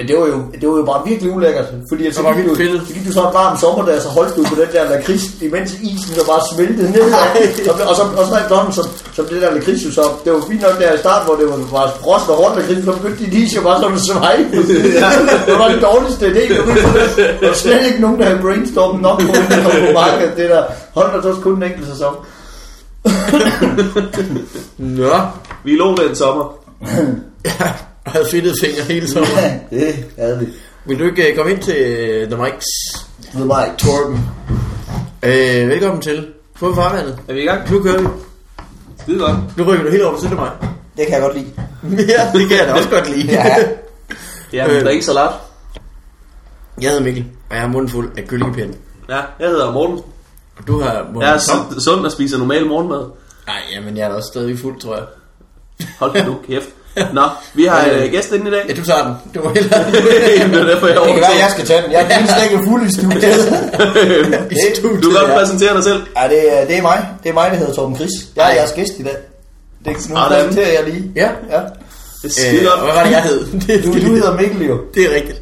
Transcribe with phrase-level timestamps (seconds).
[0.00, 0.04] Ja.
[0.04, 2.28] Men, øh, det, var jo, det var jo bare virkelig ulækkert, fordi at så, Det
[2.28, 2.54] var gik du,
[2.86, 5.70] så gik du så en varm sommerdag, så holdt du på den der lakrids, imens
[5.72, 7.12] isen så bare smeltede ned.
[7.70, 8.84] Og, og, så, og så efterhånden, som,
[9.16, 11.56] som det der lakrids så, det var fint nok der i starten, hvor det var
[11.78, 14.44] bare frost og hårdt lakrids, så begyndte din is jo bare sådan at sveje.
[15.48, 16.44] det var den dårligste idé.
[17.40, 19.26] Der var slet ikke nogen, der havde brainstormet nok på,
[19.86, 20.36] på markedet.
[20.36, 20.62] Det der
[20.94, 22.14] holdt der også kun en enkelt sæson.
[24.78, 25.16] Nå.
[25.64, 26.46] Vi lå den sommer.
[28.04, 29.60] Jeg havde fedtet fingre hele sommeren.
[29.72, 30.46] Ja, det havde vi.
[30.84, 32.98] Vil du ikke øh, komme ind til øh, The Mike's
[33.32, 33.76] Det var ikke.
[33.76, 34.20] Torben?
[35.22, 36.26] Øh, velkommen til.
[36.56, 37.18] Få farvandet.
[37.28, 37.72] Er vi i gang?
[37.72, 38.06] Nu kører vi.
[38.98, 39.36] Skide godt.
[39.56, 40.50] Nu rykker du helt over til mig.
[40.96, 41.52] Det kan jeg godt lide.
[42.12, 43.32] ja, det kan jeg da også godt lide.
[43.32, 43.56] Ja.
[44.52, 44.80] Ja, men Øh.
[44.82, 45.30] der er ikke salat.
[46.80, 48.74] Jeg hedder Mikkel, og jeg har munden fuld af kyllingepinde.
[49.08, 49.98] Ja, jeg hedder Morten.
[50.58, 53.04] Og du har munden Jeg er sund, sund og spiser normal morgenmad.
[53.46, 55.04] Nej, jamen jeg er da også stadig fuld, tror jeg.
[55.98, 56.68] Hold nu kæft.
[57.18, 57.22] Nå,
[57.54, 58.04] vi har Øh.
[58.04, 58.64] øh, gæst inde i dag.
[58.68, 59.14] Ja, du tager den.
[59.34, 61.38] Du må hellere det er derfor, jeg Det kan være, overtog.
[61.38, 61.92] jeg skal tage den.
[61.92, 63.22] Jeg er er fuld i studiet.
[64.54, 65.02] i studiet.
[65.02, 65.38] Du kan godt ja.
[65.38, 66.02] præsentere dig selv.
[66.16, 67.08] Ja, det, er- det er mig.
[67.22, 68.10] Det er mig, der hedder Torben Chris.
[68.36, 69.16] Jeg er jeres gæst i dag.
[69.84, 70.28] Det, nu Sådan.
[70.28, 71.12] præsenterer jeg lige.
[71.16, 71.30] Ja.
[71.50, 71.60] ja.
[72.22, 73.46] Det er Øh, hvad var det, jeg hed?
[73.66, 74.78] Det, Du, du hedder Mikkel jo.
[74.94, 75.38] det er rigtigt.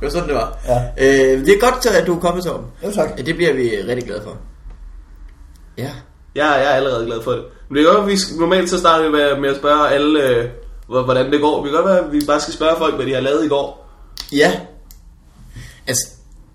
[0.00, 0.58] Det var sådan, det var.
[0.68, 0.78] Ja.
[0.98, 2.66] Øh, det er godt, at du er kommet, Torben.
[2.84, 3.08] Jo, tak.
[3.18, 4.36] Ja, det bliver vi rigtig glade for.
[5.78, 5.82] Ja.
[5.82, 5.92] Jeg,
[6.34, 7.42] jeg er allerede glad for det.
[7.68, 10.22] Men det er godt, at vi normalt så starter vi med, med at spørge alle,
[10.22, 10.44] øh,
[10.86, 11.62] hvordan det går.
[11.62, 13.48] Vi kan godt være, at vi bare skal spørge folk, hvad de har lavet i
[13.48, 13.86] går.
[14.32, 14.52] Ja.
[15.86, 16.06] Altså,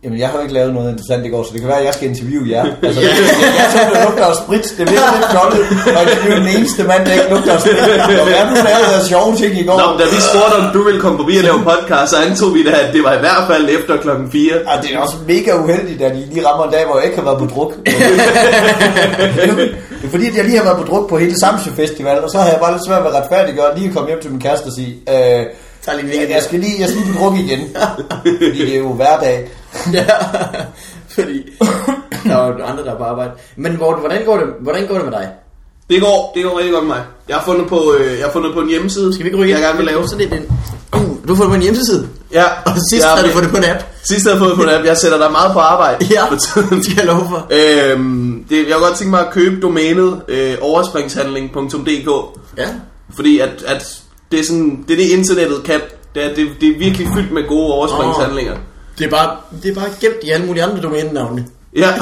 [0.03, 1.85] Jamen, jeg har jo ikke lavet noget interessant i går, så det kan være, at
[1.85, 2.65] jeg skal interviewe jer.
[2.87, 3.09] Altså, jeg,
[3.59, 4.65] jeg synes, det lugter af sprit.
[4.77, 5.63] Det bliver lidt fjollet,
[5.97, 7.77] og jeg er den eneste mand, der ikke lugter af sprit.
[8.21, 9.77] Og hvad du lavede af sjove ting i går?
[9.81, 12.61] Nå, da vi spurgte, om du ville komme forbi og lave podcast, så antog vi
[12.69, 14.53] da, at det var i hvert fald efter klokken 4.
[14.69, 17.17] Ja, det er også mega uheldigt, at I lige rammer en dag, hvor jeg ikke
[17.21, 17.71] har været på druk.
[20.01, 22.29] det er fordi, at jeg lige har været på druk på hele Samsø Festival, og
[22.29, 24.41] så har jeg bare lidt svært ved at retfærdiggøre lige at komme hjem til min
[24.41, 25.45] kæreste og sige, øh,
[25.81, 27.59] Tag lige jeg, jeg, skal lige, jeg skal lige på druk igen.
[28.41, 29.49] fordi det er jo hverdag.
[29.93, 30.05] ja.
[31.07, 31.37] Fordi
[32.23, 33.31] der er jo andre, der er på arbejde.
[33.55, 35.29] Men hvor, hvordan, går det, hvordan går det med dig?
[35.89, 37.03] Det går, det går rigtig godt med mig.
[37.27, 39.53] Jeg har fundet på, øh, jeg har fundet på en hjemmeside, Skal vi ikke rykke
[39.53, 40.07] jeg gerne vil lave.
[40.07, 40.59] Sådan lidt en...
[40.95, 42.09] Uh, du har fået det på en hjemmeside.
[42.33, 43.83] Ja, Og sidst jeg, har du fået det på en app.
[44.03, 44.85] Sidst har jeg fået det på en app.
[44.85, 46.05] Jeg sætter dig meget på arbejde.
[46.15, 47.47] Ja, det skal jeg love for.
[47.49, 52.67] Øhm, det, jeg kunne godt tænke mig at købe domænet øh, overspringshandling.dk Ja.
[53.15, 55.81] Fordi at, at det, er sådan, det er det internettet kan
[56.15, 58.53] det er, det, det er virkelig fyldt med gode overspringshandlinger
[58.97, 61.45] Det er bare, det er bare gemt i alle mulige andre domænenavne.
[61.75, 61.93] Ja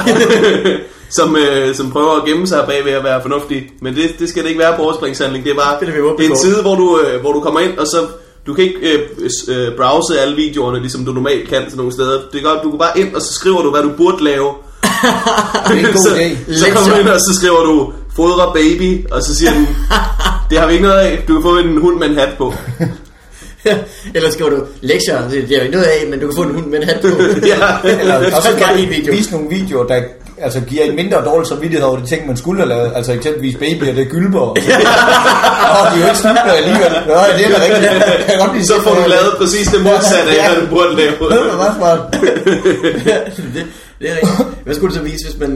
[1.18, 4.28] som, øh, som prøver at gemme sig bag ved at være fornuftig Men det, det
[4.28, 6.62] skal det ikke være på overspringshandling Det er bare Det er det, er en side
[6.62, 8.06] hvor du, øh, hvor du kommer ind Og så
[8.50, 9.00] du kan ikke øh,
[9.48, 12.70] øh, browse alle videoerne Ligesom du normalt kan til nogle steder det er godt, Du
[12.70, 14.48] går bare ind og så skriver du hvad du burde lave
[15.68, 16.54] Det er en god så, idé.
[16.58, 19.66] så kommer du ind og så skriver du Fodre baby Og så siger den
[20.50, 22.54] Det har vi ikke noget af Du kan få en hund med en hat på
[24.14, 26.54] Eller skriver du lektier, det, er jo ikke noget af, men du kan få en
[26.54, 27.08] hund med en hat på.
[27.46, 29.12] Ja Eller også Så kan kan vi en video.
[29.12, 30.02] vise nogle videoer, der
[30.42, 32.92] altså, giver en mindre dårlig samvittighed over de ting, man skulle have lavet.
[32.94, 34.38] Altså eksempelvis babyer, det er gylper.
[34.38, 34.50] Og,
[35.76, 36.92] og de er jo ikke snubler alligevel.
[37.06, 37.92] Nå, ja, det er da rigtigt.
[37.92, 40.96] Jeg kan godt lide Så får du lavet præcis det modsatte af, hvad du burde
[40.96, 41.10] lave.
[41.10, 42.00] Det er meget smart.
[43.54, 43.66] det,
[44.00, 44.64] det er rigtigt.
[44.64, 45.52] Hvad skulle det så vise, hvis man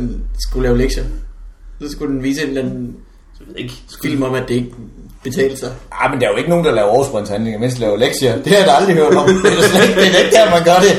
[0.46, 1.04] skulle lave lektier?
[1.82, 2.96] Så skulle den vise en eller anden
[3.56, 3.74] Ikke.
[4.02, 4.72] film om, at det ikke
[5.24, 5.70] betalte sig.
[6.00, 8.32] Ah, men der er jo ikke nogen, der laver overspringshandlinger, mens de laver lektier.
[8.44, 9.26] Det har jeg da aldrig hørt om.
[9.26, 10.92] Det er slet ikke, det er ikke der, man gør det.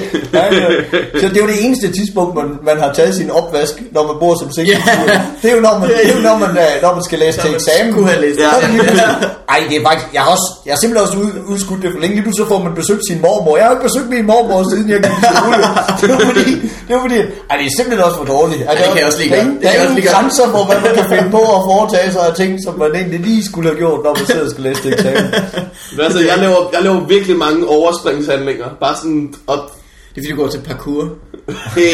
[1.21, 4.15] Så det er jo det eneste tidspunkt, man, man har taget sin opvask, når man
[4.19, 4.77] bor som single.
[5.07, 5.21] Ja.
[5.41, 7.37] Det er jo, når man, det er jo når, man, øh, når man skal læse
[7.39, 7.91] til man eksamen.
[7.93, 8.39] skulle have læst.
[8.39, 8.49] Ja.
[8.49, 11.81] Så er Ej, det er faktisk, jeg har, også, jeg har simpelthen også ud, udskudt
[11.83, 12.13] det for længe.
[12.15, 13.53] Lige pludselig så får man besøgt sin mormor.
[13.57, 15.57] Jeg har ikke besøgt min mormor, siden jeg gik i skole.
[16.01, 16.45] Det var fordi,
[16.87, 17.19] det var fordi,
[17.49, 18.61] ej, det er simpelthen også for dårligt.
[18.69, 21.05] Ej, det kan jeg også lige der, er- Der er ingen grænser hvad man kan
[21.13, 24.13] finde på at foretage sig af ting, som man egentlig lige skulle have gjort, når
[24.17, 25.33] man sidder og skal læse til eksamen.
[25.95, 28.65] Men altså, jeg laver, jeg laver virkelig mange overspringshandlinger.
[28.79, 29.71] Bare sådan op.
[30.15, 31.09] Det er fordi, du går til parkour.
[31.75, 31.85] Hey,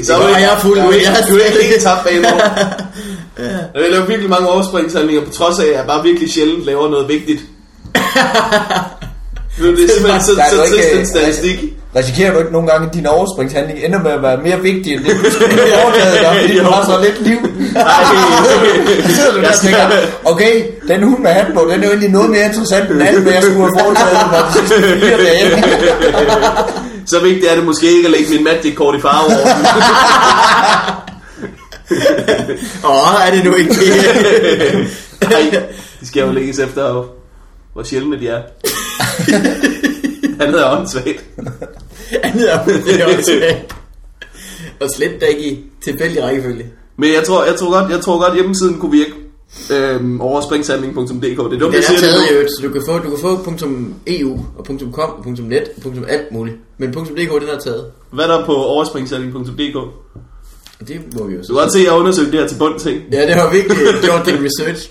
[0.00, 2.28] Det var jeg fuld er Jeg har ikke helt tabt bag nu.
[3.82, 7.08] Jeg laver virkelig mange overspringshandlinger, på trods af, at jeg bare virkelig sjældent laver noget
[7.08, 7.40] vigtigt.
[9.58, 11.58] Det er simpelthen så, så ikke- trist en statistik.
[11.96, 15.04] Risikerer du ikke nogle gange, at din overspringshandling ender med at være mere vigtig, end
[15.04, 17.38] det du skulle dig, fordi du har så lidt liv?
[17.72, 18.04] Nej,
[19.16, 19.80] sidder du der og tænker,
[20.24, 23.22] okay, den hund med hat på, den er jo egentlig noget mere interessant end alt,
[23.22, 25.64] hvad jeg skulle have foretaget mig de sidste fire dage.
[27.10, 29.48] så vigtigt er det måske ikke at lægge min magic-kort i farve over.
[32.84, 33.80] Åh, er det nu ikke det?
[35.30, 35.62] Nej,
[36.00, 37.08] de skal jo lægges efter,
[37.72, 38.42] hvor sjældne de er.
[40.40, 41.24] Han hedder åndssvagt.
[42.22, 43.54] Andet er det også
[44.80, 46.66] Og slet da ikke i tilfældig rækkefølge.
[46.96, 49.12] Men jeg tror, jeg tror godt, jeg tror godt hjemmesiden kunne virke.
[49.72, 51.22] øhm, over springsandling.dk.
[51.22, 53.54] Det er dumt, Den er siger taget det så du kan få, du kan få
[54.06, 56.56] .eu og .com og .net og .alt muligt.
[56.78, 57.84] Men .dk, den er taget.
[58.12, 59.76] Hvad er der på overspringsandling.dk?
[60.80, 62.48] Og det må vi jo Du kan godt se, at jeg har undersøgt det her
[62.48, 63.04] til bunds, ikke?
[63.12, 64.90] Ja, det har virkelig gjort den research.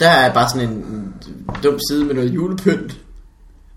[0.00, 1.14] Der er bare sådan en en
[1.62, 2.96] dum side med noget julepynt.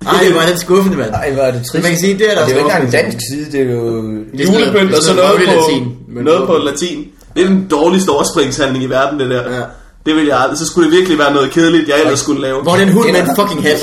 [0.05, 1.11] Ej, hvor er det skuffende, mand.
[1.11, 1.83] Nej, hvor er det trist.
[1.83, 3.17] Man kan sige, det er der Og det er jo ikke også engang en dansk
[3.31, 3.88] side, det er jo...
[4.33, 7.07] Er og så sådan noget noget på, latin, noget på latin.
[7.35, 9.55] Det er den dårligste overspringshandling i verden, det der.
[9.55, 9.63] Ja.
[10.07, 10.57] Det vil jeg aldrig.
[10.57, 12.62] Så skulle det virkelig være noget kedeligt, jeg ellers skulle lave.
[12.62, 13.80] Hvor er den hund med en fucking hat?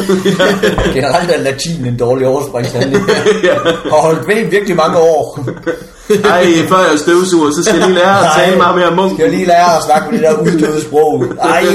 [0.97, 3.05] Generelt er latin en dårlig overspringshandling.
[3.93, 5.38] Har holdt ved virkelig mange år.
[6.35, 9.12] Ej, før jeg støvsuger, så skal jeg lige lære at tale meget mere munk.
[9.12, 11.25] Skal jeg lige lære at snakke med det der uddøde sprog.
[11.43, 11.67] Ej,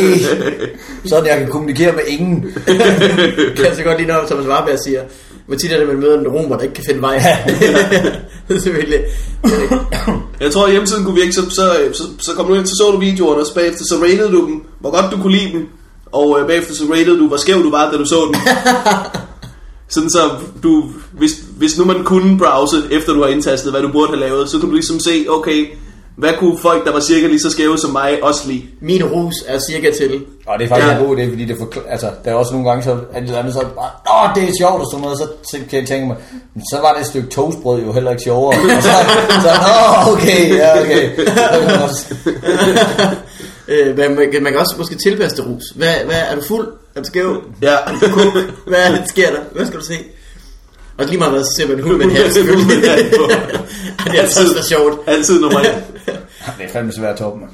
[1.05, 2.45] sådan jeg kan kommunikere med ingen.
[3.55, 5.01] kan jeg så godt lige når Thomas Warberg siger,
[5.49, 7.15] hvor tit er det, man møder en romer, der ikke kan finde vej.
[8.47, 8.99] det er selvfølgelig...
[10.39, 12.91] Jeg tror, at hjemmesiden kunne virke, så, så, så, så kom du ind, så så
[12.91, 15.67] du videoerne, og så bagefter så rated du dem, hvor godt du kunne lide dem,
[16.11, 18.41] og øh, bagefter så rated du, hvor skæv du var, da du så dem.
[19.93, 20.29] Sådan så
[20.63, 24.19] du, hvis, hvis nu man kunne browse, efter du har indtastet, hvad du burde have
[24.19, 25.67] lavet, så kunne du ligesom se, okay,
[26.19, 28.63] hvad kunne folk, der var cirka lige så skæve som mig, også lide?
[28.81, 30.21] Min rus er cirka til.
[30.47, 30.97] Og det er faktisk Ja.
[30.99, 33.35] en god idé, fordi det forkl- altså, der er også nogle gange, så er det
[33.35, 33.89] andet, så er bare,
[34.29, 36.15] åh, det er sjovt og sådan noget, så kan jeg tænke mig,
[36.53, 38.57] "Men så var det et stykke toastbrød jo heller ikke sjovere.
[38.77, 38.89] Og så,
[39.43, 41.15] så åh, okay, ja, okay.
[41.25, 42.05] Så kan man også-
[43.67, 45.63] Øh, man, man, kan- man kan også måske tilpasse det rus.
[45.75, 46.67] Hvad, hvad, er du fuld?
[46.95, 47.41] Er du skæv?
[47.61, 47.75] Ja.
[48.67, 49.39] Hvad er det, sker der?
[49.51, 49.93] Hvad skal du se?
[50.99, 52.83] Og lige meget hvad, så ser man en hund med en hat, selvfølgelig.
[54.05, 54.99] Det er altså så sjovt.
[55.07, 55.83] Altid nummer et.
[56.05, 57.51] Det er fandme svært at toppe, mand.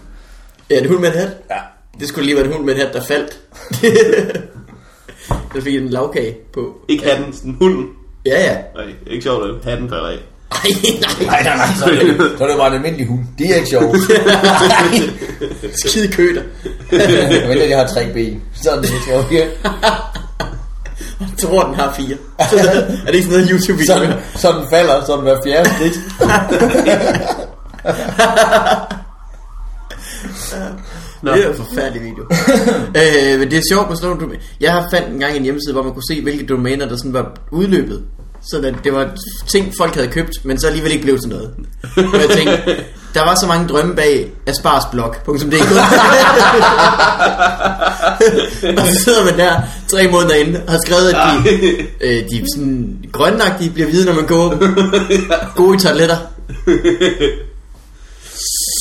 [0.69, 1.29] Ja, en hund med en hat?
[1.49, 1.55] Ja.
[1.99, 3.39] Det skulle lige være en hund med en hat, der faldt.
[5.53, 6.75] der fik en lavkage på.
[6.87, 7.85] Ikke hatten, sådan hunden.
[8.25, 8.57] Ja, ja.
[8.75, 10.17] Nej, ikke sjovt, at hatten falder af.
[10.51, 10.59] Ej,
[11.01, 11.27] nej.
[11.27, 13.19] Nej, nej, nej, så er det, så er det bare en almindelig hund.
[13.37, 13.97] Det er ikke sjovt.
[15.85, 16.43] Skide køder.
[17.47, 18.41] Men jeg har tre ben.
[18.63, 19.25] Så er det ikke sjovt.
[21.19, 22.17] Jeg tror, den har fire.
[22.39, 23.95] er det ikke sådan noget YouTube-video?
[23.95, 25.99] Så, den, så den falder, så den hver fjerde skridt.
[31.21, 31.31] Nå.
[31.31, 32.23] Det er en forfærdelig video.
[32.99, 35.73] øh, men det er sjovt med sådan nogle Jeg har fandt en gang en hjemmeside,
[35.73, 38.03] hvor man kunne se, hvilke domæner, der sådan var udløbet.
[38.51, 39.09] Så det, det var
[39.47, 41.51] ting, folk havde købt, men så alligevel ikke blev til noget.
[42.13, 45.71] Og jeg tænkte, der var så mange drømme bag asparsblog.dk
[48.79, 51.49] Og så sidder man der tre måneder inde og har skrevet, at de,
[52.01, 54.55] øh, de sådan grønagtige bliver hvide, når man går
[55.61, 56.17] gode i toiletter.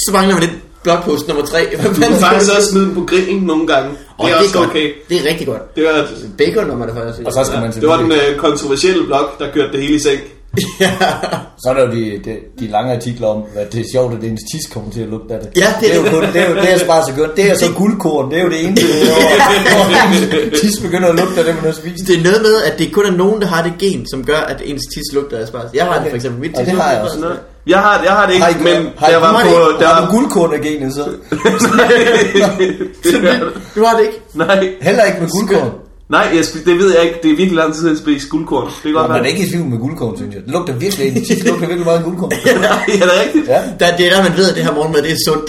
[0.07, 0.53] Så mangler man lidt
[0.83, 1.67] blogpost nummer 3.
[1.67, 3.91] Hvad Du fanden kan skal faktisk også smide den på grillen nogle gange.
[3.91, 4.69] Det Åh, er også godt.
[4.71, 4.93] okay.
[5.09, 5.77] Det er rigtig godt.
[5.77, 6.07] Det var,
[6.39, 9.29] Bacon når man det højere Og så skal man det var den øh, kontroversielle blog,
[9.39, 10.21] der kørte det hele i seng.
[11.63, 14.25] Så er der jo de, de, de lange artikler om, at det er sjovt, at
[14.25, 15.49] ens tis kommer til at lugte af det.
[15.57, 16.13] Ja, det er det er jo det.
[16.13, 17.37] kun, det er jo det er bare så godt.
[17.37, 18.87] Det er så guldkorn, det er jo det eneste,
[19.73, 19.85] hvor,
[20.61, 22.07] tis begynder at lugte af det, man har spist.
[22.09, 24.37] Det er noget med, at det kun er nogen, der har det gen, som gør,
[24.39, 25.71] at ens tis lugter af asparges.
[25.75, 26.41] Jeg har det for eksempel.
[26.41, 27.17] Mit Og tis det lugter har jeg også.
[27.17, 27.39] asparges.
[27.67, 29.39] Jeg har, jeg har det ikke, Har I, men har, jeg var på...
[29.49, 31.05] har, Der, har du guldkorn af genet så?
[33.77, 34.21] Du har det ikke?
[34.35, 35.71] nej, Heller ikke med guldkorn.
[36.17, 37.17] Nej jeg, spi- det ved jeg ikke.
[37.23, 38.67] Det er virkelig lang tid siden, jeg spiste guldkorn.
[38.67, 40.43] Det kan Nå, godt man er ikke i tvivl med guldkorn, synes jeg.
[40.47, 42.31] Det lugter virkelig, tis lugter virkelig meget guldkorn.
[42.51, 42.55] ja,
[42.93, 43.47] det er rigtigt.
[43.55, 43.61] Ja.
[43.81, 45.49] Der, det er der, man ved, at det her morgenmad, det er sundt.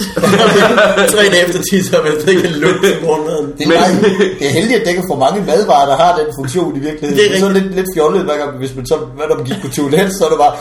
[1.14, 3.46] Tre dage efter tisser, man stadig kan lugte morgenmaden.
[3.58, 4.04] Det er, Men-
[4.38, 6.80] det er heldigt, at det ikke er for mange madvarer, der har den funktion i
[6.88, 7.16] virkeligheden.
[7.18, 9.36] Det er Det er, så lidt, lidt fjollet, hver gang, hvis man så, hvad når
[9.40, 10.54] man gik på toilet, så er det bare,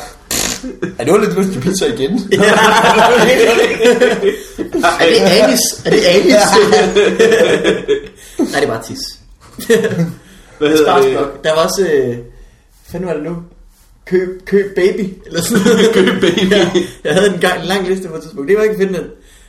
[1.00, 2.14] er det var lidt lyst til pizza igen?
[5.02, 5.60] Er det anis?
[5.86, 6.34] Er det anis?
[8.40, 9.00] Nej, det er bare tis.
[10.58, 11.10] Hvad hedder det?
[11.10, 11.44] Sparsblok.
[11.44, 11.90] Der var også...
[11.94, 13.36] Øh, hvad fanden var det nu?
[14.06, 15.14] Køb, køb baby.
[15.26, 15.90] Eller sådan noget.
[15.96, 16.52] Køb baby.
[16.52, 16.72] ja,
[17.04, 18.50] jeg havde en, gang, en lang liste på et tidspunkt.
[18.50, 19.06] Det var ikke fedt, den.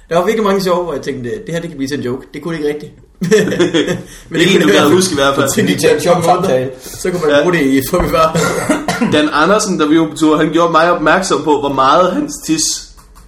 [0.08, 2.04] Der var virkelig mange sjove, hvor jeg tænkte, det her det kan blive til en
[2.04, 2.26] joke.
[2.34, 2.92] Det kunne det ikke rigtigt.
[4.28, 5.48] Men Det er en, du kan huske i hvert fald.
[5.66, 6.70] Det er en sjov samtale.
[6.82, 8.40] Så kunne man bruge det i for vi var.
[9.12, 12.32] Dan Andersen, der vi var på tur, han gjorde mig opmærksom på, hvor meget hans
[12.46, 12.85] tis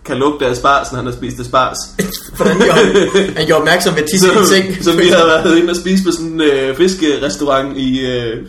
[0.09, 1.77] kan lugte af spars, når han har spist spars.
[2.37, 3.47] Hvordan gjorde han?
[3.47, 4.85] Gjorde opmærksom med tisse i seng.
[4.85, 8.47] så vi har været inde og spise på sådan en øh, fiskerestaurant i, øh,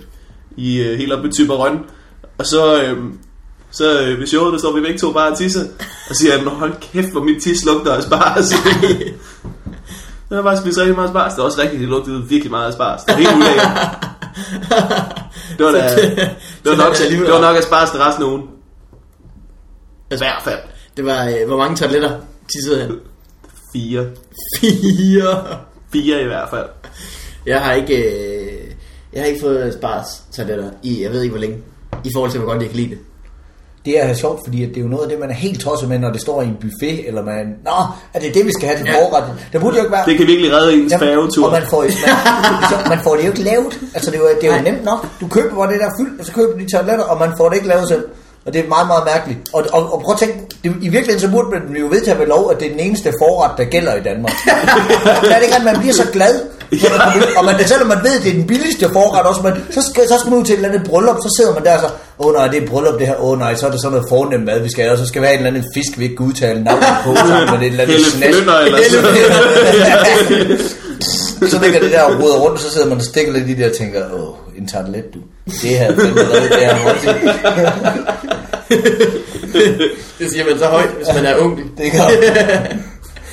[0.58, 1.80] i øh, helt oppe i Typerøn.
[2.38, 2.98] Og så, øh,
[3.72, 5.66] så øh, ved showet, der står vi begge to bare og tisser.
[6.10, 8.52] Og siger han, hold kæft, hvor mit tis lugter af spars.
[10.30, 11.34] Jeg har bare spist rigtig meget spars.
[11.34, 13.04] Det er også rigtigt, det lugtede virkelig meget af spars.
[13.04, 13.68] Det er helt ulækkert.
[15.58, 15.96] Det var, da,
[16.64, 18.42] det var, nok, det var nok af spars resten af ugen.
[20.12, 20.60] I hvert fald.
[21.00, 22.12] Det var, øh, hvor mange toiletter
[22.54, 22.92] tissede han?
[23.74, 24.06] Fire.
[24.60, 25.58] Fire.
[25.94, 26.66] Fire i hvert fald.
[27.46, 28.72] Jeg har ikke, øh,
[29.14, 31.58] jeg har ikke fået spars toiletter i, jeg ved ikke hvor længe,
[32.04, 32.98] i forhold til hvor godt jeg kan lide det.
[33.86, 35.90] det er sjovt, fordi at det er jo noget af det, man er helt tosset
[35.90, 37.72] med, når det står i en buffet, eller man, nå,
[38.14, 38.94] er det det, vi skal have til Ja.
[39.06, 39.24] forret?
[39.54, 40.06] Det burde jo ikke være...
[40.06, 41.46] Det kan virkelig redde ens Jamen, færgetur.
[41.46, 41.92] Og man får, man,
[42.72, 43.80] så, man får det jo ikke lavet.
[43.96, 45.08] Altså, det er jo, det er jo nemt nok.
[45.22, 47.50] Du køber bare det der fyldt, og så køber du de toiletter, og man får
[47.50, 48.04] det ikke lavet selv.
[48.50, 49.40] Og det er meget, meget mærkeligt.
[49.54, 52.28] Og, og, og prøv at tænke, det, i virkeligheden så burde man jo vedtage ved
[52.28, 54.34] lov, at det er den eneste forret, der gælder i Danmark.
[55.30, 56.42] der er det ikke, at man bliver så glad.
[56.72, 59.82] Ud, Og man, selvom man ved, at det er den billigste forret også, men så
[59.90, 61.80] skal, så skal man ud til et eller andet bryllup, så sidder man der og
[61.80, 61.88] så,
[62.20, 63.82] åh oh, nej, det er et bryllup det her, åh oh, nej, så er det
[63.82, 65.72] sådan noget fornemt mad, vi skal have, og så skal vi have en eller anden
[65.76, 68.36] fisk, vi ikke kan udtale navnet på, sammen med et eller andet snask.
[68.36, 70.60] Flytter eller sådan
[71.52, 73.54] så ligger det der og roder rundt, og så sidder man og stikker lidt i
[73.54, 75.20] det og tænker, åh, en tartelet, du.
[75.46, 76.08] Det her det
[76.60, 77.18] her hurtigt.
[80.20, 81.78] Det siger man så højt, hvis man er ung.
[81.78, 82.08] Det gør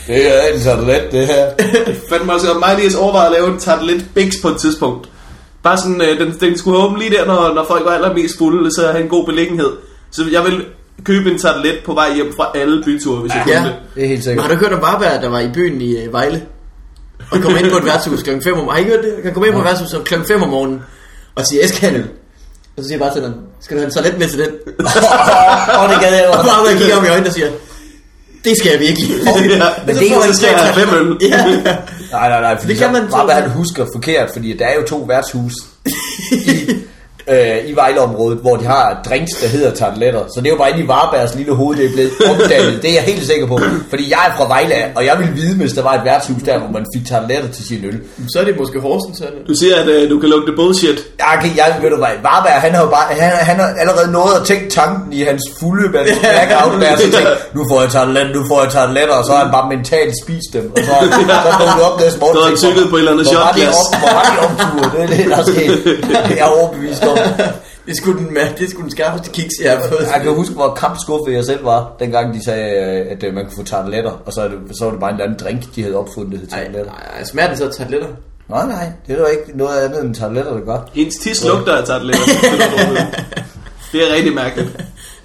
[0.06, 1.46] Det er en tartelet, det her.
[2.10, 5.08] Fandme også, og mig overvejede at lave en tartelet biks på et tidspunkt.
[5.62, 8.70] Bare sådan, øh, den, den skulle åbne lige der, når, når folk var allermest fulde,
[8.74, 9.70] så have en god beliggenhed.
[10.10, 10.64] Så jeg vil
[11.04, 13.64] købe en tartelet på vej hjem fra alle byture, hvis jeg kunne Ja.
[13.64, 13.74] det.
[13.94, 14.46] Det er helt Men sikkert.
[14.46, 16.42] har du hørt om Varberg, der var i byen i øh, Vejle?
[17.30, 18.30] Og kom ind på et værtshus kl.
[18.44, 19.14] 5 om Har I ikke hørt det?
[19.22, 20.14] Kan komme ind på et værtshus kl.
[20.28, 20.80] 5 om morgenen
[21.34, 22.04] og sige, jeg skal have.
[22.76, 24.48] Og så siger jeg bare til dem, skal du have en toilet med til den?
[25.80, 26.46] Åh, det gad jeg Og godt.
[26.46, 27.48] Varberg kigger om i øjnene og siger,
[28.46, 29.08] det skal jeg virkelig.
[29.60, 31.16] Ja, Men det er jo jeg have fem øl.
[31.30, 31.44] ja.
[32.12, 34.82] Nej, nej, nej, fordi Det kan man så, han husker forkert, fordi der er jo
[34.86, 35.52] to værtshus
[36.32, 36.40] i,
[37.28, 40.20] øh, i Vejleområdet, hvor de har drinks, der hedder tarteletter.
[40.34, 42.82] Så det er jo bare inde i Varbergs lille hoved, det er blevet opdaget.
[42.82, 43.58] Det er jeg helt sikker på.
[43.88, 46.58] Fordi jeg er fra Vejle, og jeg ville vide, hvis der var et værtshus der,
[46.58, 47.98] hvor man fik tarteletter til sin øl.
[48.32, 49.40] Så er det måske Horsens, så er det.
[49.48, 50.98] Du siger, at øh, du kan lugte bullshit.
[51.18, 54.12] Jeg, kan, jeg ved du hvad, Varberg, han har jo bare, han, han har allerede
[54.12, 58.32] nået at tænke tanken i hans fulde blackout der, så tænkte, nu får jeg tarteletter,
[58.38, 60.94] nu får jeg tarteletter, og så har han bare mentalt spist dem, og så,
[61.46, 62.34] så stod du op næste morgen.
[62.36, 63.78] Så har han tykket på et eller andet hvor var det shotglas.
[63.86, 64.82] op- Hvor var det optur?
[64.92, 65.72] Det er det, der er sket.
[66.28, 67.15] Det er jeg overbevist om.
[67.86, 70.06] Det skulle den, det skulle den skarpeste kiks, jeg har fået.
[70.14, 73.44] Jeg kan huske, hvor kampskuffet jeg selv var, dengang de sagde, øh, at øh, man
[73.44, 75.74] kunne få tarteletter, og så, er det, så var det bare en eller anden drink,
[75.74, 76.92] de havde opfundet, der hed Nej, tarteletter.
[76.92, 78.08] nej, smager den så tarteletter?
[78.48, 80.78] Nej, nej, det er jo ikke noget andet end tarteletter, der gør.
[80.94, 82.24] Ens tis lugter af tarteletter.
[83.92, 84.84] det er rigtig mærkeligt.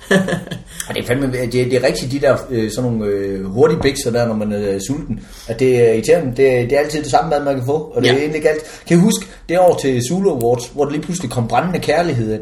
[0.90, 3.80] Og det er fandme, det, det er rigtigt de der øh, sådan nogle øh, hurtige
[3.82, 5.20] bikser der, når man er sulten.
[5.48, 6.28] At det er irriterende.
[6.28, 7.74] Det, det er altid det samme mad, man kan få.
[7.96, 8.14] Og det Ja.
[8.14, 8.82] er egentlig ikke alt.
[8.88, 12.34] Kan I huske det år til Zulu Awards, hvor der lige pludselig kom brændende kærlighed
[12.34, 12.42] ind?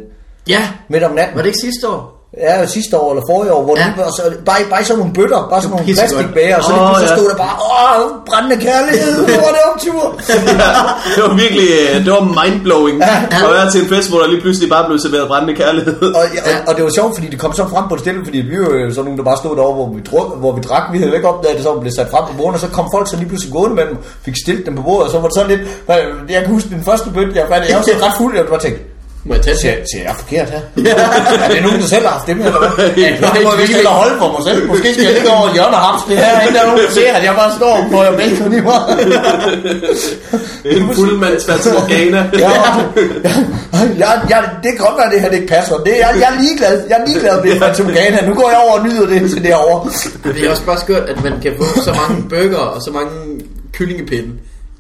[0.49, 1.35] Ja, Midt om natten.
[1.35, 2.18] var det ikke sidste år?
[2.37, 3.85] Ja, sidste år eller forrige år, hvor Ja.
[3.85, 4.03] ja.
[4.03, 6.87] var så, bare, bare sådan nogle bøtter, bare sådan nogle plastikbæger, og så lige Åh,
[6.89, 7.15] pludselig ja.
[7.17, 10.01] stod der bare, åh, brændende kærlighed, hvor var det optur.
[11.15, 12.97] Det var virkelig, øh, det var mindblowing.
[13.45, 15.95] At være til en fest, hvor der lige pludselig bare blev serveret brændende kærlighed.
[16.19, 18.39] Og, og, og, det var sjovt, fordi det kom så frem på det stille, fordi
[18.51, 20.83] vi var jo sådan nogle, der bare stod derovre, hvor vi, druk, hvor vi drak.
[20.93, 23.05] Vi havde ikke opdaget det, så blev sat frem på bordet, og så kom folk
[23.11, 25.35] så lige pludselig gående med dem, fik stillet dem på bordet, og så var det
[25.39, 25.61] sådan lidt,
[26.35, 28.59] jeg kan huske den første bøtte, jeg fandt, jeg var så ret fuld, jeg bare
[28.67, 28.81] tænkte,
[29.25, 29.85] Må jeg tage det?
[29.93, 30.61] ser jeg forkert her?
[31.45, 32.87] er det nogen, der selv har haft dem, eller hvad?
[33.03, 34.67] Ja, det må jeg det- vist holde for mig selv.
[34.67, 36.81] Måske skal jeg ligge over et hjørne og hamse det her, inden der er nogen,
[36.85, 38.79] der ser, at jeg bare står og pløjer bacon i mig.
[40.75, 42.21] En fuldmands Fatamorgana.
[42.43, 42.51] Ja,
[44.03, 45.75] jeg, jeg, det kan godt være, det her det ikke passer.
[45.77, 46.83] Det, jeg, jeg er ligeglad.
[46.89, 48.25] Jeg er ligeglad med Fatum Ghana.
[48.29, 49.89] Nu går jeg over og nyder det til derovre.
[50.33, 53.11] Det er også bare skørt, at man kan få så mange burger og så mange
[53.73, 54.29] kyllingepinde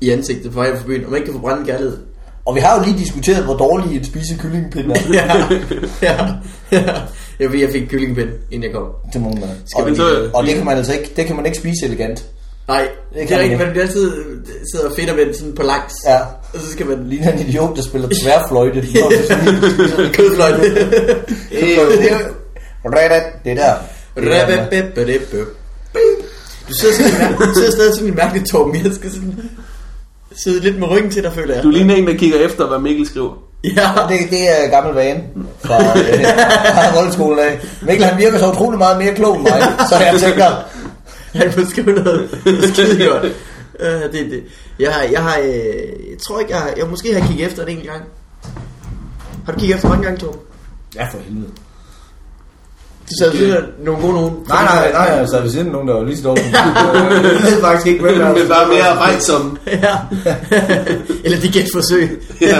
[0.01, 1.97] i ansigtet på vej fra byen, og man ikke kan få brændende kærlighed.
[2.45, 5.01] Og vi har jo lige diskuteret, hvor dårlig en spise kyllingepinde er.
[5.13, 5.37] Ja,
[6.01, 6.27] ja,
[6.71, 6.93] ja.
[7.39, 8.87] Jeg, ved, jeg fik kyllingepinde, inden jeg kom.
[9.13, 9.43] Det må man.
[9.65, 12.25] Skal og, så- og det kan man altså ikke, det kan man ikke spise elegant.
[12.67, 13.63] Nej, Det det, kan er rigtigt, ikke.
[13.63, 14.11] man bliver altid
[14.73, 15.93] sidder og fedt og vendt sådan på langs.
[16.05, 16.19] Ja.
[16.53, 18.81] Og så skal man lige Ligner en idiot, der spiller tværfløjte.
[18.81, 18.95] Det
[20.05, 20.61] er kødfløjte.
[23.43, 23.73] det er der.
[26.69, 28.75] Du sidder, sådan, en mær- du sidder stadig sådan en mærkelig Torben.
[28.85, 29.39] Jeg skal sådan
[30.35, 31.63] sidde lidt med ryggen til dig, føler jeg.
[31.63, 33.33] Du ligner en, der kigger efter, hvad Mikkel skriver.
[33.63, 35.23] Ja, Det, det er gammel vane
[35.63, 36.23] fra, øh,
[36.73, 37.59] fra voldskolen af.
[37.81, 40.45] Mikkel han virker så utrolig meget mere klog end mig, så jeg tænker,
[41.33, 42.29] han får skrive noget
[42.73, 43.23] skide godt.
[43.79, 44.43] Uh, det, det.
[44.79, 45.53] Jeg, har, jeg, har, øh,
[46.09, 48.03] jeg tror ikke, jeg, har, jeg måske har kigget efter det en gang.
[49.45, 50.41] Har du kigget efter mange gange, Torben?
[50.95, 51.51] ja for helvede.
[53.09, 54.33] Du sad ved nogle gode nogen.
[54.47, 56.45] Nej, nej, nej, jeg sad ved siden nogen, der var lige så dårlige.
[56.57, 59.57] Jeg ved faktisk ikke, hvem der Men bare mere arbejdsom.
[59.67, 59.95] Ja.
[61.25, 62.21] Eller de gætforsøg.
[62.41, 62.59] Ja.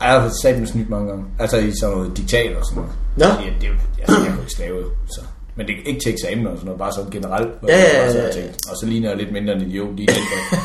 [0.00, 1.24] Ej, Jeg har sat mig snydt mange gange.
[1.38, 2.92] Altså i sådan noget diktat og sådan noget.
[3.16, 3.24] Nå.
[3.46, 5.20] At det, er jo- altså, jeg jo ikke stave jo, så.
[5.56, 7.48] Men det er ikke til eksamen og sådan noget, bare sådan generelt.
[7.68, 8.42] Ja, ja, ja, og ja.
[8.70, 10.58] Og så ligner jeg lidt mindre en idiot lige den dag.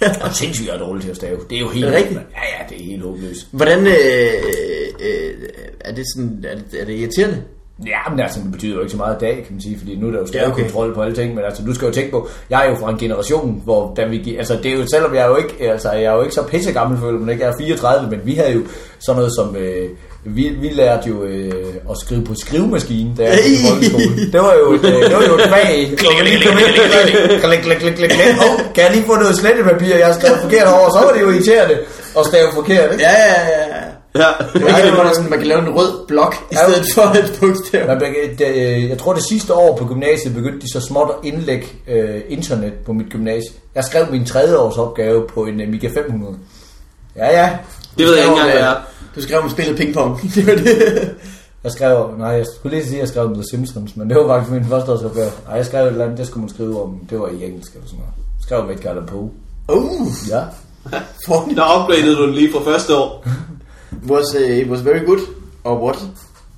[0.24, 1.38] Og sindssygt er dårlig til at stave.
[1.50, 1.84] Det er jo helt...
[1.84, 2.20] Er det rigtigt?
[2.20, 3.48] Ja, ja, det er helt håbløst.
[3.50, 3.92] Hvordan øh,
[5.00, 5.48] øh,
[5.80, 7.42] er det sådan, er det, er det irriterende?
[7.86, 9.96] Ja, men altså, det betyder jo ikke så meget i dag, kan man sige, fordi
[9.96, 10.52] nu er der jo Ja, okay.
[10.52, 12.90] stavekontrol på alle ting, men altså, du skal jo tænke på, jeg er jo fra
[12.90, 15.92] en generation, hvor da vi altså det er jo, selvom jeg er jo ikke, altså
[15.92, 18.34] jeg er jo ikke så pisse gammel, føler man ikke, jeg er 34, men vi
[18.34, 18.62] havde jo
[18.98, 19.88] sådan noget som, øh,
[20.24, 24.32] vi, vi lærte jo øh, at skrive på skrivemaskine, da jeg var folkeskole.
[24.32, 25.90] Det var jo et, øh, det var jo et fag.
[27.42, 28.10] Klik, klik, klik, klik.
[28.12, 31.20] Hov, Kan jeg lige få noget slettet jeg har skrevet forkert over, så var det
[31.20, 31.78] jo irriterende
[32.18, 33.04] at stave forkert, ikke?
[33.04, 33.64] Ja, ja, ja.
[34.22, 34.30] ja.
[34.52, 36.58] Det var ikke, man, sådan, man kan lave en rød blok i Ja.
[36.62, 37.86] stedet for et bogstav.
[37.86, 38.00] Man,
[38.38, 41.66] det, øh, jeg tror det sidste år på gymnasiet begyndte de så småt at indlægge
[41.88, 43.50] øh, internet på mit gymnasie.
[43.74, 46.36] Jeg skrev min tredje års opgave på en Amiga 500.
[47.16, 47.50] Ja, ja.
[47.98, 48.74] Det ved jeg ikke engang, hvad er.
[49.16, 50.20] Du skrev om spillet pingpong.
[50.34, 51.14] Det var det.
[51.64, 54.16] Jeg skrev, nej, jeg skulle lige sige, at jeg skrev om The Simpsons, men det
[54.16, 55.30] var faktisk min første års opgave.
[55.46, 57.72] Nej, jeg skrev et eller andet, det skulle man skrive om, det var i engelsk
[57.74, 58.12] eller sådan noget.
[58.16, 59.30] Jeg skrev om Edgar Allan Poe.
[59.72, 60.40] Uh, Ja.
[61.26, 63.26] for Der upgradede du den lige fra første år.
[64.10, 65.18] was, uh, it was very good.
[65.64, 65.98] Or what?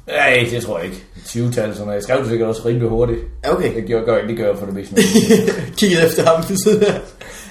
[0.06, 1.04] Nej, det tror jeg ikke.
[1.26, 1.94] 20-tal, sådan noget.
[1.94, 3.20] Jeg skrev det sikkert også rimelig hurtigt.
[3.48, 3.74] Okay.
[3.74, 4.94] Det gør, gør, det gør jeg for det meste.
[5.78, 7.00] Kiggede efter ham ved siden af.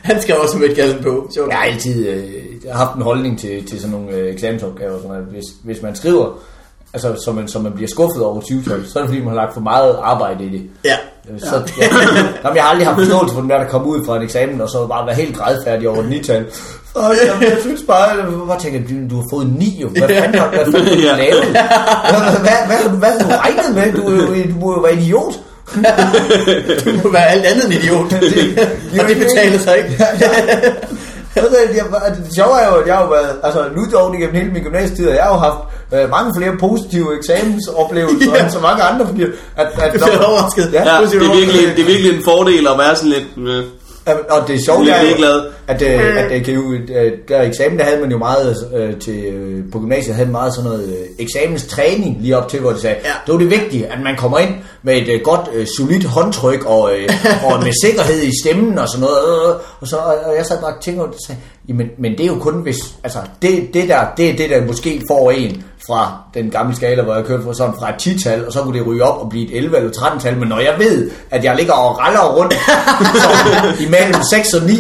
[0.02, 1.30] Han skrev også med et gallen på.
[1.36, 1.50] Sjovt.
[1.50, 5.02] Jeg har altid øh, jeg har haft en holdning til, til sådan nogle øh, eksamensopgaver.
[5.02, 6.40] Sådan at hvis, hvis man skriver,
[6.94, 9.30] altså, så, man, så man bliver skuffet over 20 tal, så er det fordi, man
[9.30, 10.62] har lagt for meget arbejde i det.
[10.86, 10.96] Ja.
[11.34, 11.88] Øh, Så, ja.
[12.44, 14.62] Jamen, jeg har aldrig haft forståelse for den der, der kom ud fra en eksamen,
[14.62, 16.46] og så bare være helt grædfærdig over et 9-tal.
[16.96, 19.88] Og jeg, jeg synes bare, jeg bare tænker, du, du har fået 9 jo.
[19.90, 21.44] Hvad fanden har, du lavet?
[21.46, 23.94] Hvad, hvad, hvad, hvad, har du regnet med?
[24.04, 25.34] Du, jo- du må jo være idiot.
[26.86, 28.14] Du må være alt andet end idiot.
[29.02, 30.06] Og det betaler sig ikke.
[31.36, 34.36] Ikke, jeg, det sjove er jo, at jeg har jo været, altså nu dog igennem
[34.36, 35.58] hele min gymnasietid, og jeg har jo haft
[35.94, 38.44] øh, mange flere positive eksamensoplevelser Ja.
[38.44, 40.70] end så mange andre, fordi at, at Jeg bliver overrasket.
[40.74, 43.28] Ja, Ja, det er virkelig, det er virkelig en fordel at være sådan lidt...
[43.38, 43.66] Øh, At-
[44.30, 45.42] Og det sjove Lidt er jo, ligeglad.
[45.68, 49.00] at, øh, at det kan jo, øh, der eksamen, der havde man jo meget øh,
[49.00, 52.72] til, øh, på gymnasiet havde man meget sådan noget øh, eksamenstræning lige op til, hvor
[52.72, 53.10] de sagde, Ja.
[53.26, 54.50] det var det vigtige, at man kommer ind
[54.84, 57.10] med et øh, godt, øh, solidt håndtryk og, øh,
[57.46, 59.50] og med sikkerhed i stemmen og sådan noget.
[59.50, 62.22] Øh, og, så, og, og jeg sad bare og tænkte og sagde, jamen, men det
[62.22, 65.64] er jo kun hvis, altså det, det der, det er det der måske får en
[65.88, 68.80] fra den gamle skala, hvor jeg kørte fra sådan fra et 10-tal, og så kunne
[68.80, 71.56] det ryge op og blive et 11 eller 13-tal, men når jeg ved, at jeg
[71.56, 72.54] ligger og raller rundt
[73.24, 73.30] så,
[73.80, 74.74] imellem 6 og 9,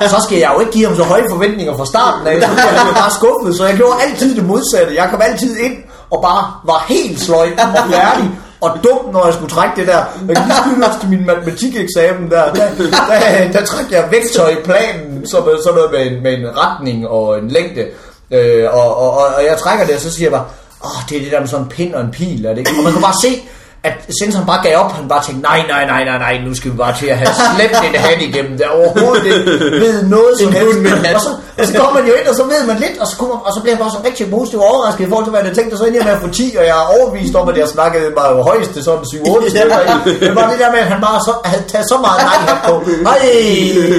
[0.00, 2.84] så skal jeg jo ikke give ham så høje forventninger fra starten af, så bliver
[2.84, 4.94] blev bare skuffet, så jeg gjorde altid det modsatte.
[4.94, 5.76] Jeg kom altid ind
[6.10, 10.04] og bare var helt sløj og færdig, og dum, når jeg skulle trække det der.
[10.28, 12.52] Jeg kan lige skylde til min matematikeksamen der.
[12.52, 16.32] Der, der, der trak jeg vektor i planen, som så, sådan noget med en, med
[16.38, 17.86] en retning og en længde.
[18.30, 20.44] Øh, og, og, og, og jeg trækker det, og så siger jeg bare,
[20.84, 22.70] åh, det er det der med sådan en pind og en pil, er det ikke?
[22.78, 23.42] Og man kan bare se,
[23.86, 26.68] at sensoren bare gav op, han bare tænkte, nej, nej, nej, nej, nej, nu skal
[26.72, 29.40] vi bare til at have slæbt en hat igennem, der overhovedet ikke
[29.84, 30.78] ved noget som helst.
[31.16, 33.14] Og så, og så kommer man jo ind, og så ved man lidt, og så,
[33.20, 35.48] kommer, og så bliver man bare så rigtig positivt overrasket i forhold til, hvad jeg
[35.48, 37.46] havde tænkt, og så ender jeg med at få 10, og jeg er overbevist om,
[37.52, 39.88] at jeg snakkede bare jo højst til sådan 7-8 stykker i.
[40.24, 42.74] Men bare det der med, at han bare så, havde taget så meget nej på.
[43.08, 43.20] Hej,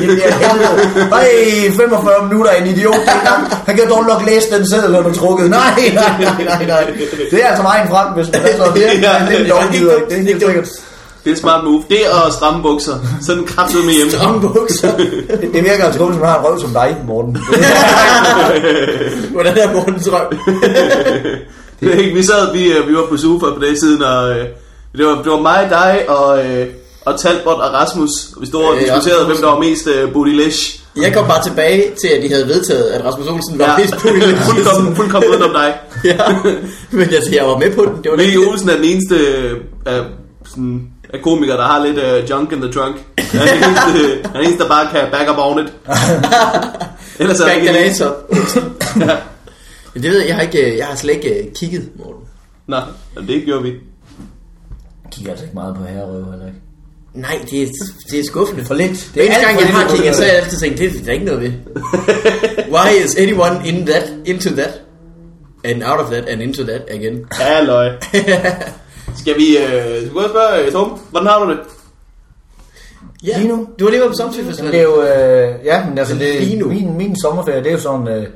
[0.02, 0.76] det bliver helvede.
[1.13, 1.28] Hej,
[1.78, 3.41] 45 minutter, en idiot dengang.
[3.67, 5.45] Han kan dog nok læse den seddel, han har trukket.
[5.50, 6.12] Nej, nej,
[6.50, 6.84] nej, nej.
[7.32, 8.84] Det er altså vejen frem, hvis man så det.
[9.06, 9.45] Er det er
[9.80, 10.10] lovgiver, ikke?
[10.10, 10.70] Det er helt sikkert.
[11.24, 11.84] det er et smart move.
[11.90, 12.94] Det og stramme bukser.
[13.22, 14.12] Sådan kraftet med hjemme.
[14.12, 14.98] Stramme bukser.
[14.98, 17.38] Det- Det virker altså kun, som har en røv som dig, Morten.
[19.32, 20.30] Hvordan er Mortens røv?
[21.80, 24.30] Det er ikke, vi sad, vi, øh, vi var på sofa på den siden, og
[24.30, 24.46] øh,
[24.98, 26.68] det, var, det var mig, dig og, øh,
[27.06, 28.10] og Talbot og Rasmus.
[28.36, 30.80] Og vi stod og Øh, diskuterede, hvem der var mest øh, bootyless.
[31.02, 34.36] Jeg kom bare tilbage til, at de havde vedtaget, at Rasmus Olsen var Ja, populær.
[34.50, 35.74] fuldkommen, fuldkommen udenom dig.
[36.12, 36.18] ja.
[36.92, 38.04] Men altså, jeg var med på den.
[38.04, 40.02] Det var Mikkel Olsen er den eneste øh, af,
[40.46, 42.96] sådan, af komikere, der har lidt øh, junk in the trunk.
[43.18, 45.74] Han er den eneste, han er den eneste, der bare kan back up on it.
[47.20, 47.74] Ellers er ikke en.
[47.76, 48.16] Bagdalator.
[49.94, 52.24] Men det ved jeg, jeg har, ikke, jeg har slet ikke øh, kigget, Morten.
[53.16, 53.70] Jamen, det gjorde vi.
[53.70, 56.60] Jeg kigger altså ikke meget på herrerøv, heller ikke.
[57.17, 57.67] Nej, det er,
[58.12, 58.65] det er skuffende.
[58.65, 59.12] For lidt.
[59.15, 61.12] Det er gang, jeg har kigget, så det har jeg altid tænkt, det er der
[61.12, 61.51] ikke noget ved.
[62.75, 64.82] Why is anyone in that, into that,
[65.63, 67.25] and out of that, and into that again?
[67.32, 67.89] Halløj.
[69.21, 71.60] Skal vi, øh, skal vi spørge øh, Torben, hvordan har du det?
[73.23, 73.67] Ja, Lige nu?
[73.80, 74.71] du har lige været på Festival.
[74.71, 76.67] det er jo, øh, ja, men altså, det, Lige nu.
[76.67, 78.27] min, min sommerferie, det er jo sådan, øh,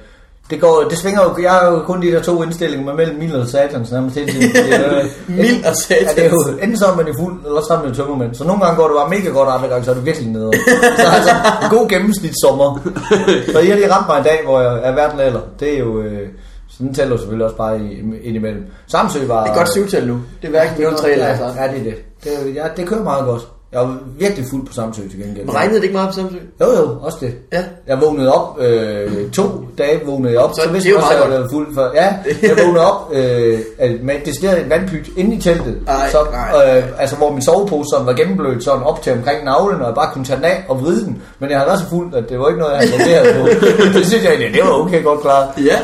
[0.49, 3.19] det går, det svinger jo, jeg har jo kun de der to indstillinger med mellem
[3.19, 4.49] mild og satans nærmest hele tiden.
[4.55, 6.07] Det Mild og satans.
[6.17, 7.95] Ja, det er jo, enten så er man jo fuld, eller så er man jo
[7.95, 8.35] tømmermænd.
[8.35, 10.51] Så nogle gange går det bare mega godt, andre gange så er det virkelig nede.
[10.97, 11.31] Så altså,
[11.63, 12.79] en god gennemsnitssommer.
[13.53, 15.41] Så jeg har lige ramt mig en dag, hvor jeg er verden alder.
[15.59, 16.27] Det er jo, øh,
[16.69, 18.63] sådan tæller jo selvfølgelig også bare i, indimellem.
[18.87, 19.43] Samsø var...
[19.43, 20.19] Det er godt syvtal nu.
[20.41, 21.95] Det er hverken 0-3 eller ja, det er det.
[22.23, 23.47] Det, er- ja, det kører meget godt.
[23.71, 25.45] Jeg var virkelig fuld på Samsø til gengæld.
[25.45, 26.37] Men regnede det ikke meget på Samsø?
[26.61, 27.33] Jo, jo, også det.
[27.53, 27.63] Ja.
[27.87, 29.43] Jeg vågnede op, øh, to
[29.77, 31.91] dage vågnede jeg op, Så så, vidste jeg også, at jeg var fuld for.
[31.95, 33.59] Ja, jeg vågnede op øh,
[34.03, 36.77] med decideret en vandpyt inde i teltet, Ej, så, ej.
[36.77, 39.95] øh, altså hvor min sovepose sådan var gennemblødt sådan op til omkring navlen, og jeg
[39.95, 42.29] bare kunne tage den af og vride den, men jeg havde været så fuld, at
[42.29, 43.67] det var ikke noget, jeg havde reageret på.
[43.97, 45.47] det synes jeg egentlig, det var okay godt klaret.
[45.65, 45.79] Ja.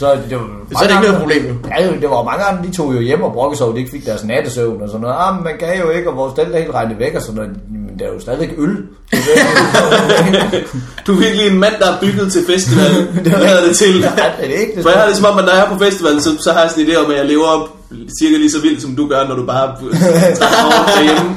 [0.00, 1.42] Så det var Så er det ikke noget problem.
[1.70, 3.78] Ja, jo, det var mange andre, de tog jo hjem og brokkede sig at de
[3.78, 5.16] ikke fik deres nattesøvn og sådan noget.
[5.18, 7.34] Ah, men man kan jo ikke, og vores del er helt regnet væk og sådan
[7.34, 7.50] noget.
[7.70, 8.76] Men der er jo stadigvæk øl.
[11.06, 13.06] Du er virkelig en mand, der er bygget til festivalen.
[13.24, 13.94] det er det til.
[14.00, 14.82] Ja, det er ikke det.
[14.82, 16.60] For jeg har det som om, at når jeg er på festivalen, så, så har
[16.60, 17.68] jeg sådan en idé om, at jeg lever op
[18.20, 19.66] cirka lige så vildt, som du gør, når du bare
[20.38, 21.30] trækker over derhjemme.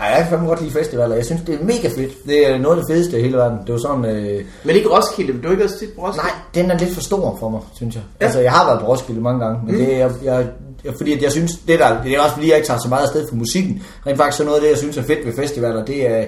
[0.00, 1.14] Ej, jeg kan godt lide festivaler.
[1.16, 2.26] Jeg synes, det er mega fedt.
[2.26, 3.58] Det er noget af det fedeste i hele verden.
[3.66, 4.04] Det var sådan...
[4.04, 4.44] Øh...
[4.64, 6.26] Men ikke Roskilde, du er ikke også tit på Roskilde?
[6.26, 8.02] Nej, den er lidt for stor for mig, synes jeg.
[8.20, 8.24] Ja.
[8.24, 9.80] Altså, jeg har været på Roskilde mange gange, men mm.
[9.80, 10.46] det er, jeg, jeg,
[10.84, 12.88] jeg, fordi at jeg synes, det, der, det er også fordi, jeg ikke tager så
[12.88, 13.82] meget afsted for musikken.
[14.06, 16.24] Rent faktisk så noget af det, jeg synes er fedt ved festivaler, det er,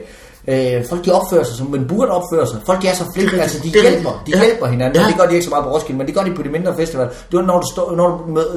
[0.48, 2.58] øh, folk de opfører sig, som man burde opføre sig.
[2.66, 4.32] Folk de er så flinke, altså de det er hjælper, de.
[4.32, 4.44] Ja.
[4.44, 5.00] hjælper hinanden.
[5.00, 5.06] Ja.
[5.08, 6.76] Det gør de ikke så meget på Roskilde, men det gør de på de mindre
[6.76, 7.10] festivaler.
[7.30, 8.08] Det var, når du, står, når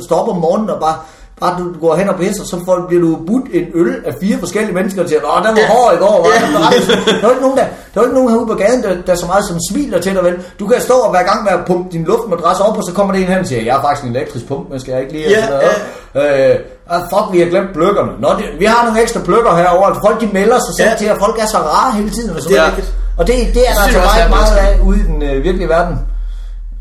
[0.10, 0.96] du op om morgenen og bare
[1.42, 4.38] Bare du går hen og pisser, så får, bliver du budt en øl af fire
[4.40, 7.30] forskellige mennesker til, Åh, den var hård i går, var var ret." Der er jo
[7.36, 9.44] ikke nogen, der, der er jo ikke nogen herude på gaden, der, der så meget
[9.50, 10.36] som smiler til dig, vel?
[10.60, 13.14] Du kan stå og i gang med at pumpe din luftmadras op, og så kommer
[13.14, 15.14] det en hen og siger, jeg har faktisk en elektrisk pumpe, men skal jeg ikke
[15.14, 15.60] lige Ja, sådan
[16.16, 16.50] noget?
[16.50, 16.56] Øh,
[16.94, 18.12] ah, fuck, vi har glemt pløkkerne.
[18.24, 19.88] Nå, det, vi har nogle ekstra pløkker herovre.
[19.88, 20.96] Altså, Folk de melder sig selv ja.
[21.02, 22.30] til, at folk er så rare hele tiden.
[22.36, 22.90] Og, sådan Det er rigtigt.
[23.20, 25.70] og det, det er der altså der meget meget af ude i den øh, virkelige
[25.70, 25.96] verden.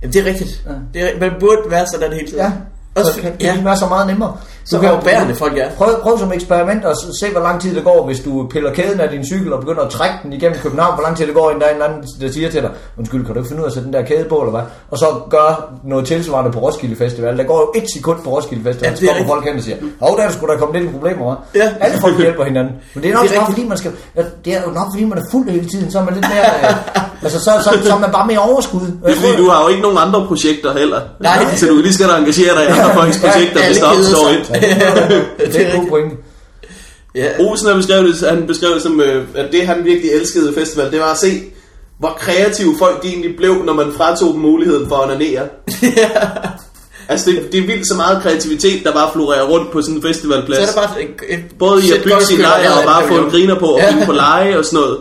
[0.03, 0.53] Jamen, det er rigtigt.
[0.69, 0.75] Ja.
[0.95, 2.43] Det er, man burde være sådan hele tiden.
[2.45, 2.51] Ja.
[2.95, 3.55] Også, Så kan, ja.
[3.55, 4.37] kan være så meget nemmere.
[4.71, 5.71] Så overbærende folk er.
[5.71, 9.01] Prøv, prøv som eksperiment at se, hvor lang tid det går, hvis du piller kæden
[9.01, 10.95] af din cykel og begynder at trække den igennem København.
[10.95, 12.71] Hvor lang tid det går, inden der er en eller anden, der siger til dig,
[12.99, 14.63] undskyld, kan du ikke finde ud af at sætte den der kæde på, eller hvad?
[14.91, 17.39] Og så gør noget tilsvarende på Roskilde Festival.
[17.39, 19.63] Der går jo et sekund på Roskilde Festival, Ja, så er kommer folk hen og
[19.63, 21.39] siger, hov, der er sgu da kommet lidt i problemer, hva'?
[21.55, 21.69] Ja.
[21.81, 22.73] Alle folk hjælper hinanden.
[22.95, 23.55] Men det er nok Det er rigtigt.
[23.55, 25.99] fordi, man skal, ja, det er jo nok fordi, man er fuld hele tiden, så
[25.99, 26.77] er man lidt mere, øh,
[27.25, 28.81] altså så, så, så, er man bare mere overskud.
[28.81, 31.01] Det er fordi, du har jo ikke nogen andre projekter heller.
[31.21, 31.57] Nej.
[31.57, 34.27] Så du kan lige skal engagere dig i andre folks Ja, projekter, hvis der opstår
[34.37, 34.60] et.
[34.61, 36.17] Det er en god pointe.
[37.15, 37.29] Ja.
[37.39, 40.55] Olsen har beskrevet det, han beskrev det som, øh, at det han virkelig elskede ved
[40.55, 41.43] festival, det var at se,
[41.99, 45.49] hvor kreative folk de egentlig blev, når man fratog dem muligheden for at onanere.
[47.09, 50.03] Altså det, det er vildt så meget kreativitet, der bare florerer rundt på sådan en
[50.03, 50.59] Så festivalplads.
[50.59, 53.31] er der bare et, et Både i at bygge sin lejr og bare få en
[53.31, 54.99] griner på og finde på leje og sådan noget.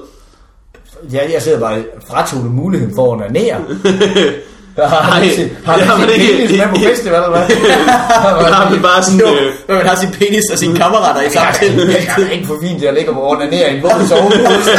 [1.13, 3.57] Ja, jeg sidder bare fratog du muligheden for at onanere.
[4.87, 6.25] Nej, har det har man ikke.
[6.37, 7.45] penis med på festival, eller hvad?
[8.53, 9.19] Har vi bare sådan...
[9.19, 11.55] Jo, Øh, når man har sin penis og sine kammerater i samme Jeg
[12.15, 12.25] til.
[12.25, 14.71] er ikke for fint til at ligge og onanere i en våd sovepose.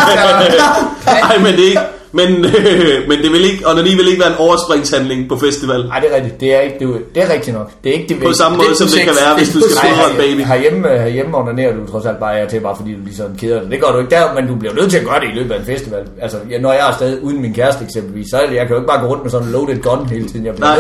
[1.06, 1.80] Nej, men det er ikke...
[2.12, 5.86] Men, øh, men det vil ikke, og vil ikke være en overspringshandling på festival.
[5.86, 6.40] Nej, det er rigtigt.
[6.40, 7.70] Det er, ikke, det, er, det er rigtigt nok.
[7.84, 9.76] Det er ikke det På samme det måde, som det kan være, hvis du skal
[9.88, 10.40] fodre en baby.
[10.52, 13.60] Herhjemme, herhjemme onanerer du trods alt bare af til, bare fordi du lige sådan keder
[13.60, 13.70] dig.
[13.70, 15.52] Det gør du ikke der, men du bliver nødt til at gøre det i løbet
[15.54, 16.02] af en festival.
[16.22, 18.74] Altså, ja, når jeg er afsted uden min kæreste eksempelvis, så er det, jeg kan
[18.74, 20.46] jo ikke bare gå rundt med sådan en loaded gun hele tiden.
[20.46, 20.78] Jeg bliver Nej.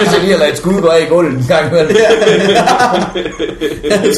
[0.00, 1.32] nødt til lige at, jeg er lige at lade et skud gå af i gulvet
[1.32, 1.96] en gang imellem.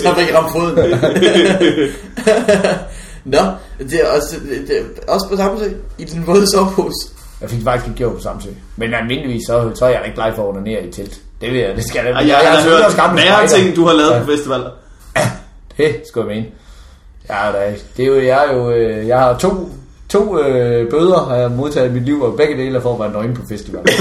[0.03, 0.79] Så fik jeg ramt foden.
[3.25, 3.39] Nå,
[3.79, 4.37] det er også,
[4.69, 7.09] det er også på samme tid i den våde sovepose.
[7.41, 8.49] Jeg fik faktisk ikke gjort på Samsø.
[8.77, 11.21] Men almindeligvis, så, så er jeg ikke glad for at onanere i telt.
[11.41, 12.13] Det vil jeg, det skal jeg.
[12.15, 14.21] Ej, jeg, jeg, har selvfølgelig hørt værre ting, du har lavet Ja.
[14.21, 14.71] på festivaler.
[15.77, 16.49] Det skulle jeg mene.
[17.29, 19.71] Ja, da, det er jo, jeg er jo, øh, jeg har to,
[20.11, 23.01] to øh, bøder, har jeg modtaget i mit liv, og begge dele er for at
[23.01, 23.81] være nøgen på festival.
[23.87, 23.93] ja,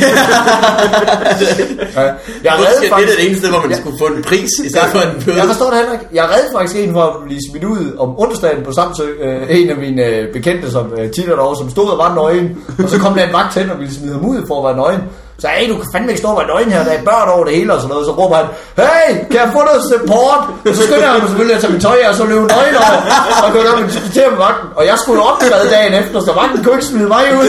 [2.02, 4.88] jeg Det redde er faktisk, det eneste, hvor man skulle få en pris, i stedet
[4.88, 5.38] for en bøde.
[5.38, 6.06] jeg forstår det heller ikke.
[6.14, 9.04] Jeg redde faktisk en for at blive smidt ud om onsdagen på Samsø.
[9.22, 12.16] Øh, en af mine øh, bekendte, som øh, tit er derovre, som stod og var
[12.16, 12.58] nøgen.
[12.84, 14.78] Og så kom der en vagt hen og ville smide ham ud for at være
[14.84, 15.02] nøgen.
[15.42, 17.44] Så hey, du kan fandme ikke stå og være nøgen her, der er børn over
[17.48, 18.06] det hele og sådan noget.
[18.10, 18.48] Så råber han,
[18.82, 20.42] hey, kan jeg få noget support?
[20.70, 22.76] Og så skynder jeg mig selvfølgelig at tage min tøj af, og så løbe nøgen
[22.84, 23.00] over.
[23.44, 24.68] Og gå op og diskutere med vagten.
[24.80, 27.48] Og jeg skulle optræde dagen efter, så vagten kunne ikke smide mig ud.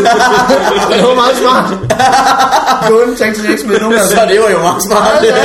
[0.91, 1.67] det var meget smart.
[2.89, 4.05] Kunden tænkte sig ikke smide nogen af.
[4.17, 5.05] Så det var jo meget smart.
[5.23, 5.43] Ja,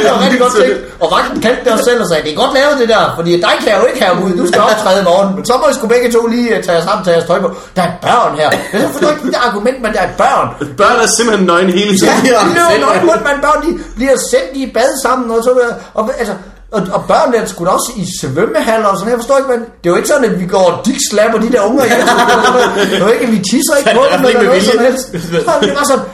[0.00, 0.78] det var rigtig godt tænkt.
[1.02, 3.30] Og vagten kendte det også selv og sagde, det er godt lavet det der, fordi
[3.46, 5.28] dig kan jeg jo ikke have ud, du skal optræde i morgen.
[5.36, 7.38] Men så må I sgu begge to lige øh, tage os sammen, tage jeres tøj
[7.44, 7.48] på.
[7.76, 8.48] Der er børn her.
[8.72, 10.46] Jeg forstår ikke det argument, men der er børn.
[10.82, 12.24] Børn er simpelthen nøgne hele Ja, tiden.
[12.24, 15.30] de har de løber selv- nok rundt, man børn, de bliver sendt i bad sammen
[15.30, 15.50] og så.
[15.94, 16.34] Og, altså,
[16.72, 19.86] og, og børn der skulle også i svømmehaller og sådan Jeg forstår ikke, men det
[19.88, 22.00] er jo ikke sådan, at vi går og dickslapper de der unger ihjel.
[22.90, 24.78] Det er jo ikke, at vi tisser ikke på Det er dem eller noget som
[24.86, 25.06] helst.
[25.46, 26.04] Så det var sådan,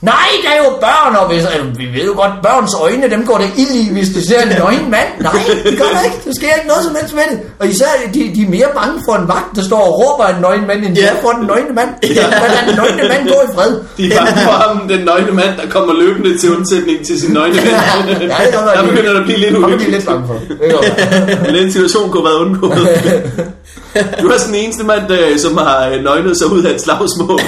[0.00, 3.26] Nej, der er jo børn, og hvis, altså, vi ved jo godt, børns øjne, dem
[3.26, 5.08] går det ild i, hvis de ser en nøgen mand.
[5.20, 6.18] Nej, det gør der ikke.
[6.26, 7.38] Der sker ikke noget som helst med det.
[7.60, 10.40] Og især, de, de er mere bange for en vagt, der står og råber en
[10.40, 11.06] nøgen mand, end de Ja.
[11.08, 11.90] er for en nøgne mand.
[12.02, 12.08] Ja.
[12.54, 13.70] Lad den nøgne mand gå i fred.
[13.98, 17.30] De er bange for ham, den nøgne mand, der kommer løbende til undsætning til sin
[17.38, 17.64] nøgne ven.
[17.74, 19.90] Ja, det være, Der de- begynder det at blive lidt er uhyggeligt.
[19.90, 20.34] lidt bange for.
[20.48, 21.60] Det være.
[21.62, 22.78] Den situation kunne have været undgået.
[24.22, 26.80] Du er sådan den eneste mand, der, som har øh, nøgnet sig ud af et
[26.82, 27.38] slagsmål.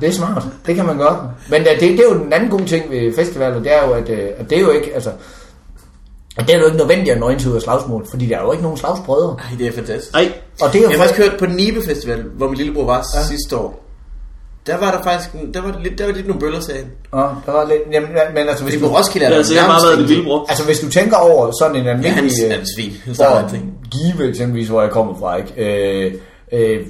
[0.00, 0.42] Det er smart.
[0.66, 1.16] Det kan man godt.
[1.48, 3.92] Men uh, det, det er jo den anden gode ting ved festivaler, det er jo,
[3.92, 5.10] at, uh, at det er jo ikke, altså,
[6.36, 8.42] at det er jo ikke nødvendigt at nøgne sig ud af slagsmål, fordi der er
[8.42, 9.36] jo ikke nogen slagsbrødre.
[9.38, 10.12] Ej, det er fantastisk.
[10.12, 12.84] Nej, Og det er jo Jeg har faktisk hørt på Nibe Festival, hvor min lillebror
[12.84, 13.22] var ja.
[13.22, 13.80] sidste år.
[14.66, 16.90] Der var der faktisk der var lidt, der var lidt nogle bøller, sagde han.
[17.12, 17.82] Nå, der var lidt...
[17.92, 20.18] Jamen, men altså, hvis Fordi du, Roskilde er Det der har sikkert bare nærmest været
[20.18, 20.46] det brug.
[20.48, 22.32] altså, hvis du tænker over sådan en Ja, han, almindelig...
[22.42, 22.92] han øh, er svin.
[23.14, 23.50] Hvor.
[23.90, 25.52] Give eksempelvis, hvor jeg kommer fra, ikke?
[25.56, 26.14] Øh,
[26.54, 26.86] øh,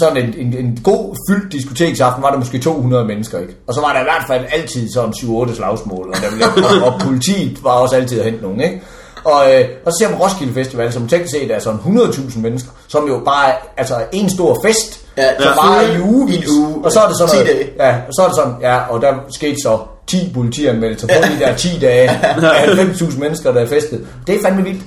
[0.00, 3.56] sådan en, en, en god fyldt diskoteksaften var der måske 200 mennesker, ikke?
[3.66, 6.92] Og så var der i hvert fald altid sådan 7-8 slagsmål, og, der blev, og,
[6.92, 8.82] og politiet var også altid at hente nogen, ikke?
[9.24, 12.70] Og, øh, og så ser man Roskilde Festival, som teknisk set er sådan 100.000 mennesker,
[12.88, 16.48] som jo bare altså en stor fest, Ja, som bare i ugevis.
[16.48, 17.70] Uge, og så er det sådan 10 noget.
[17.78, 21.44] Ja, og så er det sådan, ja, og der skete så 10 politianmeldelser på de
[21.44, 22.34] der 10 dage af
[22.66, 24.06] 90.000 mennesker, der er festet.
[24.26, 24.82] Det er fandme vildt.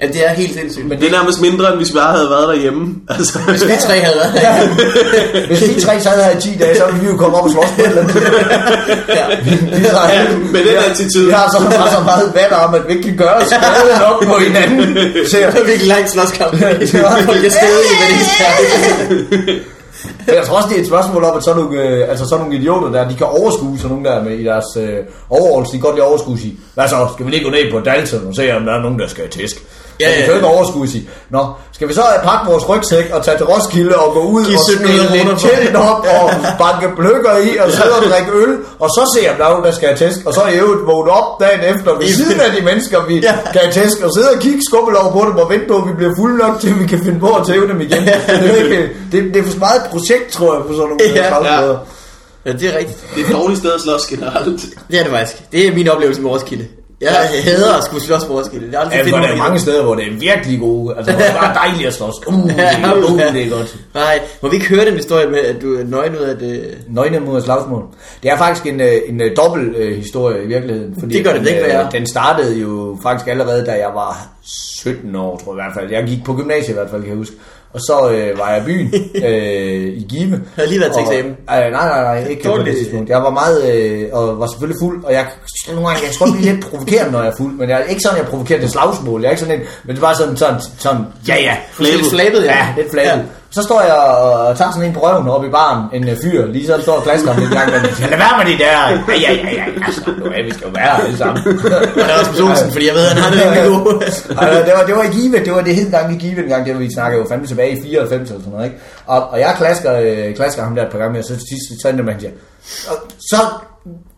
[0.00, 0.86] Ja, det er helt sindssygt.
[0.88, 2.94] Men Det er nærmest mindre, end hvis vi bare havde været derhjemme.
[3.08, 6.76] Altså, hvis vi tre havde været her, Hvis vi tre sad her i 10 dage,
[6.76, 8.14] så ville vi jo komme op og slås på et eller andet
[9.18, 9.24] ja.
[9.78, 11.26] Vi har, Ja, med den attitude.
[11.26, 13.98] Vi har så, bare så meget vatter om, at vi ikke kan gøre os skade
[14.06, 14.86] nok på hinanden.
[15.30, 16.52] Så Det var virkelig lang slåskamp.
[17.28, 19.74] Folk er stadig i, hvad det er.
[20.26, 22.44] Men jeg tror også, det er et spørgsmål om, at sådan nogle, øh, altså sådan
[22.44, 24.98] nogle idioter der, de kan overskue sådan nogle der med i deres øh,
[25.30, 25.72] overholdelse.
[25.72, 26.56] De kan godt lide overskue sig.
[26.74, 27.08] Hvad så?
[27.14, 29.22] Skal vi lige gå ned på Dalton og se, om der er nogen, der skal
[29.24, 29.56] have tæsk?
[30.00, 30.20] Ja, Ja, ja.
[30.20, 31.08] kan jo ikke overskue sig.
[31.30, 34.52] Nå, skal vi så pakke vores rygsæk og tage til Roskilde og gå ud og
[34.52, 35.48] 1700 smide lidt for.
[35.48, 36.24] tæt op og
[36.62, 39.64] banke bløkker i og sidde og drikke øl og så se, om der er nogen,
[39.64, 40.18] der skal have tæsk.
[40.26, 43.34] Og så i øvrigt vågne op dagen efter ved siden af de mennesker, vi Ja.
[43.52, 45.84] kan have tæsk og sidde og kigge skubbel over på dem og vente på, at
[45.88, 48.02] vi bliver fulde nok til, at vi kan finde på at tæve dem igen.
[48.04, 48.14] Det
[48.52, 51.10] er, ikke, det, det er for meget et projekt, tror jeg, på sådan nogle Ja,
[51.22, 51.70] ja, ja.
[51.70, 51.76] ja.
[52.46, 52.98] Ja, det er rigtigt.
[53.14, 54.60] Det er et dårligt sted at slås generelt.
[54.90, 55.36] Det er det faktisk.
[55.52, 56.66] Det er min oplevelse med Roskilde.
[57.04, 58.66] Jeg hader at skulle slås på Roskilde.
[58.66, 60.94] Det er aldrig Ja, fedt, der er man- mange steder, hvor det er virkelig gode.
[60.96, 62.14] Altså, hvor det er bare dejligt at slås.
[62.26, 63.76] Uh, det, er, uh, det er godt.
[63.94, 66.78] Nej, må vi ikke høre den historie med, at du er nøgen ud af det?
[66.88, 67.82] Nøgne mod slagsmål.
[68.22, 70.96] Det er faktisk en, øh, en øh, dobbelt øh, historie i virkeligheden.
[71.00, 71.88] Fordi Det gør det den, ikke være.
[71.92, 74.26] Den startede jo faktisk allerede, da jeg var
[74.78, 75.92] 17 år, tror jeg i hvert fald.
[75.92, 77.36] Jeg gik på gymnasiet i hvert fald, kan jeg huske.
[77.74, 78.94] Og så øh, var jeg i byen
[79.28, 80.40] øh, i Give.
[80.54, 81.30] Havde lige været til eksamen.
[81.32, 83.10] Øh, nej, nej, nej, ikke på det tidspunkt.
[83.10, 85.26] Jeg var meget, øh, og var selvfølgelig fuld, og jeg
[85.68, 87.84] nogle gange, jeg skal godt blive lidt provokerende, når jeg er fuld, men jeg er
[87.84, 89.20] ikke sådan, jeg provokerer til slagsmål.
[89.20, 92.44] Jeg er ikke sådan en, men det var sådan, sådan, sådan ja, ja, Lidt flabet,
[92.44, 92.56] ja.
[92.56, 93.10] Ja, lidt flabet.
[93.10, 93.18] Ja.
[93.54, 96.46] Så står jeg og tager sådan en på røven oppe i baren, en øh, fyr,
[96.46, 96.96] lige så står
[97.32, 97.80] ham lidt gang, men
[98.12, 98.76] lad være med det der.
[98.90, 101.42] Ja, ja, ja, ja, altså, nu er vi skal jo være her alle sammen.
[101.94, 104.02] Og er også Olsen, fordi jeg ved, han har det rimelig god.
[104.02, 106.48] Altså, det, var, det var i Give, det var det hed gang i Give en
[106.48, 108.78] gang, det var vi snakkede jo fandme tilbage i 94 eller sådan noget, ikke?
[109.06, 111.82] Og, og jeg klasker, øh, klasker ham der et par gange, og så til sidst,
[111.82, 112.32] så ender man siger,
[112.90, 112.96] "Og
[113.30, 113.40] så,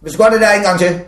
[0.03, 1.01] hvis du gør det der en gang til,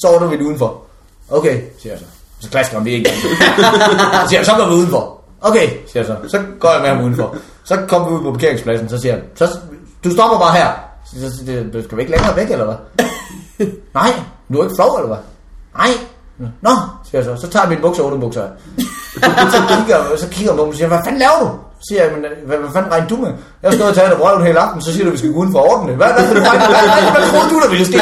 [0.00, 0.82] så ordner vi det udenfor.
[1.30, 2.06] Okay, siger jeg så.
[2.40, 3.30] Så klasker han det en gang til.
[4.22, 5.17] Så siger han, så går vi udenfor.
[5.40, 6.16] Okay, siger jeg så.
[6.28, 7.36] Så går jeg med ham udenfor.
[7.64, 9.58] Så kommer vi ud på parkeringspladsen, så siger han, så,
[10.04, 10.68] du stopper bare her.
[11.06, 11.36] Så, så,
[11.72, 12.76] så, skal vi ikke længere væk, eller hvad?
[13.94, 14.10] Nej,
[14.52, 15.22] du er ikke flov, eller hvad?
[15.76, 15.90] Nej.
[16.60, 16.70] Nå,
[17.04, 17.46] siger jeg så.
[17.46, 18.48] Så tager jeg mine bukser og underbukser af.
[19.54, 21.48] så kigger, så kigger han på mig og siger, hvad fanden laver du?
[21.78, 22.12] Så siger jeg,
[22.46, 23.32] hvad, hvad fanden regner du med?
[23.62, 25.32] Jeg har stået og taget det røven hele aften, så siger du, at vi skal
[25.32, 25.96] gå uden for ordentligt.
[26.00, 27.98] Hvad, hvad, hvad, hvad, hvad, hvad, troede du, der ville ske?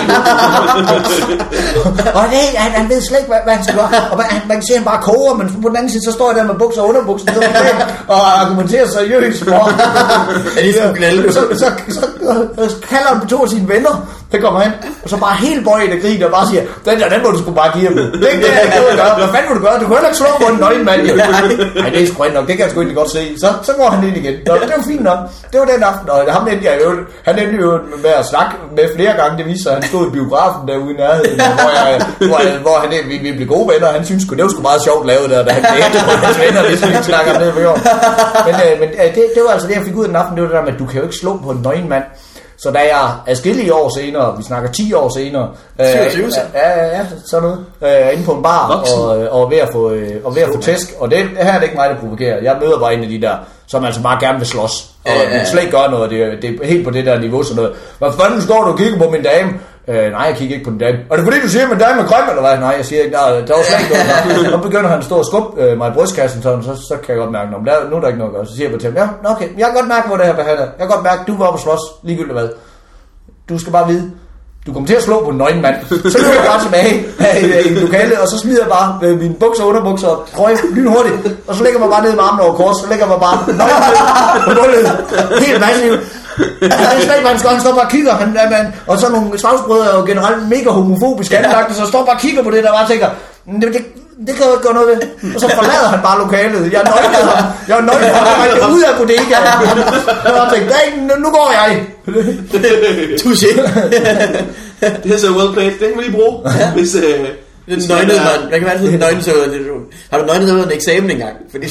[2.18, 3.90] og nej, han, han ved slet ikke, hvad, hvad han skal gøre.
[4.12, 6.12] Og man, man kan se, at han bare koger, men på den anden side, så
[6.12, 7.40] står jeg der med bukser og underbukser så,
[8.14, 9.62] og argumenterer seriøst for.
[10.58, 11.32] Er de sådan knalde?
[11.32, 11.66] Så, så,
[11.96, 12.02] så,
[12.68, 13.94] så, kalder han på to af sine venner,
[14.32, 14.72] der kommer hen,
[15.04, 17.38] og så bare helt bøjet og griner og bare siger, den der, den må du
[17.38, 17.94] sgu bare give ham.
[17.96, 19.14] Det er ikke det, jeg kan gøre.
[19.20, 19.74] Hvad fanden vil du gøre?
[19.80, 21.00] Du kan heller ikke slå på en nøgen mand.
[21.82, 22.46] Nej, det er sgu nok.
[22.48, 23.22] Det kan jeg sgu egentlig godt se.
[23.42, 24.34] Så, så går han ind igen.
[24.46, 25.18] Nå, det var fint nok.
[25.52, 26.90] Det var den aften, og ham endte jeg jo,
[27.28, 27.70] han endte jo
[28.04, 29.38] med at snakke med flere gange.
[29.38, 32.76] Det viser at han stod i biografen derude i nærheden, hvor, jeg, hvor, jeg, hvor
[32.82, 33.87] han, vi, vi blev gode venner.
[33.98, 36.62] Han synes det var sgu meget sjovt lavet der, da han glemte på hans venner,
[36.68, 37.54] hvis vi snakker om det.
[37.54, 40.32] Men, øh, men øh, det, det, var altså det, jeg fik ud af den aften.
[40.37, 42.04] Det var det der med, at du kan jo ikke slå på en nøgen mand.
[42.58, 45.48] Så da jeg adskillige år senere, vi snakker 10 år senere,
[45.80, 46.40] øh, 27 så.
[46.54, 48.98] ja, ja, ja, sådan noget, øh, inde på en bar, Voksen.
[49.00, 51.44] og, øh, og ved at få, øh, og ved at få tæsk, og det, det
[51.44, 52.42] her er det ikke mig, der provokerer.
[52.42, 53.34] Jeg møder bare en af de der,
[53.66, 54.72] som altså bare gerne vil slås,
[55.04, 55.38] og ja.
[55.38, 57.56] vil slet ikke gøre noget, det, er- det er helt på det der niveau, sådan
[57.62, 57.72] noget.
[57.98, 59.50] Hvad fanden står du og kigger på min dame?
[59.88, 60.99] Øh, nej, jeg kigger ikke på den dame.
[61.11, 62.59] Er det fordi, du siger, at min dame er grøn, eller hvad?
[62.59, 63.92] Nej, jeg siger ikke, der, der var slet ikke
[64.35, 64.51] noget.
[64.51, 67.11] Så begynder han at stå og skubbe øh, mig i brystkassen, sådan, så, så kan
[67.14, 68.46] jeg godt mærke, at der, nu er der ikke noget at gøre.
[68.46, 70.37] Så siger jeg til ham, ja, nå, okay, jeg kan godt mærke, hvor det her
[70.40, 70.66] behandler.
[70.79, 72.49] Jeg kan godt mærke, at du var oppe og slås, ligegyldigt hvad.
[73.49, 74.05] Du skal bare vide,
[74.66, 75.77] du kommer til at slå på en nøgen mand.
[76.12, 76.92] Så løber jeg bare tilbage
[77.27, 80.57] øh, i lokalet, og så smider jeg bare med mine bukser og underbukser og trøje
[80.77, 81.16] lynhurtigt.
[81.49, 83.20] Og så lægger jeg mig bare ned med armen over kors, så lægger jeg mig
[83.27, 83.96] bare nøgen ned
[84.46, 84.85] på gulvet.
[85.46, 86.01] Helt massivt.
[86.38, 87.51] Jeg ikke, hvad han skal.
[87.51, 88.14] Han står bare og kigger.
[88.14, 92.05] Han, han, han, og så nogle slagsbrødre er jo generelt mega homofobisk anlagte, så står
[92.05, 93.09] bare og kigger på det, der bare tænker,
[93.46, 93.83] "Mm, det, det,
[94.27, 94.99] det kan jeg ikke gøre noget ved.
[95.35, 96.72] Og så forlader han bare lokalet.
[96.72, 97.44] Jeg nøglede ham.
[97.68, 98.27] Jeg er nøglet ham.
[98.49, 99.31] Jeg er ud af bodegaen.
[100.25, 101.70] Jeg bare tænkte, "Nej, nu, nu går jeg.
[103.22, 103.51] Touché.
[105.05, 105.70] Det er så well played.
[105.70, 106.33] Den kan vi lige bruge.
[106.77, 107.29] Hvis, øh, Den
[107.68, 108.49] man nøgnede er- man.
[108.49, 109.31] Hvad kan være sådan nøgne så
[110.11, 111.37] Har du nøgnet af en eksamen engang?
[111.51, 111.66] Fordi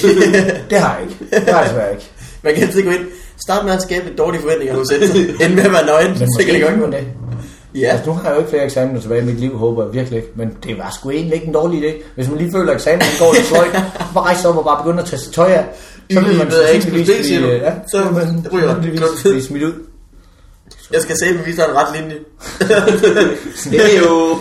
[0.69, 1.45] Det har jeg ikke.
[1.45, 2.11] Det har jeg desværre ikke.
[2.43, 3.05] man kan altid gå ind.
[3.37, 4.91] Starte med at skabe dårlige forventninger hos
[5.41, 6.09] inden med at være nøgen.
[6.09, 7.07] Men Så måske kan det godt det.
[7.75, 9.93] Ja, Altså, nu har jeg jo ikke flere eksamener tilbage i mit liv, håber jeg
[9.93, 10.29] virkelig ikke.
[10.35, 12.03] Men det var sgu egentlig ikke en dårlig idé.
[12.15, 13.71] Hvis man lige føler, at eksamen går lidt sløjt,
[14.13, 15.65] bare rejse op og bare begynde at tage sit tøj af.
[16.13, 19.63] Så vil man jeg sandsynligvis det blive, ja, Så så vil man sandsynligvis blive smidt
[19.63, 19.73] ud.
[20.91, 22.17] jeg skal se, at vi en ret linje.
[23.71, 24.37] Det er jo...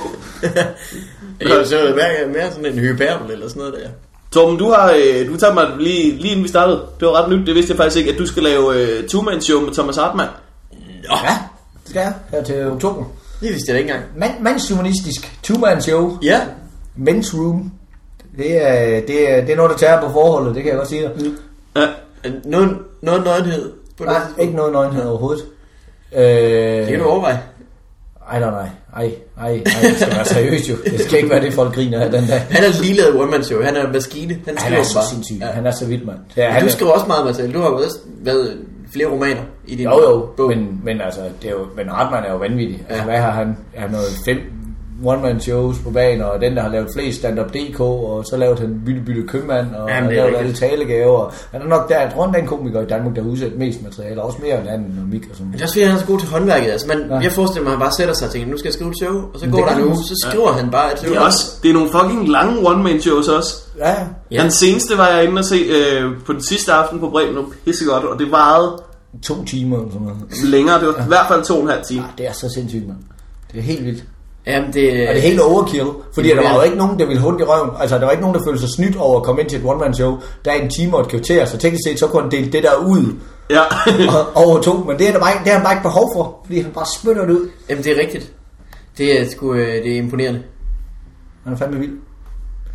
[1.40, 3.88] Det jo så mere, mere sådan en hyperbel eller sådan noget der.
[4.34, 6.82] Torben, du har øh, du tager mig lige, lige inden vi startede.
[7.00, 9.60] Det var ret nyt, det vidste jeg faktisk ikke, at du skal lave øh, two-man-show
[9.60, 10.30] med Thomas Hartmann.
[11.08, 11.38] Nå, Ja,
[11.82, 13.04] det skal jeg her til oktober.
[13.40, 14.06] det vidste jeg ikke engang.
[14.16, 16.18] Man, mandshumanistisk two-man show.
[16.22, 16.40] Ja,
[16.98, 17.72] Men's room.
[18.38, 20.88] Det er, det, er, det er noget, der tager på forholdet, det kan jeg godt
[20.88, 21.32] sige dig.
[21.76, 21.86] Ja.
[22.44, 24.42] noget, noget nøgenhed på Nej, det.
[24.42, 25.44] ikke noget nøgenhed overhovedet.
[26.16, 27.40] Øh, Det kan du overveje.
[28.30, 28.68] Ej, nej, nej.
[28.96, 29.10] Ej,
[29.40, 30.74] ej, ej, det skal være seriøst jo.
[30.84, 32.40] Det skal ikke være det, folk griner af den dag.
[32.50, 33.62] Han er lige lavet one-man show.
[33.62, 34.38] Han er en maskine.
[34.46, 35.04] Han Han er så bare.
[35.06, 35.34] sindssyg.
[35.40, 35.46] Ja.
[35.46, 36.18] Han er så vild, mand.
[36.36, 37.54] Ja, han du er- skriver også meget, Marcel.
[37.54, 38.56] Du har jo også været
[38.92, 40.48] flere romaner i din Jo, jo, bog.
[40.48, 42.82] men, men altså, det er jo, men Hartmann er jo vanvittig.
[42.88, 42.92] Ja.
[42.94, 43.46] Altså, hvad har han?
[43.74, 44.36] Han har noget fem
[45.04, 48.58] one-man shows på banen, og den, der har lavet flest stand-up DK, og så lavet
[48.58, 51.34] han Bytte Bytte Købmand, og Jamen, er lavet alle talegaver.
[51.52, 54.22] Han er nok der, jeg tror, den komiker i Danmark, der har udsendt mest materiale,
[54.22, 56.00] også mere end anden og Mik og sådan Men det er også fordi, han er
[56.00, 56.70] så god til håndværket.
[56.70, 57.14] Altså, man, Ja.
[57.14, 57.20] ja.
[57.20, 58.96] Jeg forestiller mig, at han bare sætter sig og tænker, nu skal jeg skrive et
[58.98, 60.02] show, og så Men går det der også.
[60.02, 61.10] så skriver han bare et show.
[61.12, 63.54] Det er, også, det er nogle fucking lange one-man-shows også.
[63.78, 63.96] Ja, ja.
[64.30, 64.42] Ja.
[64.42, 67.44] Den seneste var jeg inde og se øh, på den sidste aften på Bremen, og
[67.64, 68.82] pissegodt, og det varede
[69.22, 70.44] To timer eller sådan noget.
[70.44, 70.80] længere.
[70.80, 72.02] Det var i hvert fald to og en halv time.
[72.02, 72.98] Ja, det er så sindssygt, mand.
[73.52, 74.04] Det er helt vildt.
[74.46, 76.98] Jamen, det, Og det er helt overkill, fordi det der er- var jo ikke nogen,
[76.98, 77.70] der ville hunde i røven.
[77.80, 79.64] Altså, der var ikke nogen, der følte sig snydt over at komme ind til et
[79.64, 80.18] one-man-show.
[80.44, 82.62] Der er en time og et kvarter, så teknisk set, så kunne han dele det
[82.62, 83.14] der ud
[83.50, 83.60] Ja.
[84.18, 84.72] og- over to.
[84.78, 86.86] Men det er, der bare, det har han bare ikke behov for, fordi han bare
[86.98, 87.48] spytter det ud.
[87.70, 88.32] Jamen, det er rigtigt.
[88.98, 90.42] Det er, sgu, øh, det er imponerende.
[91.44, 91.92] Han er fandme vild.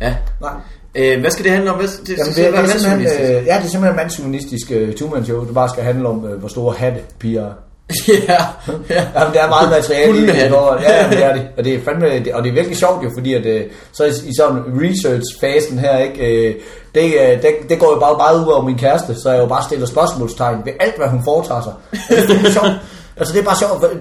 [0.00, 0.14] Ja.
[0.40, 0.52] Nej.
[0.94, 1.76] Øh, hvad skal det handle om?
[1.76, 3.96] Hvad, det, Jamen, det, det, er, det, er simpelthen, øh, ja, det er simpelthen en
[3.96, 5.44] mandshumanistisk uh, two-man-show.
[5.44, 7.52] Det bare skal handle om, uh, hvor store hatte piger er.
[8.28, 8.44] ja,
[8.90, 9.02] ja.
[9.14, 10.34] Jamen, der er meget materiale i det.
[10.34, 11.42] Ja, jamen, det er det.
[11.58, 14.08] Og det er fandme, og det er virkelig sjovt jo, fordi at, øh, så i,
[14.08, 16.54] i sådan research-fasen her, ikke, øh,
[16.94, 19.46] det, øh, det, det går jo bare meget ud over min kæreste, så jeg jo
[19.46, 21.72] bare stiller spørgsmålstegn ved alt, hvad hun foretager sig.
[21.92, 22.70] Og det er sjovt.
[23.16, 23.94] Altså det er bare sjovt,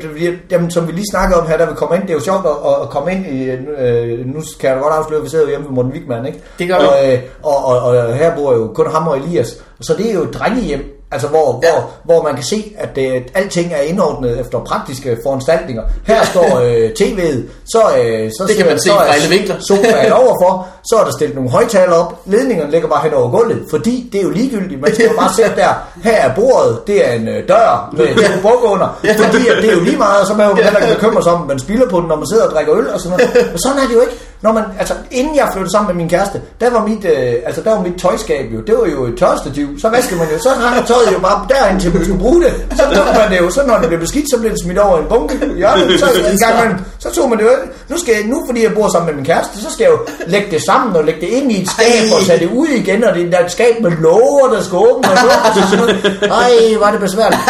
[0.50, 2.46] dem, som vi lige snakkede om her, der vi kommer ind, det er jo sjovt
[2.46, 5.50] at, at komme ind i, øh, nu kan jeg da godt afsløre, at vi sidder
[5.50, 6.40] hjemme ved Morten Wigman, ikke?
[6.60, 7.08] Det gør og, du.
[7.12, 10.24] øh, og, og, og, her bor jo kun ham og Elias, så det er jo
[10.24, 11.72] et drengehjem, altså hvor, Ja.
[11.72, 15.84] hvor, hvor man kan se, at det, alting er indordnet efter praktiske foranstaltninger.
[16.08, 19.28] Her står øh, tv'et, så, øh, så Det kan man se så fra er alle
[19.30, 19.56] vinkler.
[19.68, 23.62] sofaen overfor, så er der stillet nogle højtaler op, ledningerne ligger bare hen over gulvet,
[23.70, 27.08] fordi det er jo ligegyldigt, man skal jo bare sætte der, her er bordet, det
[27.10, 30.22] er en øh, dør med to buk under, fordi at det er jo lige meget,
[30.22, 32.28] og så behøver man heller ikke bekymre sig om, man spilder på den, når man
[32.28, 33.48] sidder og drikker øl og sådan noget.
[33.52, 34.18] Men sådan er det jo ikke.
[34.42, 37.62] Når man, altså, inden jeg flyttede sammen med min kæreste, der var mit, øh, altså,
[37.62, 39.80] der var mit tøjskab jo, det var jo et tørstativ.
[39.80, 42.54] Så vaskede man jo, så hang tøjet jo bare derhen til man skulle bruge det.
[42.78, 44.98] Så tog man det jo, så når det blev beskidt, så blev det smidt over
[44.98, 45.36] i en bunke.
[45.58, 47.52] Ja, så, en gang man, så tog man det jo,
[47.90, 50.00] nu skal jeg, nu fordi jeg bor sammen med min kæreste, så skal jeg jo
[50.28, 53.04] lægge det sammen og lægge det ind i et skab og tage det ud igen,
[53.04, 56.20] og det er et skab med låger, der skal åbne og lukkes og sådan noget.
[56.42, 57.42] Ej, var det besværligt.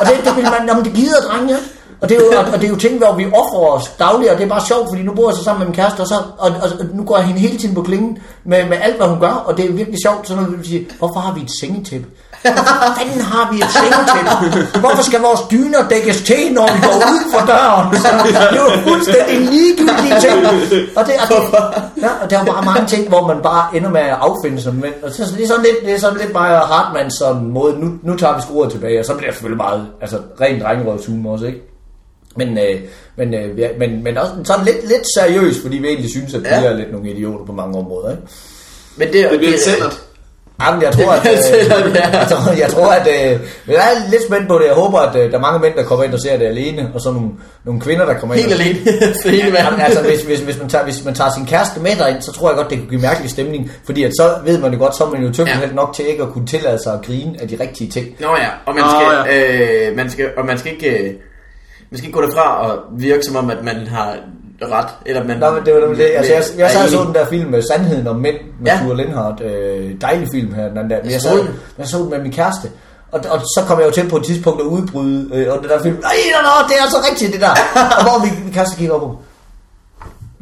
[0.00, 1.56] Og det, det vil man, jamen, det gider drenge?
[2.02, 4.30] Og det, er jo, og, og det er jo ting, hvor vi offrer os dagligt,
[4.30, 6.06] og det er bare sjovt, fordi nu bor jeg så sammen med min kæreste, og,
[6.06, 8.96] så, og, og, og nu går jeg hende hele tiden på klingen med, med alt,
[8.96, 11.40] hvad hun gør, og det er virkelig sjovt, sådan noget, vil sige, hvorfor har vi
[11.40, 12.06] et sengetæppe?
[12.42, 14.78] Hvorfor fanden har vi et sengetæppe?
[14.80, 17.96] Hvorfor skal vores dyner dækkes til, når vi går ud for døren?
[17.96, 20.38] Så det er jo fuldstændig ligegyldige ting.
[20.98, 21.38] Og det, og det,
[22.02, 24.74] ja, og der er bare mange ting, hvor man bare ender med at affinde sig.
[24.74, 27.46] Men, og så, så det, er sådan lidt, det er sådan lidt bare Hartmanns sådan
[27.46, 30.62] måde, nu, nu tager vi skruer tilbage, og så bliver det selvfølgelig meget, altså rent
[30.62, 31.71] drengerøvshumor også, ikke?
[32.36, 32.80] Men, øh,
[33.16, 36.40] men, øh, ja, men, men også sådan lidt, lidt seriøs, fordi vi egentlig synes, at
[36.42, 36.64] vi Ja.
[36.64, 38.10] er lidt nogle idioter på mange områder.
[38.10, 38.22] Ikke?
[38.96, 40.00] Men det, Det bliver sælgert.
[40.62, 42.18] Jamen, jeg tror, at, Det øh, det, ja.
[42.18, 44.66] jeg tror, jeg tror, at øh, jeg er lidt spændt på det.
[44.66, 46.90] Jeg håber, at øh, der er mange mænd, der kommer ind og ser det alene,
[46.94, 47.28] og så nogle,
[47.64, 48.44] nogle kvinder, der kommer ind.
[48.44, 49.14] Helt og- alene.
[49.22, 49.64] Så hele verden.
[49.64, 52.32] Jamen, altså, hvis, hvis, hvis, man tager, hvis man tager sin kæreste med derind, så
[52.32, 53.70] tror jeg godt, det kunne give mærkelig stemning.
[53.84, 55.66] Fordi at så ved man jo godt, så er man jo tyndt Ja.
[55.74, 58.06] nok til ikke at kunne tillade sig at grine af de rigtige ting.
[58.20, 59.34] Nå ja, og man skal,
[59.90, 61.14] øh, man skal, og man skal ikke, øh,
[61.92, 64.16] man skal ikke gå derfra og virke som om, at man har
[64.62, 65.36] ret, eller man...
[65.38, 66.00] Nå, men det var det.
[66.00, 68.80] Altså, jeg, jeg sad så den der film med Sandheden om mænd med Ja.
[68.84, 69.40] Ture Lindhardt.
[69.40, 70.68] Øh, dejlig film her.
[70.68, 71.02] Den der.
[71.02, 71.46] Men jeg, sad,
[71.78, 72.68] jeg så den med min kæreste.
[73.12, 75.68] Og, og så kom jeg jo til på et tidspunkt at udbryde, øh, og den
[75.68, 77.54] der film, nej, nej, nej, det er altså rigtigt det der.
[77.98, 79.18] og hvor vi, min kæreste kigger op på,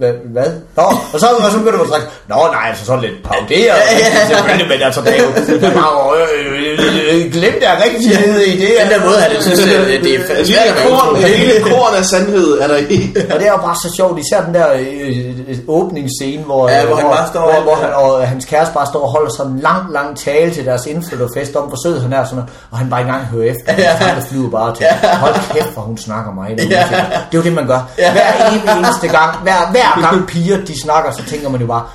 [0.00, 0.12] hvad?
[0.36, 0.50] hvad?
[0.76, 0.82] Nå,
[1.12, 3.82] og så, og så begynder du at trække, nå nej, altså sådan lidt pauderet,
[4.28, 5.30] selvfølgelig, men altså, det er jo,
[5.64, 8.70] der var jo, øh, øh, øh, glemt der rigtighed i det.
[8.82, 10.76] Den der måde, han synes, øh, det er svært at
[11.22, 13.00] være lille korn af sandhed er der i.
[13.32, 16.86] Og det er jo bare så sjovt, især den der øh, åbningsscene, hvor, Ja, øh,
[16.88, 19.30] hvor han bare står hvor, og- hvor han, og hans kæreste bare står og holder
[19.36, 22.44] sådan en lang, lang tale til deres indflytterfest om, hvor sød han er, og sådan
[22.70, 23.90] og han bare ikke engang hører efter, ja.
[23.90, 24.86] han der flyver bare til,
[25.22, 26.48] hold kæft, hvor hun snakker mig.
[26.58, 27.80] Det, det er jo det, man gør.
[27.96, 31.86] Hver evig eneste gang, hver, hver gang piger, de snakker, så tænker man jo bare,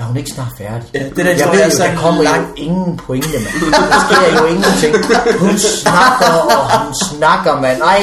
[0.00, 0.88] er hun ikke snart færdig?
[0.94, 2.48] Ja, det der jeg ved jeg jo, er der kommer langt.
[2.58, 3.72] jo ingen pointe, mand.
[3.92, 4.92] Der sker jo ingenting.
[5.44, 7.82] Hun snakker, og hun snakker, mand.
[7.82, 8.00] Ej,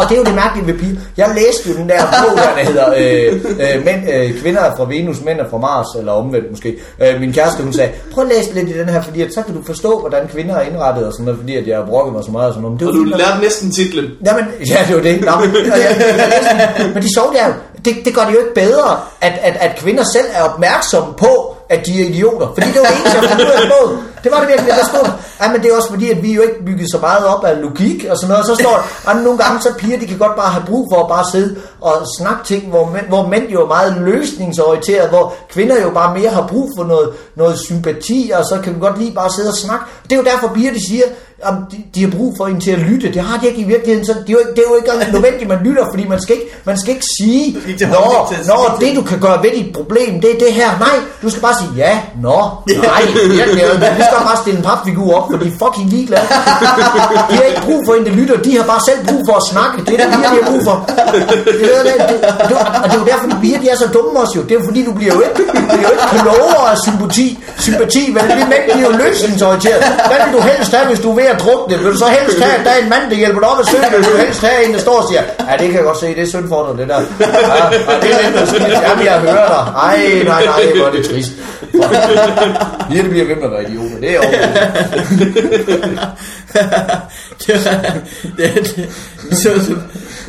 [0.00, 0.96] og det er jo det mærkelige ved piger.
[1.16, 4.76] Jeg læste jo den der bog, der der hedder øh, øh, mænd, øh, Kvinder er
[4.76, 6.74] fra Venus, Mænd er fra Mars, eller omvendt måske.
[7.02, 9.42] Øh, min kæreste, hun sagde, prøv at læse lidt i den her, fordi at, så
[9.42, 12.12] kan du forstå, hvordan kvinder er indrettet, og sådan noget, fordi at jeg har brokket
[12.14, 12.80] mig så meget og sådan noget.
[12.80, 14.04] Men det Og du man- lærte næsten titlen.
[14.26, 15.20] Jamen, ja, det er jo det.
[15.24, 16.94] Nå, men, jeg, jeg den.
[16.94, 17.52] men de sjove det er jo,
[17.84, 21.23] det, det gør det jo ikke bedre, at, at, at kvinder selv er opmærksomme på,
[21.24, 22.48] på, at de er idioter.
[22.54, 23.80] Fordi det var det eneste, jeg kunne ud af på.
[24.24, 25.10] Det var det virkelig, der stod.
[25.42, 27.44] Ja, men det er også fordi, at vi er jo ikke bygget så meget op
[27.44, 28.42] af logik og sådan noget.
[28.50, 30.88] Og så står der, at nogle gange så piger, de kan godt bare have brug
[30.92, 35.08] for at bare sidde og snakke ting, hvor mænd, hvor mænd jo er meget løsningsorienteret,
[35.08, 38.80] hvor kvinder jo bare mere har brug for noget, noget sympati, og så kan vi
[38.80, 39.84] godt lige bare sidde og snakke.
[40.04, 41.02] Det er jo derfor, piger, de siger,
[41.42, 43.12] at de, de har brug for en til at lytte.
[43.12, 44.06] Det har de ikke i virkeligheden.
[44.06, 46.20] Så det, er jo, ikke- det er jo ikke nødvendigt, at man lytter, fordi man
[46.22, 48.96] skal ikke, man skal ikke sige, Ikke til Nå, holdning til at nå, sige det
[48.98, 50.70] du kan gøre ved dit problem, det er det her.
[50.78, 52.38] Nej, du skal bare sige ja, nå,
[52.90, 53.02] nej,
[53.38, 53.64] virkelig.
[54.00, 56.26] Vi så bare stille en papfigur op, for de er fucking ligeglade.
[57.30, 58.36] De har ikke brug for en, der lytter.
[58.46, 59.74] De har bare selv brug for at snakke.
[59.86, 60.76] Det er det, de har brug for.
[61.60, 62.18] Det, er, det, det,
[62.50, 64.42] det, og det er jo derfor, de bliver, de er så dumme også jo.
[64.46, 67.28] Det er jo fordi, du bliver jo ikke, du bliver jo ikke klogere af sympati.
[67.66, 68.24] Sympati, vel?
[68.38, 69.80] Vi mænd, er jo løsningsorienteret.
[70.08, 71.74] Hvad vil du helst have, hvis du er ved at drukne?
[71.78, 73.66] Vil du så helst have, at der er en mand, der hjælper dig op at
[73.70, 73.86] søge?
[73.94, 76.06] Vil du helst have en, der står og siger, ja, det kan jeg godt se,
[76.18, 77.00] det er synd for dig, det der.
[77.20, 77.64] Ja, ja,
[78.02, 78.62] det er lidt noget skidt.
[78.86, 79.62] Jamen, jeg hører dig.
[79.88, 79.98] Ej,
[80.32, 81.32] nej, nej, hvor er det trist.
[82.90, 83.98] Vi det bliver ved med at være idioter.
[84.10, 84.20] Det er
[87.46, 87.94] det, var-
[88.36, 88.88] det, det,
[89.38, 89.74] så, så,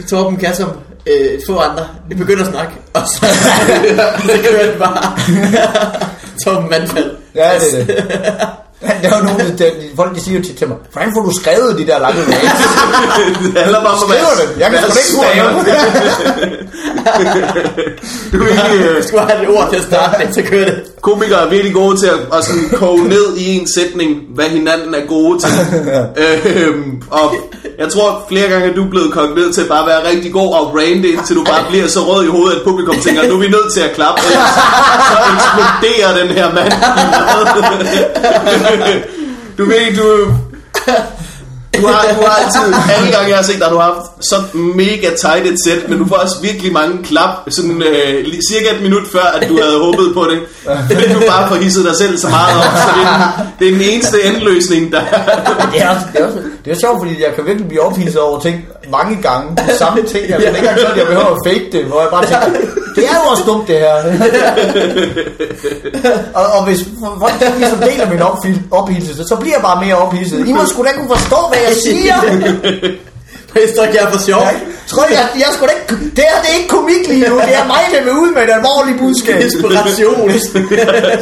[0.10, 0.70] Torben kan som
[1.08, 3.26] øh, få andre det begynder at snakke, og så,
[4.26, 5.18] så kører det bare.
[6.46, 7.12] Torben Mandfald.
[7.36, 8.65] Ja, det er det.
[8.86, 11.78] Der er jo nogle, der, folk de siger til, til mig, hvordan får du skrevet
[11.78, 12.62] de der lange mails?
[13.56, 14.60] Det handler bare om at Skriver det.
[14.60, 15.50] Jeg kan sgu ikke stave.
[18.34, 20.66] Du er ikke, øh, Du skulle have et ord til at starte det, så kører
[20.66, 20.84] det.
[21.02, 24.94] komikere er virkelig gode til at, at sådan koge ned i en sætning, hvad hinanden
[24.96, 25.50] er gode til.
[26.24, 27.36] øhm, og
[27.80, 30.34] jeg tror flere gange, at du er blevet kogt ned til at bare være rigtig
[30.34, 33.34] god og brande, indtil du bare bliver så rød i hovedet, at publikum tænker, nu
[33.36, 34.54] er vi nødt til at klappe, ellers
[35.12, 36.72] så eksploderer den her mand.
[39.58, 40.34] Du ved, du...
[41.82, 44.36] Du har, du har altid, alle gange jeg har set dig, du har haft så
[44.54, 48.82] mega tight et sæt, men du får også virkelig mange klap, sådan øh, cirka et
[48.82, 50.40] minut før, at du havde håbet på det.
[50.92, 53.68] Fordi du bare får hisset dig selv så meget op, så det er den, det
[53.68, 55.00] er den eneste endløsning, der
[55.74, 58.20] Det er, også, det, er også, det er sjovt, fordi jeg kan virkelig blive ophidset
[58.22, 59.58] over ting mange gange.
[59.58, 60.30] De samme ting.
[60.30, 62.60] Jeg ved ikke engang at jeg behøver at fake det, hvor jeg bare tænker,
[62.96, 63.94] det er jo også dumt det her.
[66.40, 66.80] og, og hvis
[67.20, 68.22] folk ikke ligesom deler min
[68.72, 70.48] ophidselse, så bliver jeg bare mere ophidset.
[70.48, 72.16] I må sgu da kunne forstå, hvad jeg siger.
[73.56, 74.42] Jeg ikke her for sjov.
[74.42, 74.56] Jeg,
[74.92, 77.36] tror, jeg, jeg sgu da ikke, det her det er ikke komik lige nu.
[77.50, 79.38] Det er mig, der vil ud med et alvorligt budskab.
[79.48, 80.18] Inspiration.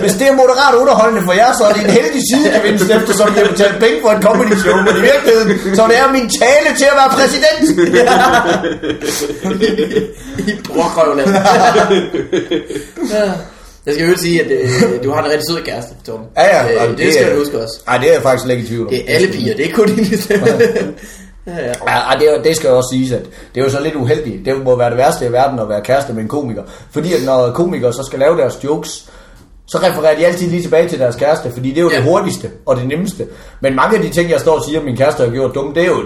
[0.03, 3.41] Hvis det er moderat underholdende for jer, så er det en heldig sidegevinst, eftersom jeg
[3.45, 4.75] har betalt penge for et comedy show.
[4.87, 7.61] Men i virkeligheden, så det er min tale til at være præsident.
[10.49, 11.29] I brokrøvland.
[13.85, 16.25] Jeg skal jo sige, at øh, du har en rigtig sød kæreste, Torben.
[16.37, 17.79] Ja, ja, Øh, det, det skal er- du huske også.
[17.87, 18.89] Nej, det er jeg faktisk ikke i tvivl om.
[18.93, 20.47] Det er alle piger, det er kun dine stemme.
[21.47, 21.73] Ja, ja.
[21.87, 23.25] Ja, det, det skal jo også siges, at
[23.55, 24.45] det er jo så lidt uheldigt.
[24.45, 26.63] Det må være det værste i verden at være kæreste med en komiker.
[26.91, 29.09] Fordi at når komikere så skal lave deres jokes,
[29.67, 31.95] så refererer de altid lige tilbage til deres kæreste, fordi det er jo ja.
[31.95, 33.27] Det hurtigste og det nemmeste.
[33.61, 35.73] Men mange af de ting, jeg står og siger, at min kæreste har gjort dumme,
[35.73, 36.03] det er jo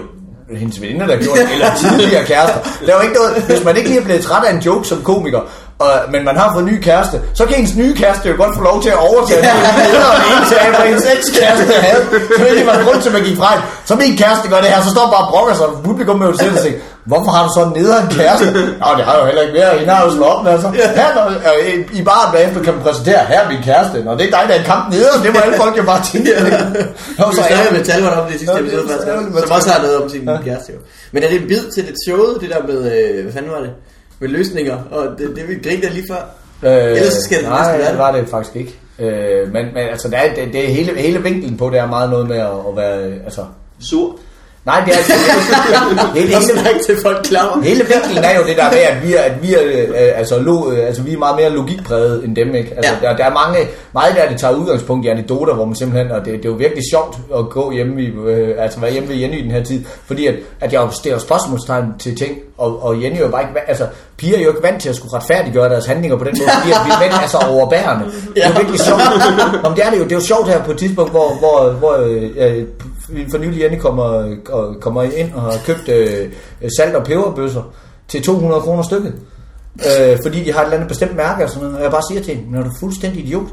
[0.56, 1.66] hendes veninder, der gjort det, eller
[1.98, 2.60] tidligere kærester.
[2.86, 4.88] Der er jo ikke noget, hvis man ikke lige er blevet træt af en joke
[4.88, 5.40] som komiker,
[5.84, 8.54] og, men man har fået en ny kæreste, så kan ens nye kæreste jo godt
[8.58, 9.54] få lov til at overtage ja.
[9.78, 12.02] det, eller en indtage, hvad ens ekskæreste havde.
[12.38, 13.50] Så ikke, hvad grund til, at man gik fra.
[13.88, 16.26] Så min kæreste gør det her, så står bare og brokker sig, og publikum med
[16.30, 18.46] jo selv og tænker, hvorfor har du så en nederen kæreste?
[18.82, 20.68] Nå, det har jeg jo heller ikke mere, hende har jo slået op med, altså.
[21.00, 23.96] Her, når, øh, i baren bagefter kan man præsentere, her er min kæreste.
[24.06, 26.02] Nå, det er dig, der er en kamp nederen, det må alle folk jo bare
[26.10, 26.30] tænke.
[27.18, 27.42] Nå, Du så
[27.76, 30.06] med Talbot om det i sidste Ja, episode, det faktisk, som også har noget om
[30.14, 30.78] sin kæreste jo.
[31.12, 33.62] Men er det en bid til det showet, det der med, øh, hvad fanden var
[33.66, 33.72] det?
[34.20, 36.34] Med løsninger, og det, det vi grinte lige før.
[36.62, 37.98] Øh, Ellers så skal det nej, næsten være det det.
[37.98, 38.78] var det faktisk ikke.
[38.98, 41.86] Øh, men, men altså, det er, det, det er hele, hele vinklen på, det er
[41.86, 43.44] meget noget med at, at være, øh, altså,
[43.80, 44.18] sur.
[44.70, 45.12] Nej, det er altså...
[46.14, 47.60] hele, hele, snak til folk klar.
[47.62, 50.38] hele vinklen er jo det der med, at vi er, at vi er, øh, altså,
[50.38, 52.70] lo, øh, altså, vi er meget mere logikpræget end dem, ikke?
[52.76, 53.08] Altså, Ja.
[53.08, 53.58] der, der, er mange,
[53.92, 56.54] meget der, det tager udgangspunkt i anekdoter, hvor man simpelthen, og det, det er jo
[56.54, 59.64] virkelig sjovt at gå hjemme, i, øh, altså være hjemme ved Jenny i den her
[59.64, 63.28] tid, fordi at, at jeg jo stiller spørgsmålstegn til ting, og, og Jenny er jo
[63.28, 63.86] bare ikke, altså,
[64.18, 66.70] piger er jo ikke vant til at skulle retfærdiggøre deres handlinger på den måde, fordi
[66.72, 68.04] at vi mænd er så overbærende.
[68.34, 69.00] Det er jo virkelig sjovt.
[69.64, 71.70] Nå, det er det jo, det er jo sjovt her på et tidspunkt, hvor, hvor,
[71.70, 72.64] hvor øh, øh,
[73.30, 74.36] for nylig Jenny kommer,
[74.80, 76.32] kommer ind og har købt øh,
[76.78, 77.62] salt- og peberbøsser
[78.08, 79.14] til 200 kroner stykket.
[79.86, 81.76] Øh, fordi de har et eller andet bestemt mærke og sådan noget.
[81.76, 83.48] Og jeg bare siger til hende, når du er fuldstændig idiot.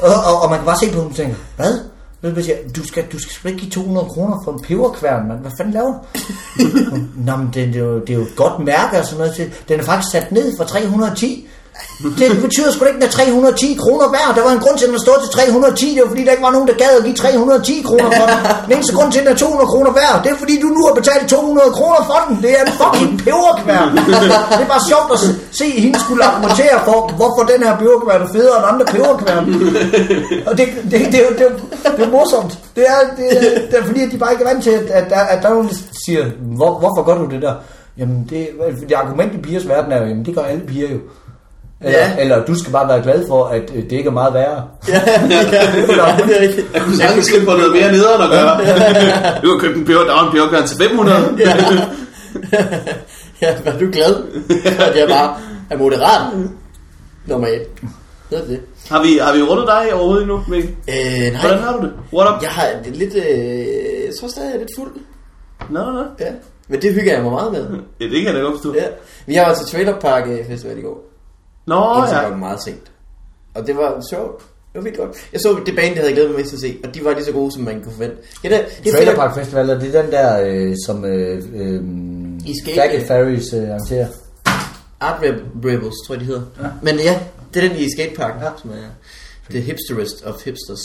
[0.00, 1.78] Og, og, og man kan bare se på hende og tænke, hvad?
[2.22, 2.56] Ved du, jeg siger?
[2.76, 5.40] Du skal, du skal ikke give 200 kroner for en peberkværn, mand.
[5.40, 5.98] Hvad fanden laver du?
[7.26, 9.64] Nå, men det, det, er jo, det er jo et godt mærke og sådan noget.
[9.68, 11.48] Den er faktisk sat ned fra 310.
[12.20, 14.30] Det betyder sgu da ikke, at 310 kroner værd.
[14.36, 15.94] Der var en grund til, at den stod til 310.
[15.94, 18.38] Det var fordi, der ikke var nogen, der gad at give 310 kroner for den.
[18.66, 20.80] Den eneste grund til, at den er 200 kroner værd, det er fordi, du nu
[20.88, 22.34] har betalt 200 kroner for den.
[22.44, 23.88] Det er en fucking peberkværn.
[24.56, 25.20] Det er bare sjovt at
[25.58, 29.44] se- at hende skulle argumentere for, hvorfor den her peberkværn er federe end andre peberkværn.
[30.48, 31.46] Og det, det, det, er det,
[31.86, 32.52] er det er morsomt.
[32.76, 33.26] Det er, det,
[33.70, 35.48] det er fordi, at de bare ikke er vant til, at, at, der- at der
[35.50, 35.74] er nogen, der
[36.06, 36.22] siger,
[36.60, 37.54] Hvor, hvorfor gør du det der?
[37.98, 38.48] Jamen, det,
[38.88, 40.98] det argument i pigers verden er jo, jamen, det gør alle piger jo.
[41.84, 42.16] Eller, Ja.
[42.18, 44.68] eller du skal bare være glad for, at øh, det ikke er meget værre.
[44.88, 45.26] Ja, ja,
[46.26, 46.66] det er rigtigt.
[46.74, 48.52] Jeg kunne sagtens slippe på noget mere nederen at gøre.
[49.42, 51.18] Du har købt en peber, der var en peberkværn til 500.
[51.38, 51.56] Ja.
[53.42, 54.14] ja, var du glad?
[54.76, 55.36] For at jeg bare
[55.70, 56.32] er moderat.
[57.26, 57.68] Normalt.
[58.30, 58.60] Det er det.
[58.90, 60.70] Har vi, har vi rundet dig overhovedet endnu, Mikkel?
[60.88, 61.40] Øh, nej.
[61.40, 61.92] Hvordan har du det?
[62.12, 62.42] What up?
[62.42, 63.14] Jeg har det lidt...
[63.14, 63.24] Øh,
[64.06, 64.90] jeg tror stadig, jeg er lidt fuld.
[65.70, 66.02] Nå, nå, nå.
[66.20, 66.26] Ja.
[66.68, 67.66] Men det hygger jeg mig meget med.
[68.00, 68.74] Ja, det kan jeg da godt forstå.
[68.74, 68.84] Ja.
[69.26, 71.11] Vi har været til Trailer Park øh, Festival i går.
[71.66, 72.20] Nå, Indtil ja.
[72.20, 72.90] klokken meget sent.
[73.54, 74.38] Og det var sjovt.
[74.72, 75.28] Det var vildt godt.
[75.32, 77.12] Jeg så det band, jeg havde glædet mig mest til at se, og de var
[77.14, 78.16] lige så gode, som man kunne forvente.
[78.44, 81.80] Ja, det, det er Trailer Park Festival, er det den der, øh, som øh, øh,
[82.48, 82.80] Escape.
[82.80, 84.06] Faggot Ferries øh, arrangerer?
[85.00, 86.42] Art Reb- Rebels, tror jeg, de hedder.
[86.62, 86.66] Ja.
[86.82, 87.20] Men ja,
[87.54, 88.48] det er den i Skatepark, ja.
[88.62, 88.88] som er
[89.50, 90.84] the hipsterest of hipsters.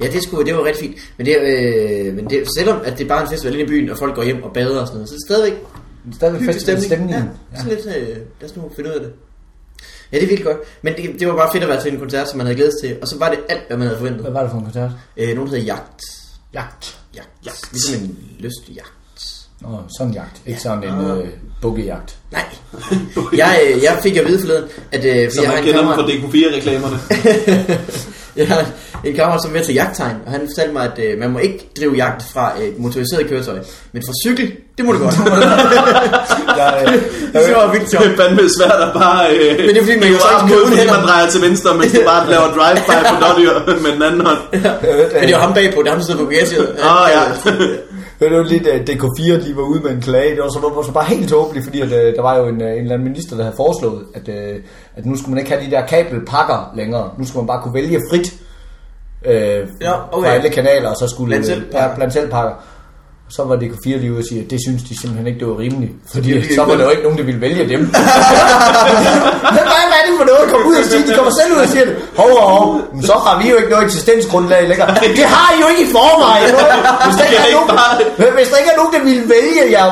[0.00, 0.96] Ja, det, skulle, det var rigtig fint.
[1.16, 3.90] Men, det, øh, men det, selvom at det er bare en festival inde i byen,
[3.90, 5.60] og folk går hjem og bader og sådan noget, så er det stadigvæk
[6.12, 7.10] Stadigvæk hyggelig festival stemning.
[7.10, 7.40] stemningen.
[7.52, 9.12] Ja, sådan lidt, øh, lad os nu finde ud af det.
[10.12, 10.58] Ja, det er virkelig godt.
[10.82, 12.72] Men det, det var bare fedt at være til en koncert, som man havde glædet
[12.80, 12.98] sig til.
[13.02, 14.22] Og så var det alt, hvad man havde forventet.
[14.22, 14.90] Hvad var det for en koncert?
[15.16, 16.02] Øh, nogen der hedder Jagt.
[16.54, 16.98] Jagt.
[17.16, 17.28] Jagt.
[17.46, 17.72] Jagt.
[17.72, 18.92] Ligesom en lystjagt.
[19.60, 20.42] Nå, sådan en jagt.
[20.46, 21.28] Ikke sådan en øh,
[21.62, 22.16] bukkejagt.
[22.32, 22.44] Nej.
[23.42, 25.88] jeg, øh, jeg fik at vide forleden, at øh, Så jeg man en kender dem
[25.88, 26.98] fra DK4-reklamerne.
[28.36, 28.70] jeg har
[29.06, 31.38] en kammerat, som er med til jagttegn, og han fortalte mig, at øh, man må
[31.38, 33.58] ikke drive jagt fra et motoriseret køretøj,
[33.92, 35.14] men fra cykel, det må du godt.
[36.60, 36.92] Jeg, øh,
[37.46, 38.06] det var vildt Det sjovt.
[38.06, 39.20] er fandme svært at bare...
[39.34, 41.70] Øh, Men det er fordi, man jo så ikke uden fordi man drejer til venstre,
[41.78, 43.52] mens du bare laver drive-by på dårdyr
[43.84, 44.38] med den anden hånd.
[45.20, 46.68] Men det var ham bagpå, det er ham, der sidder på bagaget.
[46.90, 47.22] Åh, ja.
[48.20, 50.30] Det var lidt, at DK4 lige var ude med en klage.
[50.36, 52.62] Det var så, var så bare helt tåbeligt, fordi at, øh, der var jo en,
[52.62, 54.54] øh, en eller anden minister, der havde foreslået, at, øh,
[54.96, 57.10] at nu skulle man ikke have de der kabelpakker længere.
[57.18, 58.32] Nu skulle man bare kunne vælge frit
[59.24, 60.28] øh, Ja, okay.
[60.28, 61.88] fra alle kanaler, og så skulle Blandt selv pakker.
[61.88, 62.54] ja, blandt selv pakker.
[63.36, 65.58] Så var DK4 lige ude og sige, at det synes de simpelthen ikke, det var
[65.64, 65.92] rimeligt.
[66.14, 67.80] Fordi Det er jo så var der jo ikke nogen, der ville vælge dem.
[69.56, 71.02] Men hvad er det for noget komme ud og sige?
[71.08, 71.94] De kommer selv ud og siger det.
[72.20, 72.66] Hov, hov, hov.
[72.94, 74.88] Men så har vi jo ikke noget eksistensgrundlag længere.
[75.18, 76.50] Det har I jo ikke i forvejen.
[77.06, 77.70] Hvis der ikke er nogen,
[78.38, 79.86] hvis der ikke er nogen, der ville vælge jer,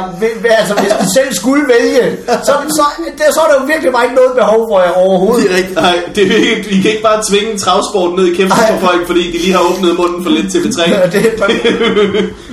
[0.61, 2.05] altså hvis de selv skulle vælge,
[2.49, 2.84] så, så,
[3.18, 5.43] der, så er der jo virkelig bare ikke noget behov for jer overhovedet.
[5.45, 5.78] Det er rigtigt.
[5.86, 8.80] Nej, det er ikke, vi kan ikke bare tvinge en travsport ned i kæmpen Nej.
[8.88, 10.80] folk, fordi de lige har åbnet munden for lidt TV3.
[11.14, 11.32] Det er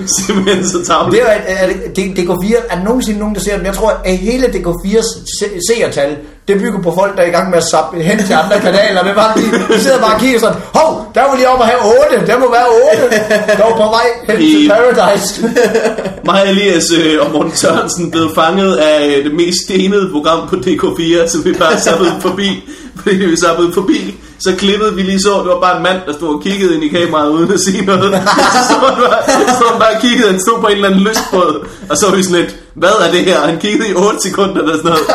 [0.18, 1.24] Simpelthen så tavligt.
[1.24, 3.66] Det er, er, det- DK4, er nogensinde nogen, der ser dem?
[3.66, 6.16] Jeg tror, at hele DK4's se- seertal,
[6.48, 9.04] det bygger på folk, der er i gang med at sappe hen til andre kanaler.
[9.04, 11.66] Men bare, de, de sidder bare og kigger sådan, hov, der var lige op og
[11.66, 11.80] have
[12.14, 12.68] 8, der må være
[13.04, 13.16] 8.
[13.58, 15.42] Der var på vej hen til I- Paradise.
[16.26, 20.48] Mig og Elias øh, og Morten Sørensen blev fanget af øh, det mest stenede program
[20.50, 22.70] på DK4, som vi bare sappede forbi.
[23.04, 26.14] Fordi vi sappede forbi, så klippede vi lige så, det var bare en mand, der
[26.14, 28.12] stod og kiggede ind i kameraet uden at sige noget.
[28.56, 31.68] Så stod han bare, så han bare kiggede, han stod på en eller anden lystbåd.
[31.90, 33.40] Og så var vi sådan lidt, hvad er det her?
[33.40, 35.06] Han kiggede i 8 sekunder eller sådan noget.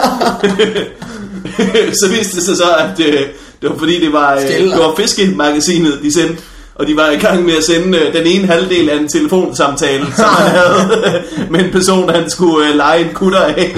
[2.01, 3.21] så viste det sig så, at øh,
[3.63, 6.43] det var fordi, det var, øh, det var fiskemagasinet, de sendte.
[6.75, 10.07] Og de var i gang med at sende øh, den ene halvdel af en telefonsamtale,
[10.17, 13.77] som han havde med en person, han skulle øh, lege en kutter af.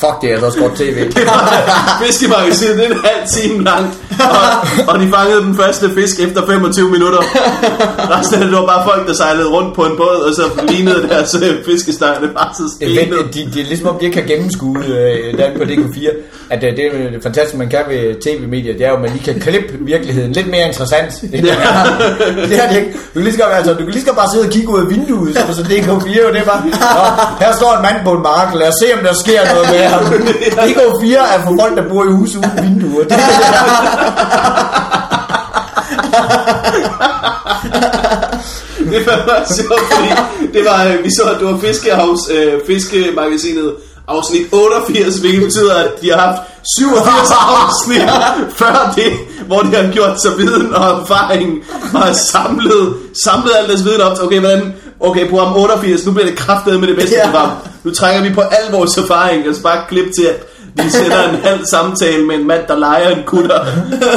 [0.00, 0.98] Fuck, det er altså også godt tv.
[2.02, 3.98] Fiskemagasinet, er en halv time langt.
[4.20, 7.18] Og, og de fangede den første fisk efter 25 minutter.
[8.18, 11.08] Resten af det var bare folk, der sejlede rundt på en båd, og så lignede
[11.08, 12.16] deres øh, fiskesteg.
[12.22, 13.34] Det var så Det stenet.
[13.34, 16.08] de, de, er ligesom om, de ikke kan gennemskue øh, der på DK4.
[16.50, 19.10] At øh, det er det fantastiske, man kan ved tv-medier, det er jo, at man
[19.10, 21.22] lige kan klippe virkeligheden lidt mere interessant.
[21.22, 21.52] end er.
[22.50, 22.92] det er det ikke.
[22.92, 24.80] Du kan lige så godt, altså, du kan lige så bare sidde og kigge ud
[24.80, 27.04] af vinduet, så, så DK4, og det er bare, Nå,
[27.40, 29.84] her står en mand på en mark, lad os se, om der sker noget med
[29.94, 30.04] ham.
[30.68, 33.04] DK4 er for folk, der bor i huse uden vinduer.
[33.04, 33.12] Det,
[38.92, 40.10] Det var meget sjovt, fordi
[40.54, 43.74] det var, øh, vi så, at det var Fiskehavs, øh, Fiskemagasinet
[44.08, 46.38] afsnit 88, hvilket betyder, at de har haft
[46.78, 48.02] 87 afsnit
[48.56, 49.12] før det,
[49.46, 52.94] hvor de har gjort sig viden og erfaring og har samlet,
[53.24, 56.80] samlet al deres viden op til, okay, hvordan, okay, program 88, nu bliver det kraftet
[56.80, 57.30] med det bedste Ja.
[57.30, 57.50] program.
[57.84, 60.36] Nu trænger vi på al vores erfaring, og så bare klip til, at
[60.78, 63.64] de sender en halv samtale med en mand, der leger en kutter.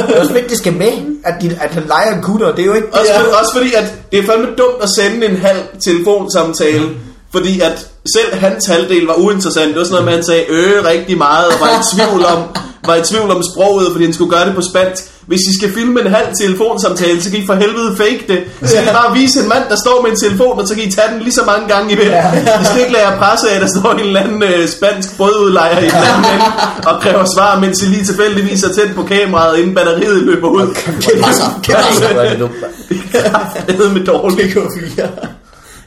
[0.08, 0.92] det er også vigtigt, det skal med,
[1.24, 2.52] at, de, at han leger en kutter.
[2.54, 2.88] Det er jo ikke...
[2.92, 6.88] Også, for, også fordi, at det er fandme dumt at sende en halv telefonsamtale,
[7.32, 9.68] fordi at selv hans halvdel var uinteressant.
[9.68, 12.40] Det var sådan noget med, han sagde øh rigtig meget, og var i tvivl om,
[12.86, 15.02] var i tvivl om sproget, fordi han skulle gøre det på spansk.
[15.26, 18.40] Hvis I skal filme en halv telefonsamtale, så kan I for helvede fake det.
[18.68, 20.84] Så kan I bare vise en mand, der står med en telefon, og så kan
[20.84, 22.08] I tage den lige så mange gange i det.
[22.62, 25.16] I skal ikke lade jer presse af, at der står en eller anden øh, spansk
[25.16, 26.48] brødudlejer i en eller anden ende,
[26.86, 30.66] og kræver svar, mens I lige tilfældigvis er tæt på kameraet, inden batteriet løber ud.
[30.74, 32.08] Kæmpe så, kæmpe så.
[32.12, 32.72] Hvor er det dumt, mand.
[33.66, 33.78] Det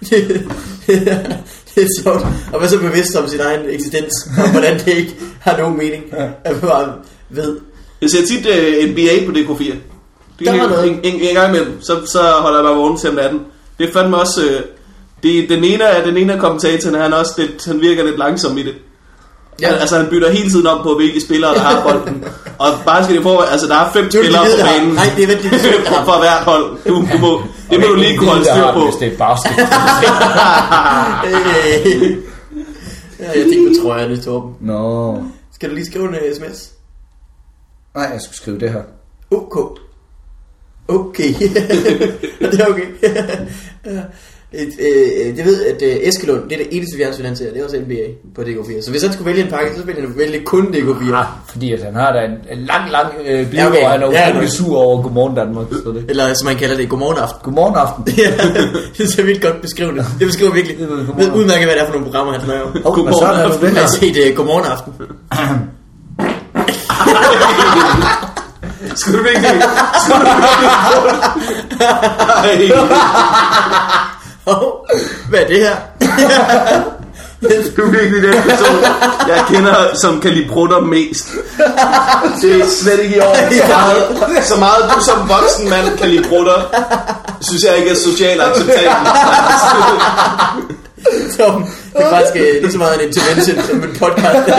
[0.10, 2.26] Det, er sjovt.
[2.54, 6.04] Og være så bevidst om sin egen eksistens, og hvordan det ikke har nogen mening.
[6.44, 6.94] At man bare
[7.30, 7.60] ved.
[8.02, 9.64] Jeg ser tit uh, NBA på DK4.
[10.40, 10.88] Det Der er var noget.
[10.88, 13.40] en, en, en, gang imellem, så, så holder jeg mig vågen til om natten.
[13.80, 14.42] Det er fandme også...
[14.42, 14.62] Uh,
[15.24, 18.18] det, den, ene af, den ene af kommentatorerne, han, er også lidt, han virker lidt
[18.18, 18.74] langsom i det.
[19.62, 19.74] Ja.
[19.74, 22.26] Altså han bytter hele tiden om på, hvilke spillere, der har bolden.
[22.58, 24.96] Og bare skal det få, altså der er fem Du spillere på banen.
[24.96, 25.58] Nej, det er vent, det er
[26.06, 26.78] for, hvert hold.
[26.88, 28.84] Du, du må, det må du lige kunne holde styr på.
[28.86, 29.52] Hvis det er basket.
[33.20, 34.56] Ja, jeg tænker på trøjerne, Torben.
[34.62, 35.24] Nå.
[35.54, 36.72] Skal du lige skrive en øh, sms?
[37.96, 38.82] Nej, jeg skulle skrive det her.
[39.32, 39.80] OK.
[40.88, 41.34] Okay.
[42.52, 42.86] det er okay.
[44.56, 47.52] Et, øh, jeg ved, at øh, Eskelund, det er det eneste fjernsyn, han ser.
[47.54, 48.04] Det er også NBA
[48.36, 48.82] på DK4.
[48.86, 51.14] Så hvis han skulle vælge en pakke, så ville han vælge kun DK4.
[51.16, 53.84] Ah, fordi at han har da en, en lang, lang øh, bliv, Ja, okay.
[53.84, 54.52] og han er Ja, utrolig ja.
[54.52, 55.66] sur over Godmorgen Danmark.
[55.84, 56.06] Så det.
[56.10, 57.40] Eller som man kalder det, godmorgen aften.
[57.44, 58.04] Godmorgen aften.
[58.24, 58.32] Ja,
[58.98, 60.06] det er så vildt godt beskrevet.
[60.20, 61.32] Det beskriver virkelig Det er ved godmorgen.
[61.34, 62.72] udmærket, hvad det er for nogle programmer, han snakker om.
[63.00, 64.94] Oh, men så er det det Jeg har set uh, godmorgen aften.
[68.96, 69.62] Skulle du virkelig...
[70.08, 70.32] Skulle du
[72.48, 72.72] virkelig...
[75.30, 75.76] Hvad er det her?
[77.78, 78.76] du er virkelig den person,
[79.28, 81.28] jeg kender, som kan lide prutter mest.
[82.42, 83.36] Det er slet ikke i år.
[83.36, 86.58] Så meget, så meget du som voksen mand kan lide prutter,
[87.42, 88.92] synes jeg ikke er socialt acceptabelt.
[91.38, 94.52] Som, det er faktisk øh, lige så meget en intervention som en podcast, vi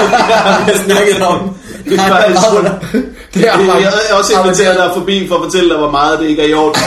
[0.73, 1.57] har snakket om.
[1.85, 5.69] Det er faktisk Det er Jeg jeg har også inviteret dig forbi for at fortælle
[5.71, 6.83] dig, hvor meget det ikke er i orden.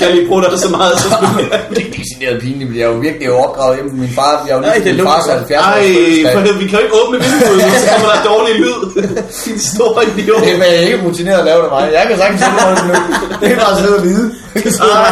[0.00, 1.08] Jeg kan lide prutter så meget, kan.
[1.76, 4.32] Det er decideret pinligt, jeg er jo virkelig opdraget hjemme min far.
[4.46, 5.38] Jeg er jo Nej, lige min fars lugter.
[5.38, 6.32] 70 Ej, års fødselsdag.
[6.34, 8.80] for vi kan jo ikke åbne vinduet, så kommer der dårlig lyd.
[9.44, 10.42] Din store idiot.
[10.44, 11.84] Det er ikke rutineret at lave det mig.
[11.98, 12.94] Jeg kan sagtens sige det nu.
[13.40, 14.26] Det er bare sidde og vide.
[14.54, 14.60] Ej.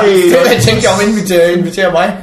[0.04, 2.08] Det er, jeg tænkte om at invitere, invitere mig.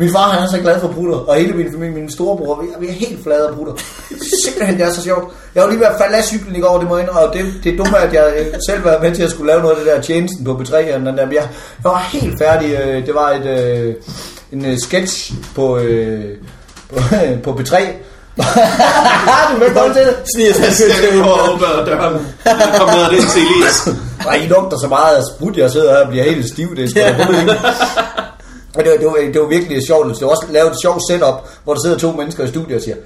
[0.00, 2.66] Min far han er så glad for brutter, og hele min familie, min storebror, vi,
[2.80, 3.72] vi er helt flade af brutter.
[4.44, 5.24] Simpelthen, det er så sjovt.
[5.54, 7.34] Jeg var lige ved at falde af cyklen i går, det må jeg indrømme, og
[7.34, 9.74] det, det er dumt, at jeg øh, selv var med til at skulle lave noget
[9.76, 10.94] af det der tjenesten på B3.
[10.94, 11.12] og Den der.
[11.26, 11.48] Jeg, jeg
[11.84, 12.70] var helt færdig.
[12.84, 13.94] øh, Det var et, øh,
[14.52, 16.24] en øh, sketch på, øh,
[16.94, 17.00] på,
[17.44, 17.76] på B3.
[19.54, 20.16] du vil godt til det.
[20.34, 22.26] Sniger sig selv over og åbne døren.
[22.78, 23.88] Kom og det til Elias.
[24.24, 26.76] Nej, I lugter så meget af sprut, jeg sidder her og bliver helt stiv.
[26.76, 27.54] Det er sgu da.
[28.76, 30.14] Og det var, det, var, det var virkelig sjovt.
[30.14, 32.82] Det var også lavet et sjovt setup, hvor der sidder to mennesker i studiet og
[32.82, 32.96] siger,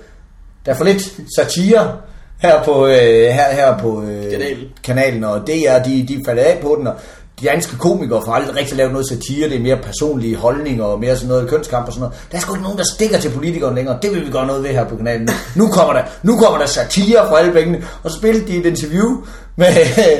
[0.66, 1.02] der er for lidt
[1.36, 1.96] satire
[2.38, 4.68] her på, øh, her, her på øh, Kanalen.
[4.84, 6.94] kanalen, og det er, de, de falder af på den, og
[7.40, 11.00] de danske komikere får aldrig rigtig lavet noget satire, det er mere personlige holdninger og
[11.00, 12.26] mere sådan noget kønskamp og sådan noget.
[12.32, 13.98] Der er sgu ikke nogen, der stikker til politikeren længere.
[14.02, 15.28] Det vil vi gøre noget ved her på kanalen.
[15.56, 17.84] Nu kommer der, nu kommer der satire for alle pengene.
[18.02, 19.24] Og så spillede de et interview
[19.56, 19.68] med,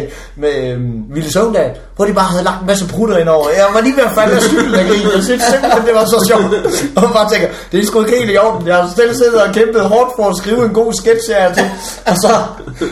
[0.43, 3.49] med um, Ville Søvndal, hvor de bare havde lagt en masse prutter ind over.
[3.51, 5.03] Jeg var lige ved at falde af cyklen af grin.
[5.17, 6.45] Jeg synes simpelthen, det var så sjovt.
[7.05, 8.67] Og bare tænker, det er sgu ikke helt i orden.
[8.67, 11.65] Jeg har selv siddet og kæmpet hårdt for at skrive en god sketch her til.
[12.07, 12.31] Og så,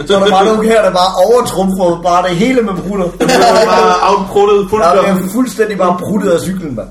[0.06, 3.08] så er der bare nogen her, der bare overtrumfer bare det hele med prutter.
[3.20, 5.24] Det var bare outpruttet Jeg fuldkommen.
[5.24, 6.88] er fuldstændig bare pruttet af cyklen, mand.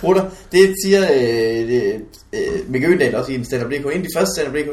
[0.00, 0.22] Prutter.
[0.52, 1.82] Det siger øh, det,
[2.32, 3.84] øh, Mikke Øgendal også i en stand-up DK.
[3.86, 4.68] En af de første stand-up DK.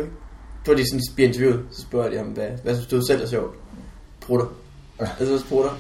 [0.65, 3.27] Hvor de sådan bliver interviewet, så spørger de ham, hvad, hvad synes du selv er
[3.27, 3.55] sjovt?
[4.27, 4.45] Prutter.
[4.99, 5.71] Jeg synes, prutter.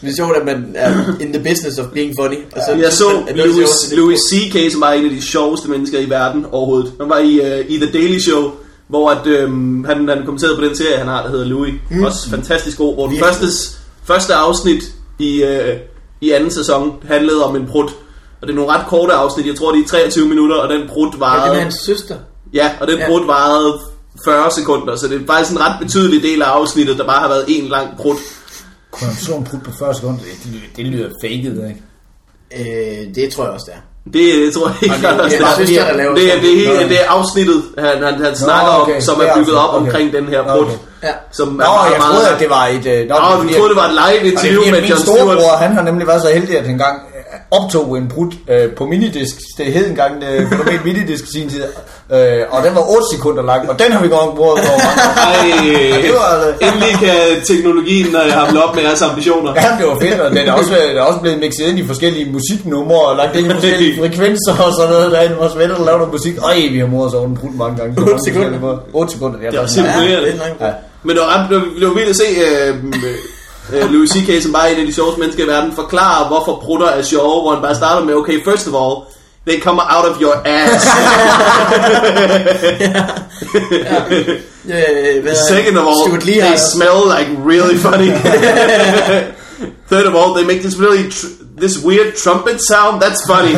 [0.00, 2.36] Det er sjovt, at man er in the business of being funny.
[2.56, 3.96] Og så, Jeg så er noget Louis, sjovt.
[3.96, 6.92] Louis C.K., som var en af de sjoveste mennesker i verden overhovedet.
[7.00, 8.50] Han var i, uh, i The Daily Show,
[8.88, 11.74] hvor at, øhm, han, han kommenterede på den serie, han har, der hedder Louis.
[11.90, 12.04] Mm.
[12.04, 12.94] Også fantastisk god.
[12.94, 13.46] Hvor den første,
[14.04, 14.82] første afsnit
[15.18, 15.76] i, uh,
[16.20, 17.90] i anden sæson handlede om en prut.
[18.40, 19.46] Og det er nogle ret korte afsnit.
[19.46, 21.50] Jeg tror, det er 23 minutter, og den prut Ja, varede...
[21.50, 22.16] den er hans søster.
[22.54, 23.06] Ja, og den Ja.
[23.08, 23.78] prut varede
[24.24, 27.28] 40 sekunder, så det er faktisk en ret betydelig del af afsnittet, der bare har
[27.28, 28.16] været en lang prut.
[28.90, 30.18] Kunne slå en prut på 40 sekunder?
[30.18, 31.82] Det, det, det lyder faked, ikke?
[32.58, 33.82] Øh, det tror jeg også, det er.
[34.12, 36.40] Det, det tror jeg ikke, det- det er er hans søster, der laver det, er,
[36.40, 38.94] det, er Nå, hele, det er afsnittet, han, han, han snakker okay.
[38.96, 39.74] om, som Det er er bygget op.
[39.74, 39.86] Okay.
[39.86, 40.62] omkring den her Nå, brud.
[40.64, 40.76] okay.
[41.02, 41.12] Ja.
[41.32, 42.86] Som Nå, jeg troede, at det var et...
[42.86, 44.80] øh, Nå, Nå, det er fordi, troede, det var et live det er interview med
[44.80, 45.18] min John Stewart.
[45.18, 48.70] storebror, han har nemlig været så heldig, at han engang øh, optog en brud øh,
[48.78, 49.34] på minidisk.
[49.58, 51.62] Det hed engang øh, fænomen minidisk i sin tid.
[52.16, 56.02] Øh, og den var 8 sekunder lang, og den har vi godt brugt over mange
[56.06, 57.18] det var, øh, endelig kan
[57.50, 59.50] teknologien øh, hamle op med jeres ambitioner.
[59.56, 61.86] Ja, det var fedt, og den er også, den er også blevet mixet ind i
[61.86, 65.12] forskellige musiknumre, og lagt ind i forskellige frekvenser og sådan noget.
[65.12, 66.34] Der er en vores venner, der laver noget musik.
[66.50, 67.92] Ej, vi har moret os over den brud mange gange.
[68.02, 68.78] 8 sekunder.
[68.92, 70.66] 8 sekunder, det er, Det faktisk- simpelthen- Ja, det er.
[70.66, 70.72] Ja.
[71.02, 72.74] Men det var, det var, det vildt at se øh,
[73.72, 76.54] øh, Louis C.K., som bare er en af de sjoveste mennesker i verden, forklare, hvorfor
[76.64, 78.94] prutter er sjove, hvor han bare starter med, okay, first of all,
[79.44, 80.86] they come out of your ass.
[84.64, 88.08] Øh, hvad Second of all, Stuart Lee they har smell like really funny.
[89.90, 93.02] Third of all, they make this really tr- this weird trumpet sound.
[93.02, 93.52] That's funny.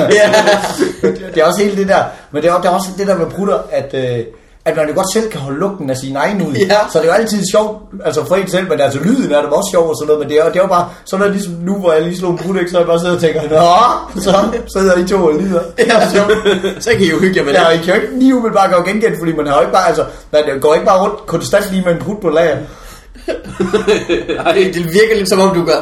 [1.34, 3.26] det er også hele det der, men det er, det er også det der med
[3.30, 4.24] prutter, at, øh,
[4.66, 6.54] at man jo godt selv kan holde lugten af sin egen ud.
[6.70, 6.78] Ja.
[6.92, 9.50] Så det er jo altid sjovt, altså for en selv, men altså lyden er det
[9.50, 11.54] også sjov og sådan noget, men det er, det er jo bare, sådan noget ligesom
[11.54, 14.54] nu, hvor jeg lige slog en ikke, så jeg bare sidder og tænker, nå, så
[14.76, 15.62] sidder I to og lider.
[15.88, 16.32] Ja, sjovt.
[16.84, 17.80] Så kan I jo hygge jer med Ja, det.
[17.80, 20.04] I kan jo ikke lige umiddelbart gøre genkendt, fordi man har jo ikke bare, altså,
[20.32, 22.56] man går ikke bare rundt konstant lige med en prut på lager.
[24.54, 25.80] Det, det virker lidt som om, du gør.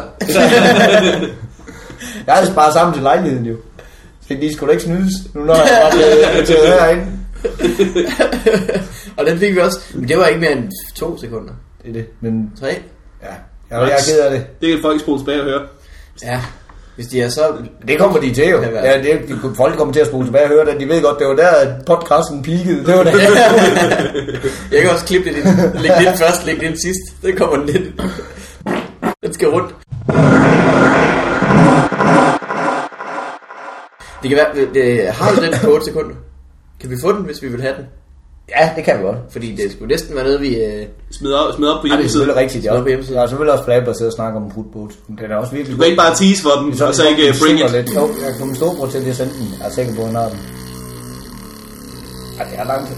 [2.26, 3.54] Jeg har sparet sammen til lejligheden jo.
[4.28, 7.06] Så de skulle da ikke snydes, nu når jeg bare blevet taget herinde.
[9.16, 9.80] og den fik vi også.
[9.94, 11.52] Men det var ikke mere end to sekunder.
[11.82, 12.66] Det er det, men Tre.
[13.22, 13.26] ja,
[13.70, 14.46] jeg, jeg er ked af det.
[14.60, 15.62] Det kan folk spole tilbage og høre.
[16.22, 16.40] Ja.
[16.94, 17.42] Hvis de er så...
[17.88, 18.62] Det kommer de til jo.
[18.62, 20.80] Ja, det, de, folk kommer til at spole tilbage og høre det.
[20.80, 22.86] De ved godt, det var der, at podcasten peakede.
[22.86, 23.12] Det var det.
[24.72, 25.44] Jeg kan også klippe det ind.
[25.82, 27.22] Læg det ind først, læg det ind sidst.
[27.22, 28.02] Det kommer den lidt.
[29.22, 29.74] Den skal rundt.
[34.22, 34.66] Det kan være...
[34.74, 36.14] Det, har du den på 8 sekunder?
[36.82, 37.86] Kan vi få den, hvis vi vil have den?
[38.58, 39.16] ja, det kan vi godt.
[39.34, 40.50] Fordi det skulle næsten være noget, vi...
[40.64, 40.86] Øh,
[41.18, 42.08] Smid op, smid op på Ja, det er hjemmesiden.
[42.10, 42.64] selvfølgelig rigtigt.
[42.64, 43.16] Jeg, Smid på hjemmesiden.
[43.16, 44.88] jeg er selvfølgelig også flabber at sidde og snakke om prutbåd.
[45.20, 47.34] Den er også virkelig Du kan ikke bare tease for den, og så ikke uh,
[47.42, 47.70] bring it.
[47.76, 47.88] Lidt.
[47.98, 49.46] Jo, jeg kommer storebror til at sende den.
[49.60, 50.38] Jeg er sikker på, at han har den.
[52.38, 52.88] Ej, det er langt.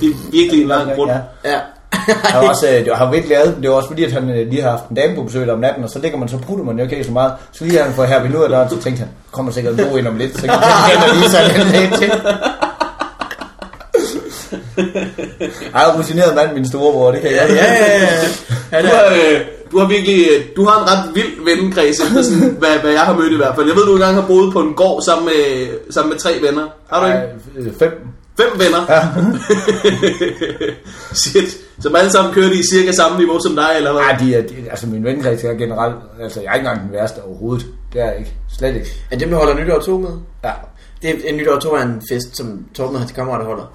[0.00, 1.10] Det er virkelig en lang grund.
[1.10, 1.20] Ja.
[1.52, 1.60] ja.
[2.32, 4.48] Han var også, øh, det har virkelig lavet, det var også fordi, at han øh,
[4.50, 6.38] lige har haft en dame på besøg der om natten, og så ligger man, så
[6.38, 7.32] prutter man jo ikke så meget.
[7.52, 9.86] Så lige han får her ved ud af døren, så tænkte han, kommer sikkert en
[9.88, 12.12] god ind om lidt, så kan han lige sådan lidt til.
[15.74, 18.08] Jeg er rutineret mand, min storebror, det kan Ja, jeg ja, ja, ja.
[18.72, 19.40] Han Du er, har, øh,
[19.72, 20.26] du har virkelig,
[20.56, 23.54] du har en ret vild vennekreds, efter sådan, hvad, hvad jeg har mødt i hvert
[23.54, 23.66] fald.
[23.66, 26.66] Jeg ved, du engang har boet på en gård sammen med, sammen med tre venner.
[26.90, 27.18] Har du ikke?
[27.18, 28.15] Ej, Fem.
[28.36, 28.82] Fem venner.
[28.88, 29.00] Ja.
[31.22, 31.56] Shit.
[31.80, 34.02] Som alle sammen kører de i cirka samme niveau som dig, eller hvad?
[34.02, 36.92] Ej, de er, de, altså min vennekreds er generelt, altså jeg er ikke engang den
[36.92, 37.66] værste overhovedet.
[37.92, 38.34] Det er jeg ikke.
[38.58, 38.88] Slet ikke.
[39.10, 40.10] er dem, der holder nytår 2 med?
[40.44, 40.50] Ja.
[41.02, 43.72] Det er, en nytår 2 er en fest, som Torben og hans kammerater holder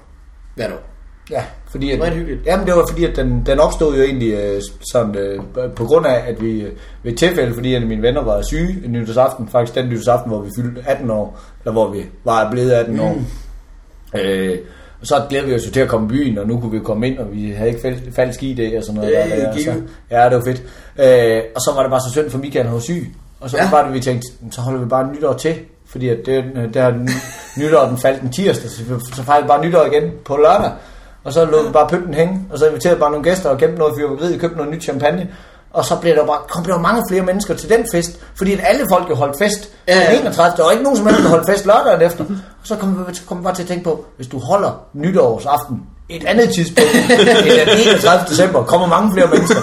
[0.56, 0.92] hvert år.
[1.30, 2.46] Ja, fordi at, Det var hyggeligt.
[2.46, 5.40] Jamen det var fordi, at den, den opstod jo egentlig øh, sådan, øh,
[5.76, 8.92] på grund af, at vi øh, ved tilfælde, fordi at mine venner var syge en
[8.92, 13.00] nytårsaften, faktisk den nytårsaften, hvor vi fyldte 18 år, eller hvor vi var blevet 18
[13.00, 13.16] år.
[14.14, 14.58] Øh,
[15.00, 16.78] og så glædede vi os jo til at komme i byen, og nu kunne vi
[16.78, 19.12] komme ind, og vi havde ikke fal- falsk ID og sådan noget.
[19.12, 19.72] Ja, der, der, så,
[20.10, 20.62] ja, det var fedt.
[20.98, 23.06] Øh, og så var det bare så synd for Michael, han var syg.
[23.40, 23.70] Og så Ja.
[23.70, 25.54] var det, vi tænkte, så holder vi bare nytår til.
[25.86, 26.44] Fordi at det,
[26.74, 26.92] der
[27.60, 28.82] nytår, den faldt en tirsdag, så,
[29.14, 30.70] så fejlede vi bare nytår igen på lørdag.
[31.24, 33.58] Og så lå vi bare pynten hænge, og så inviterede vi bare nogle gæster og
[33.58, 35.28] købte noget fyrværkeri, købte noget nyt champagne.
[35.72, 38.60] Og så blev der bare, kom der mange flere mennesker til den fest, fordi at
[38.62, 40.12] alle folk jo holdt fest Ja, ja.
[40.12, 40.56] den 31.
[40.56, 42.24] Der var ikke nogen som helst, der holdt fest lørdagen efter.
[42.60, 44.82] Og så kom vi, så kom vi bare til at tænke på, hvis du holder
[44.94, 45.76] nytårsaften
[46.08, 48.24] et andet tidspunkt end den 31.
[48.28, 49.60] december, kommer mange flere mennesker.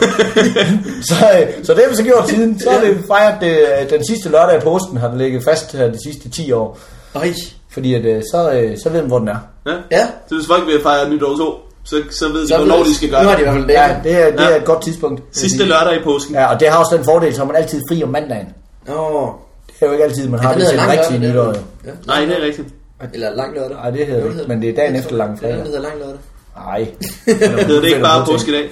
[1.10, 2.60] så, øh, så det har vi så gjort siden.
[2.60, 5.76] Så har vi fejret det, øh, den sidste lørdag i posten, har den ligget fast
[5.76, 6.80] her de sidste 10 år.
[7.16, 7.34] Øj.
[7.72, 9.38] Fordi at, øh, så, så ved man, hvor den er.
[9.66, 9.74] Ja.
[9.92, 10.08] Ja.
[10.30, 11.54] Så hvis folk vil fejre nytår 2,
[11.90, 13.46] så, så ved de, Så hvornår ved- de skal gøre Nu har det.
[13.46, 14.00] de i hvert fald Ja, dato.
[14.04, 14.58] det er, det er Ja.
[14.58, 15.22] et godt tidspunkt.
[15.32, 16.36] Sidste lørdag i påsken.
[16.36, 18.48] Ja, og det har også den fordel, så er man altid fri om mandagen.
[18.90, 19.28] Åh.
[19.68, 21.52] Det er jo ikke altid, man har det det til hedder en lang rigtig lørdag,
[21.52, 21.52] nytår.
[21.52, 21.64] det.
[21.86, 21.92] Ja.
[22.08, 22.68] Nej, det er rigtigt.
[23.14, 23.78] Eller lang lørdag.
[23.82, 25.56] Nej, det hedder det ikke, men det er dagen efter lang fredag.
[25.58, 26.20] Det hedder lang lørdag.
[26.56, 26.88] Nej.
[27.26, 28.70] Det hedder det ikke bare påskedag.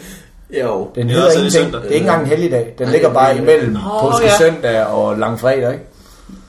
[0.61, 0.87] Jo.
[0.95, 1.63] Den Ja, hedder er det ingenting.
[1.63, 1.81] søndag.
[1.81, 2.73] Det er ikke engang en helligdag.
[2.79, 4.37] Den ligger det er bare imellem Nå, påske ja.
[4.37, 5.85] søndag og langfredag, ikke?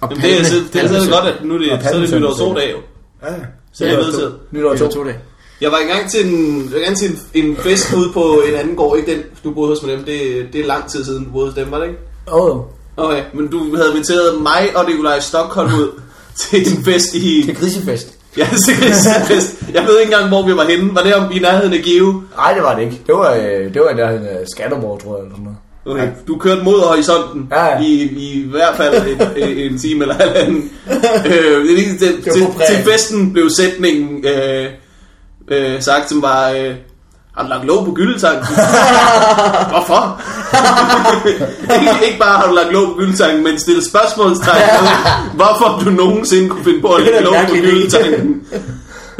[0.00, 2.10] Og Jamen, det er, det er så godt, at nu er det, så er det
[2.20, 2.76] nytår dage jo.
[3.22, 3.34] Ja,
[3.72, 4.34] Så det er vedtaget.
[4.50, 4.92] Nytår Det er to.
[4.94, 5.16] to dage.
[5.60, 8.98] Jeg var engang til en, jeg til en, en fest ude på en anden gård,
[8.98, 11.46] ikke den, du boede hos med dem, det, det er lang tid siden, du boede
[11.46, 11.98] hos dem, var det ikke?
[12.32, 12.64] Åh, oh,
[12.98, 16.00] Okay, men du havde inviteret mig og Nikolaj Stockholm ud
[16.40, 17.42] til en fest i...
[17.46, 18.18] til grisefest.
[18.36, 18.74] Ja, til
[19.24, 19.62] fest.
[19.74, 20.94] Jeg ved ikke engang, hvor vi var henne.
[20.94, 22.22] Var det om i nærheden af Give?
[22.36, 23.02] Nej, det var det ikke.
[23.06, 25.58] Det var, øh, det var en der øh, Skanderborg, tror jeg, eller sådan noget.
[25.86, 26.08] Okay.
[26.28, 27.80] Du kørte mod horisonten Ja, ja.
[27.80, 29.06] i, i hvert fald
[29.36, 30.70] en, en time eller halvanden.
[31.26, 32.22] øh, det til,
[32.68, 34.66] til festen blev sætningen øh,
[35.50, 36.50] øh, sagt, som var...
[36.50, 36.74] Øh,
[37.36, 38.46] har du lagt låg på gyldetanken?
[39.72, 40.20] Hvorfor?
[41.80, 44.62] ikke, ikke bare har du lagt låg på gyldetanken, men stille spørgsmålstegn
[45.38, 48.42] hvorfor du nogensinde kunne finde på at lægge låg på gyldetanken.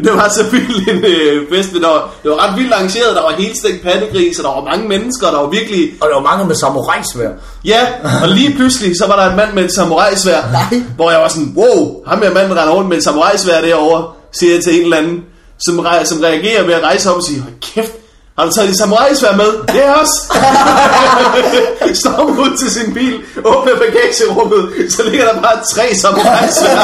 [0.04, 3.16] Det var så vild en øh, fest, men der var, det var ret vildt arrangeret.
[3.16, 6.08] Der var helt stegt pattegris, og der var mange mennesker, og der var virkelig Og
[6.08, 7.30] der var mange med samurai-svær.
[7.64, 7.80] Ja,
[8.22, 10.82] og lige pludselig, så var der en mand med et samurajsvær, Nej.
[10.96, 14.54] hvor jeg var sådan, wow, ham her manden render rundt med et samurajsvær derovre, siger
[14.54, 15.20] jeg til en eller anden,
[15.66, 17.92] som, re- som reagerer ved at rejse op og sige, hold kæft,
[18.38, 19.50] har du taget dit samurajsvær med?
[19.68, 20.16] Det er også.
[22.02, 26.78] Står ud til sin bil, åbner bagagerummet, så ligger der bare tre samurajsvær.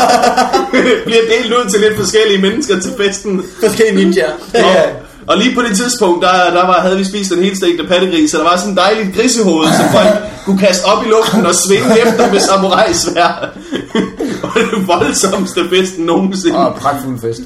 [1.06, 3.42] Bliver delt ud til lidt forskellige mennesker til festen.
[3.60, 4.32] Forskellige ninjaer.
[4.64, 7.84] Og, og lige på det tidspunkt, der, der var, havde vi spist en helt stegte
[7.84, 10.08] pattegris, så der var sådan en dejlig grisehoved, som folk
[10.44, 13.48] kunne kaste op i luften og svinge efter med samurajsvær.
[14.44, 16.58] og det voldsomste festen nogensinde.
[16.58, 17.40] Og pragtfuld fest.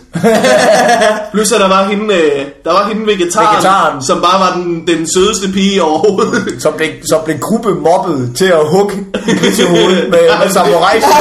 [1.33, 4.03] Plus at der var hende, øh, der var hende vegetaren, Vegetaren.
[4.03, 6.43] som bare var den, den sødeste pige overhovedet.
[6.65, 8.95] Som blev, som blev gruppe mobbet til at hugge
[9.31, 11.19] i grisehovedet med, med samurai-svær.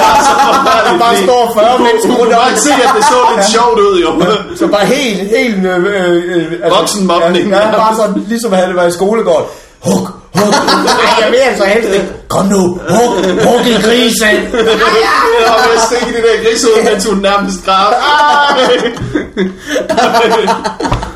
[0.87, 2.41] Der bare står 40 mennesker rundt om.
[2.55, 4.11] se, at det så lidt sjovt ud, jo.
[4.55, 5.65] Så bare helt, helt...
[5.65, 7.49] Øh, øh, øh, Voksenmobning.
[7.49, 9.45] Ja, ja, bare sådan, ligesom havde det været i skolegården.
[9.85, 10.53] Hug, hug.
[10.53, 12.07] Ej, jeg vil altså helst ikke.
[12.27, 12.59] Kom nu,
[12.89, 13.09] hug,
[13.43, 14.27] hug i grisen.
[14.27, 17.93] Jeg var ved at stikke det der grisehoved, mens hun nærmest græd.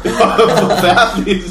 [0.04, 1.46] Det var forfærdeligt.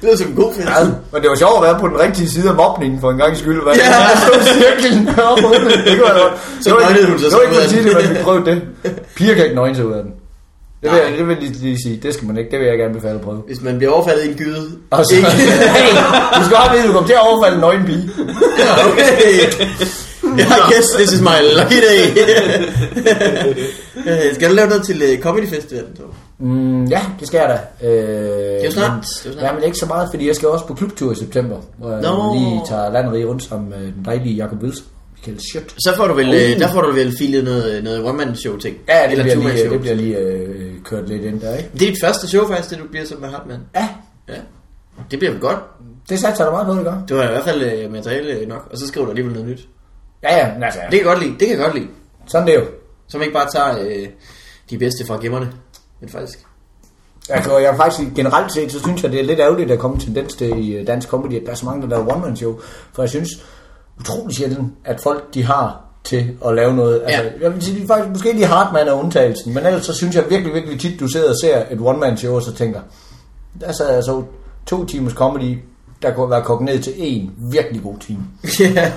[0.00, 0.68] Det lyder som en god fest.
[0.68, 3.18] Ja, men det var sjovt at være på den rigtige side af mobningen for en
[3.18, 3.62] gang skyld.
[3.62, 3.74] Hvad?
[3.74, 4.16] Ja.
[4.16, 5.62] stod cirklen op på det.
[5.86, 6.32] Det kunne være godt.
[6.60, 7.84] Så Det var nøgnede ikke, hun sig det var så ikke ud af for den.
[7.84, 8.62] tidligt, men vi prøvede det.
[9.16, 10.12] Piger kan ikke nøgne sig ud af den.
[10.12, 10.17] Det
[10.82, 12.00] vil, jeg, det vil jeg lige, lige sige.
[12.02, 12.50] Det skal man ikke.
[12.50, 13.42] Det vil jeg gerne befale at prøve.
[13.46, 14.70] Hvis man bliver overfaldet i en gyde.
[14.90, 15.14] Og så,
[15.76, 15.90] hey,
[16.38, 18.10] du skal også vide, at du kommer til at overfalde en nøgen pige.
[18.86, 19.22] okay.
[20.38, 22.00] Yeah, yes, this is my lucky day.
[24.06, 25.96] Øh, Skal du lave noget til uh, Comedy Festivalen?
[25.96, 26.02] Så?
[26.38, 27.88] Mm, ja, det skal jeg da.
[27.88, 29.04] Øh, det er jo snart.
[29.22, 29.44] Det er snart.
[29.44, 32.02] Ja, men ikke så meget, fordi jeg skal også på klubtur i september, hvor jeg
[32.02, 32.34] Nå.
[32.34, 34.84] lige tager landet rundt sammen med den dejlige Jacob Wilson.
[35.16, 35.74] Michael Schødt.
[35.78, 36.60] Så får du vel, uh.
[36.60, 38.76] der får du vel filet noget, noget one-man-show ting.
[38.88, 41.70] Ja, det Eller bliver, lige, det bliver lige øh, kørt lidt ind der, ikke?
[41.72, 43.62] Det er dit første show faktisk, det du bliver som med Hartmann.
[43.74, 43.88] Ja,
[44.28, 44.34] Ja.
[45.10, 45.58] Det bliver vel godt.
[46.08, 47.06] det satser der meget noget, det gør.
[47.08, 49.68] Du har i hvert fald uh, materiale nok, og så skriver du alligevel noget nyt.
[50.22, 51.88] Ja, ja, men altså, Det kan jeg godt lide, det kan jeg godt lide.
[52.26, 52.66] sådan det er jo.
[53.08, 54.08] Som ikke bare tager uh,
[54.70, 55.52] de bedste fra gemmerne,
[56.00, 56.38] men faktisk.
[57.28, 59.80] Jeg, kan, jeg faktisk generelt set, så synes jeg, det er lidt ærgerligt, at der
[59.80, 62.14] kommer en tendens til i øh, dansk comedy, at der er så mange, der laver
[62.14, 62.60] one-man-show.
[62.92, 63.28] For jeg synes
[64.00, 67.02] utrolig sjældent, at folk de har til at lave noget.
[67.04, 67.28] Altså, Ja.
[67.40, 70.54] Jeg vil sige, faktisk måske lige Hartmann er undtagelsen, men ellers så synes jeg virkelig,
[70.54, 72.80] virkelig tit, du sidder og ser et one-man-show, og så tænker,
[73.60, 74.22] der sad jeg så
[74.66, 75.58] to timers comedy,
[76.02, 78.24] der kunne være kogt ned til en virkelig god time.
[78.74, 78.92] Ja.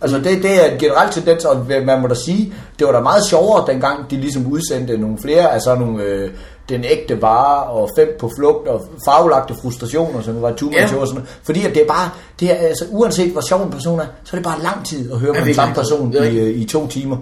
[0.00, 3.00] Altså det, det er en generelt tendens, og man må da sige, det var da
[3.00, 6.30] meget sjovere dengang, de ligesom udsendte nogle flere af sådan nogle, øh,
[6.68, 10.96] den ægte vare, og fem på flugt, og farvelagte frustrationer, som var two Ja.
[10.96, 11.22] og sådan.
[11.42, 12.10] Fordi at det er bare,
[12.40, 15.12] det er, altså, uanset hvor sjov en person er, så er det bare lang tid
[15.12, 15.54] at høre den virkelig.
[15.54, 17.16] samme person er i, øh, i to timer.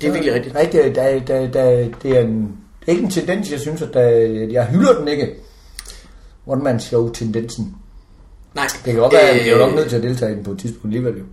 [0.00, 0.56] Det er virkelig rigtigt.
[0.56, 2.40] Rigtig, der, der, der, det, er en,
[2.80, 4.02] det er ikke en tendens, jeg synes, at der,
[4.50, 5.30] jeg hylder den ikke.
[6.46, 7.74] One man show tendensen.
[8.54, 8.66] Nej.
[8.84, 10.34] Det kan godt være, at jeg er jo nok Øh, nødt til at deltage i
[10.34, 11.24] den på et tidspunkt alligevel jo.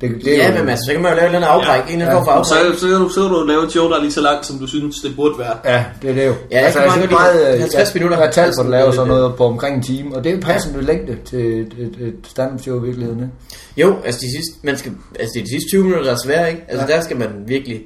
[0.00, 1.48] Det, det er Ja, jo, men altså, så kan man jo lave et eller andet
[1.56, 1.82] afbræk.
[1.88, 1.94] Ja.
[1.94, 2.78] En eller anden form for Så, afbræk.
[2.78, 4.66] så, du, så kan du lave et show, der er lige så langt, som du
[4.66, 5.56] synes, det burde være.
[5.64, 6.32] Ja, det er det jo.
[6.32, 7.52] Ja, jeg altså, kan jeg meget synes godt lide meget, det.
[7.52, 8.16] jeg, 50 minutter.
[8.18, 10.24] Jeg har talt for at lave sådan Det er noget på omkring en time, og
[10.24, 13.20] det er passende længde til et, et, et stand-up show i virkeligheden.
[13.20, 13.32] ikke?
[13.76, 16.20] Jo, altså de sidste, man skal, altså det er de sidste 20 minutter, der er
[16.24, 16.62] svære, ikke?
[16.68, 16.94] Altså Ja.
[16.96, 17.80] der skal man virkelig...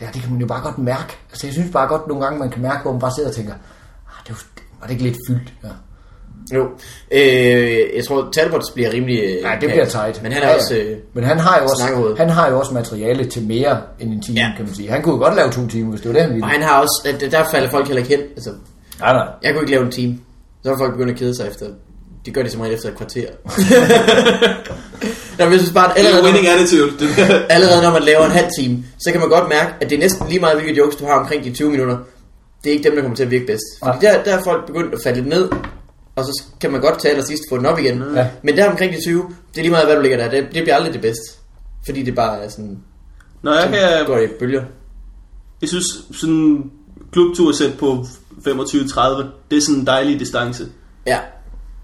[0.00, 1.12] Ja, det kan man jo bare godt mærke.
[1.30, 3.34] Altså, jeg synes bare godt nogle gange, man kan mærke, hvor man bare sidder og
[3.34, 4.42] tænker, ah, det var,
[4.80, 5.52] var det ikke lidt fyldt?
[5.64, 5.68] Ja.
[6.52, 6.68] Jo.
[7.12, 9.18] Øh, jeg tror, Talbots bliver rimelig...
[9.24, 10.22] øh, Ja, det bliver tight.
[10.22, 10.58] Men han er Ja, ja.
[10.58, 10.74] også...
[10.76, 14.22] Øh, Men han har, jo også, han har jo også materiale til mere end en
[14.22, 14.52] time, Ja.
[14.56, 14.90] kan man sige.
[14.90, 16.44] Han kunne jo godt lave to timer, hvis det var det, han ville.
[16.44, 17.14] og han har også...
[17.30, 18.24] Der falder folk heller ikke hen.
[18.36, 18.50] Altså,
[19.00, 19.26] Nej, nej.
[19.42, 20.18] jeg kunne ikke lave en time.
[20.64, 21.66] Så er folk begyndt at kede sig efter...
[22.26, 23.26] De gør det som regel efter et kvarter.
[25.38, 26.90] Nå, jeg synes bare, at Det er allerede, winning attitude.
[26.98, 27.08] Det
[27.56, 30.00] allerede når man laver en halv time, så kan man godt mærke, at det er
[30.00, 31.96] næsten lige meget, hvilke jokes du har omkring de 20 minutter.
[32.64, 33.64] Det er ikke dem, der kommer til at virke bedst.
[33.84, 35.48] Fordi der, der er folk begyndt at falde lidt ned,
[36.16, 38.02] og så kan man godt til allersidst få den op igen.
[38.16, 38.28] Ja.
[38.42, 40.30] Men der omkring de 20, det er lige meget, hvad du ligger der.
[40.30, 41.38] Det, det bliver aldrig det bedste.
[41.84, 42.78] Fordi det bare er sådan,
[43.42, 44.62] Når jeg kan, går i bølger.
[45.60, 46.70] jeg synes sådan
[47.12, 48.04] klubtursæt på
[48.48, 50.66] 25-30, det er sådan en dejlig distance.
[51.06, 51.18] Ja,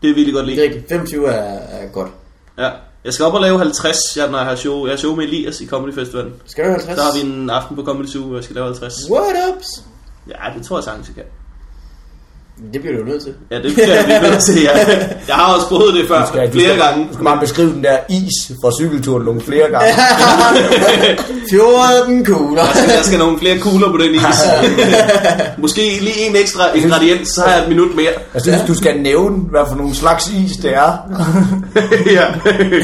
[0.02, 0.66] Det er virkelig godt det er lide.
[0.68, 0.88] rigtigt.
[0.88, 2.10] 25 er, er godt.
[2.58, 2.70] Ja.
[3.04, 4.84] Jeg skal op og lave 50, jeg, når jeg har show.
[4.86, 6.32] Jeg har show med Elias i Comedy Festival.
[6.46, 6.98] Skal du have 50?
[6.98, 8.94] Så har vi en aften på Comedy Zoo, hvor jeg skal lave 50.
[9.10, 9.66] What ups?
[10.28, 11.24] Ja, det tror jeg sagtens, jeg kan.
[12.72, 13.32] Det bliver du jo nødt til.
[13.50, 14.62] Ja, det bliver jeg blive nødt til.
[14.62, 17.08] Jeg, jeg har også prøvet det før, Du skal, du flere skal, gange.
[17.08, 19.88] Du skal bare beskrive den der is fra cykelturen nogle flere gange.
[21.50, 22.62] 14 kugler.
[22.62, 24.38] Der skal, der skal nogle flere kugler på den is.
[25.58, 28.12] Måske lige en ekstra ingrediens, så har jeg et minut mere.
[28.34, 30.92] Jeg synes, du skal nævne, hvad for nogle slags is det er.
[32.18, 32.26] ja.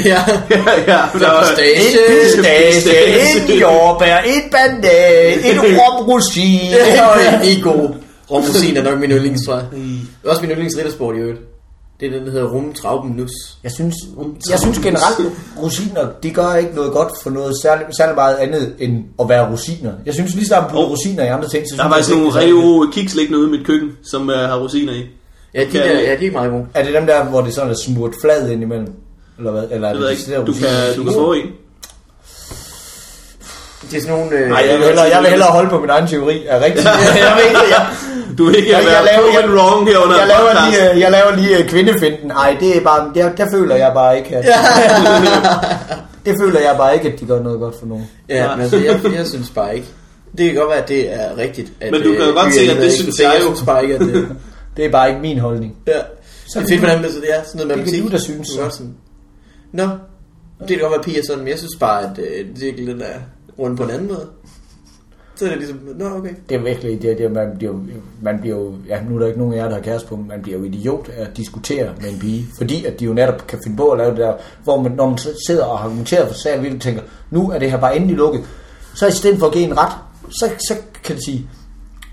[0.05, 0.21] ja.
[0.51, 1.01] ja, ja.
[1.19, 1.77] Der var, Stage.
[1.77, 6.75] En pistage, en jordbær, en banan, en rumrosin.
[7.01, 8.06] Og en god.
[8.31, 9.65] Romrosin er nok min yndlings, tror jeg.
[9.73, 11.41] Det er også min yndlings riddersport i øvrigt.
[12.01, 13.31] Det er den, der hedder Rum Trauben Nus.
[13.65, 13.95] Jeg synes,
[14.51, 18.75] jeg synes generelt, rosiner, de gør ikke noget godt for noget særlig, særlig meget andet
[18.79, 19.93] end at være rosiner.
[20.07, 20.91] Jeg synes lige snart, man Oh.
[20.91, 23.39] rosiner i andre ting, så der er faktisk jeg, nogle det rigtig gode kiks liggende
[23.39, 25.07] ude i mit køkken, som uh, har rosiner i.
[25.55, 26.67] Ja, de, Kan- der, ja, de er meget gode.
[26.75, 28.93] Er det dem der, hvor det sådan er smurt flad ind imellem?
[29.39, 29.63] Eller hvad?
[29.71, 30.47] Eller er Det ved jeg decideret ikke.
[30.47, 30.87] Du rosiner?
[30.87, 31.47] kan, du kan få en.
[33.91, 34.37] Det er sådan nogle...
[34.39, 36.45] Øh, Nej, jeg vil, hellere, jeg vil hellere holde på min egen teori.
[36.47, 36.85] Er rigtigt?
[37.27, 37.87] jeg ved ikke, ja.
[38.39, 40.83] Du vil ikke Jeg- jeg laver- proven wrong her under Jeg laver podcast.
[40.93, 42.31] lige, jeg laver lige øh, kvindefinden.
[42.31, 44.45] Ej, det er bare, der, der føler jeg bare ikke, at,
[46.27, 48.07] det føler jeg bare ikke, at de gør noget godt for nogen.
[48.29, 49.87] Ja, men altså, jeg, jeg synes bare ikke.
[50.39, 51.73] Det kan godt være, at det er rigtigt.
[51.81, 53.45] At, Men du kan jo øh, godt se, at det synes jeg tænke.
[53.45, 53.49] jo.
[53.49, 54.29] Jeg synes bare ikke, at det...
[54.77, 55.77] Det er bare ikke min holdning.
[55.87, 55.93] Ja.
[55.93, 56.01] Det
[56.57, 58.03] er fedt, hvordan det, så det er sådan noget Det kan matematik.
[58.03, 58.49] du da synes.
[58.49, 58.95] Du er sådan,
[59.73, 59.83] Nå,
[60.61, 63.19] det kan godt være pige er sådan, men jeg synes bare, at øh, cirklen er
[63.59, 64.27] rundt på en anden måde.
[65.37, 66.31] Så er det ligesom, nå okay.
[66.49, 67.81] Det er virkelig, det, er- det, er- man, bliver, jo-
[68.23, 70.17] man bliver jo, ja, nu er der ikke nogen af jer, der har kæreste på,
[70.17, 73.13] men man bliver jo idiot af at diskutere med en pige, fordi at de jo
[73.13, 74.33] netop kan finde på at lave det der,
[74.65, 77.79] hvor man, når man sidder og argumenterer for sagen, virkelig tænker, nu er det her
[77.79, 78.45] bare endelig lukket,
[78.95, 79.93] så i stedet for at give en ret,
[80.31, 80.75] så, så
[81.05, 81.47] kan det sige,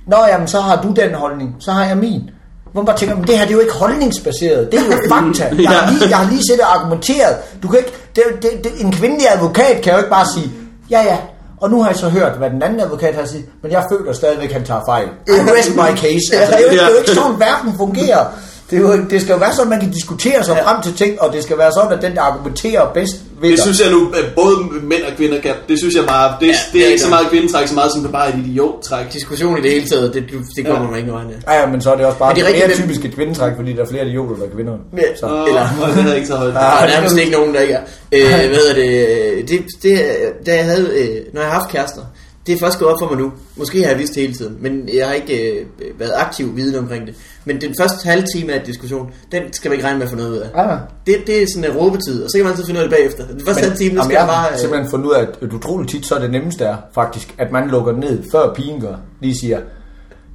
[0.08, 2.30] Nå jamen, så har du den holdning, så har jeg min.
[2.72, 4.92] Hvor man bare tænker, men det her det er jo ikke holdningsbaseret, det er jo
[5.14, 5.44] fakta.
[5.62, 7.36] Jeg har lige, jeg har lige set og argumenteret.
[7.64, 10.52] Du kan ikke, det, det, det, en kvindelig advokat kan jo ikke bare sige,
[10.90, 11.18] ja ja,
[11.64, 14.14] og nu har jeg så hørt, hvad den anden advokat har sagt, men jeg føler
[14.14, 15.08] stadigvæk, at han tager fejl.
[15.28, 16.26] I rest my case.
[16.40, 18.26] Altså, det, er jo, ikke- det er jo ikke sådan, verden fungerer.
[18.70, 20.94] Det, er jo, det skal jo være sådan, at man kan diskutere sig frem til
[20.94, 23.62] ting, og det skal være sådan, at den, der argumenterer bedst, Det vinder.
[23.64, 25.54] synes jeg nu, at både mænd og kvinder kan.
[25.70, 26.32] Det synes jeg meget.
[26.40, 27.10] Det, Ja, det det er ikke så det.
[27.10, 29.14] meget kvindetræk, så meget som det bare er et idiottræk.
[29.14, 30.24] Diskussion i det hele taget, det,
[30.56, 31.54] det kommer man ikke noget af.
[31.54, 33.16] Ja, ja, men så er det også bare Men det er mere rigtigt, typisk et
[33.16, 34.74] kvindetræk, fordi der er flere idioter, der er kvinder.
[34.98, 35.26] Ja, Så.
[35.26, 36.54] Åh, Eller- og det havde jeg ikke så højt.
[36.54, 37.82] Der er nærmest ikke nogen, der ikke er.
[38.12, 39.50] Øh, hvad hedder det?
[39.50, 40.02] Det, det
[40.46, 42.02] da jeg havde, øh, når jeg har haft kærester,
[42.48, 43.32] det er først gået op for mig nu.
[43.56, 45.66] Måske har jeg vidst det hele tiden, men jeg har ikke øh,
[46.00, 47.16] været aktiv viden omkring det.
[47.46, 50.16] Men den første halve time af diskussion, den skal man ikke regne med at få
[50.16, 50.50] noget ud af.
[50.56, 50.78] Ja, ja.
[51.06, 52.98] Det, det er sådan en råbetid, og så kan man altid finde ud af det
[52.98, 53.28] bagefter.
[53.28, 54.44] Den første halve time, der skal jeg man bare...
[54.44, 57.36] har Øh, simpelthen fundet ud af, at utroligt tit, så er det nemmeste er faktisk,
[57.38, 58.96] at man lukker ned, før pigen gør.
[59.22, 59.60] Lige siger,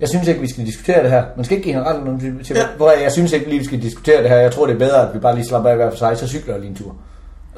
[0.00, 1.24] jeg synes ikke, vi skal diskutere det her.
[1.36, 2.62] Man skal ikke give hende ret til Ja.
[2.76, 4.36] hvor jeg synes ikke lige, vi skal diskutere det her.
[4.36, 6.28] Jeg tror, det er bedre, at vi bare lige slapper af hver for sig, så
[6.28, 6.96] cykler jeg lige en tur.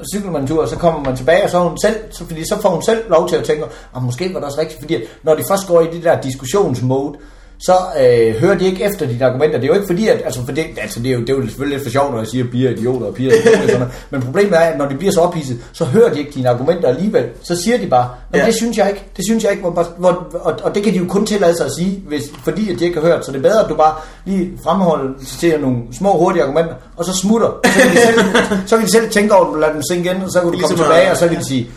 [0.01, 1.95] Og så cykler man en tur, og så kommer man tilbage, og så, hun selv,
[2.11, 4.61] så, fordi så får hun selv lov til at tænke, ah, måske var det også
[4.61, 7.17] rigtigt, fordi når de først går i det der diskussionsmode,
[7.65, 9.57] så øh, hører de ikke efter dine argumenter.
[9.59, 11.33] Det er jo ikke fordi, at, altså, for det, altså, det, er jo, det er
[11.33, 13.35] jo selvfølgelig lidt for sjovt, når jeg siger, at piger er idioter og piger er
[13.35, 13.93] idioter, og sådan noget.
[14.11, 16.87] men problemet er, at når de bliver så ophidset, så hører de ikke dine argumenter
[16.87, 17.25] alligevel.
[17.43, 18.45] Så siger de bare, men Ja.
[18.45, 20.97] det synes jeg ikke, det synes jeg ikke, hvor, hvor, og, og, det kan de
[20.97, 23.37] jo kun tillade sig at sige, hvis, fordi at de ikke har hørt, så det
[23.37, 23.93] er bedre, at du bare
[24.25, 27.47] lige fremholder til nogle små hurtige argumenter, og så smutter.
[27.65, 28.19] Så kan de selv,
[28.69, 30.53] så kan de selv tænke over det, lade dem synge igen, og så kan du
[30.57, 31.69] Ligesom komme at- tilbage, og så kan de sige,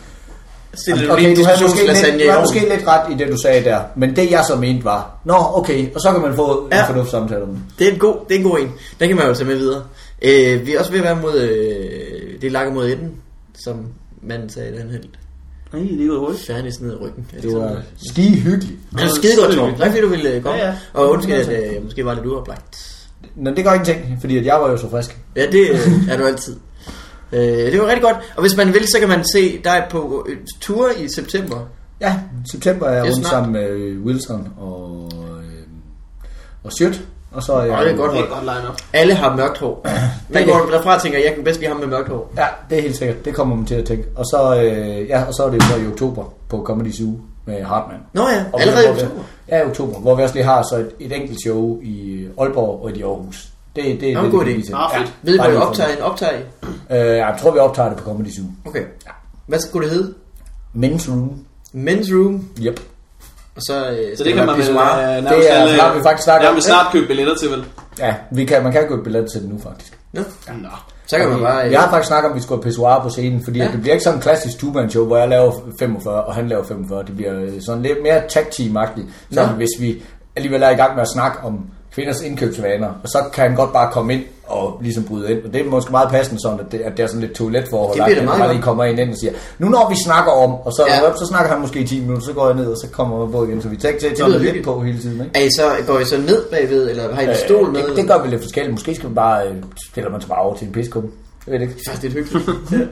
[0.76, 3.36] stille Okay, okay, du havde måske, lidt, du havde måske lidt ret i det, du
[3.42, 3.80] sagde der.
[3.96, 5.20] Men det, jeg så mente, var...
[5.24, 5.94] Nå, okay.
[5.94, 6.80] Og så kan man få ja.
[6.80, 7.58] En fornuft samtale om det.
[7.78, 8.72] Det er en god, det er en god en.
[9.00, 9.82] Den kan man jo tage med videre.
[10.22, 13.12] Øh, vi er også ved at være mod, øh, det er lakker mod enden,
[13.64, 13.76] som
[14.22, 15.18] manden sagde, den helt
[15.72, 16.46] Nej, det er gået hurtigt.
[16.46, 17.26] færdig ned i ryggen.
[17.42, 18.78] Det var skide hyggeligt.
[18.92, 19.76] Det er skide godt, Torben.
[19.78, 20.58] Tak fordi du ville øh, komme.
[20.58, 20.74] Ja, ja.
[20.92, 22.90] Og undskyld, at øh, jeg måske var lidt uoplagt.
[23.36, 25.18] Men det gør ingenting, fordi at jeg var jo så frisk.
[25.36, 26.56] Ja, det øh, er du altid.
[27.34, 28.16] Øh, det var rigtig godt.
[28.36, 31.56] Og hvis man vil, så kan man se dig på øh, tur i september.
[32.00, 32.16] Ja,
[32.52, 33.30] september er jeg rundt snart.
[33.30, 35.62] sammen med øh, Wilson og, øh,
[36.64, 37.00] og Sjøt.
[37.32, 37.72] Og så er jeg...
[37.78, 38.42] Åh, det er godt Det er hold.
[38.42, 38.74] et godt line-up.
[38.92, 39.86] Alle har mørkt hår.
[40.28, 42.32] Man går derfra tænker, jeg kan bedst lide ham med mørkt hår.
[42.36, 43.24] Ja, det er helt sikkert.
[43.24, 44.04] Det kommer man til at tænke.
[44.16, 47.12] Og så, øh, ja, og så er det så i oktober på Comedy Zoo
[47.46, 48.00] med Hartmann.
[48.12, 49.22] Nå ja, Og allerede i oktober.
[49.48, 49.98] Ja, i oktober.
[49.98, 53.48] Hvor vi også lige har så et, et enkelt show i Aalborg og i Aarhus.
[53.76, 54.74] Det, det, det Nå, er god det, idé.
[54.76, 55.12] Ah, fedt.
[55.22, 56.42] Ved du for- optager en optag?
[56.90, 58.44] Øh, jeg tror, vi optager det på Comedy Zoo.
[58.66, 58.82] Okay.
[59.46, 60.14] Hvad skulle det hedde?
[60.76, 61.30] Men's Room.
[61.74, 62.48] Men's Room.
[62.62, 62.80] Yep.
[63.56, 66.00] Og så, øh, Så det kan man vel øh, Det nærmest, er- alle- har vi
[66.02, 66.52] faktisk snakket om.
[66.52, 67.64] nærmest snart købe billetter til, vel?
[67.98, 69.98] Ja, vi kan, man kan købe billetter til det nu faktisk.
[70.12, 70.20] Nå,
[70.62, 70.68] Nå.
[71.06, 71.56] så kan man bare...
[71.56, 73.64] Jeg har faktisk snakket om, at vi skulle have pissoir på scenen, fordi ja.
[73.64, 73.72] Ja.
[73.72, 76.64] det bliver ikke sådan en klassisk two show, hvor jeg laver 45, og han laver
[76.64, 77.02] 45.
[77.06, 79.06] Det bliver øh, sådan lidt mere tag team-agtigt.
[79.32, 80.02] Så hvis vi
[80.36, 83.72] alligevel er i gang med at snakke om kvinders indkøbsvaner, og så kan han godt
[83.72, 85.44] bare komme ind og ligesom bryde ind.
[85.44, 87.96] Og det er måske meget passende sådan, at det, at det er sådan lidt toiletforhold.
[87.98, 90.72] Det bliver da meget lige kommer ind og siger, nu når vi snakker om, og
[90.72, 90.94] så, Ja.
[90.94, 91.16] ja.
[91.16, 93.32] så snakker han måske i 10 minutter, så går jeg ned, og så kommer jeg
[93.32, 93.62] på igen.
[93.62, 95.20] Så vi tænker til at lidt på hele tiden.
[95.24, 95.30] Ikke?
[95.34, 97.80] Er I så, går I så ned bagved, eller har I en stol med?
[97.82, 98.72] Øh, det, det, gør vi lidt forskelligt.
[98.72, 99.54] Måske skal vi bare, øh,
[99.90, 101.04] stiller man sig bare over til en piskub.
[101.46, 101.90] Jeg ved det ikke.
[102.02, 102.90] Det er hyggeligt.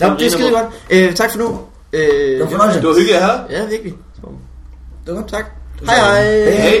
[0.00, 0.66] Nå, det er skide godt.
[0.90, 1.58] Øh, tak for nu.
[1.92, 2.80] Øh, Det var fornøjelse.
[2.80, 3.38] Det var hyggeligt at have.
[3.50, 3.94] Ja, virkelig.
[5.06, 5.28] Det var godt.
[5.30, 5.44] Tak.
[5.86, 6.22] Hej hej.
[6.44, 6.50] Hej.
[6.50, 6.80] Hey.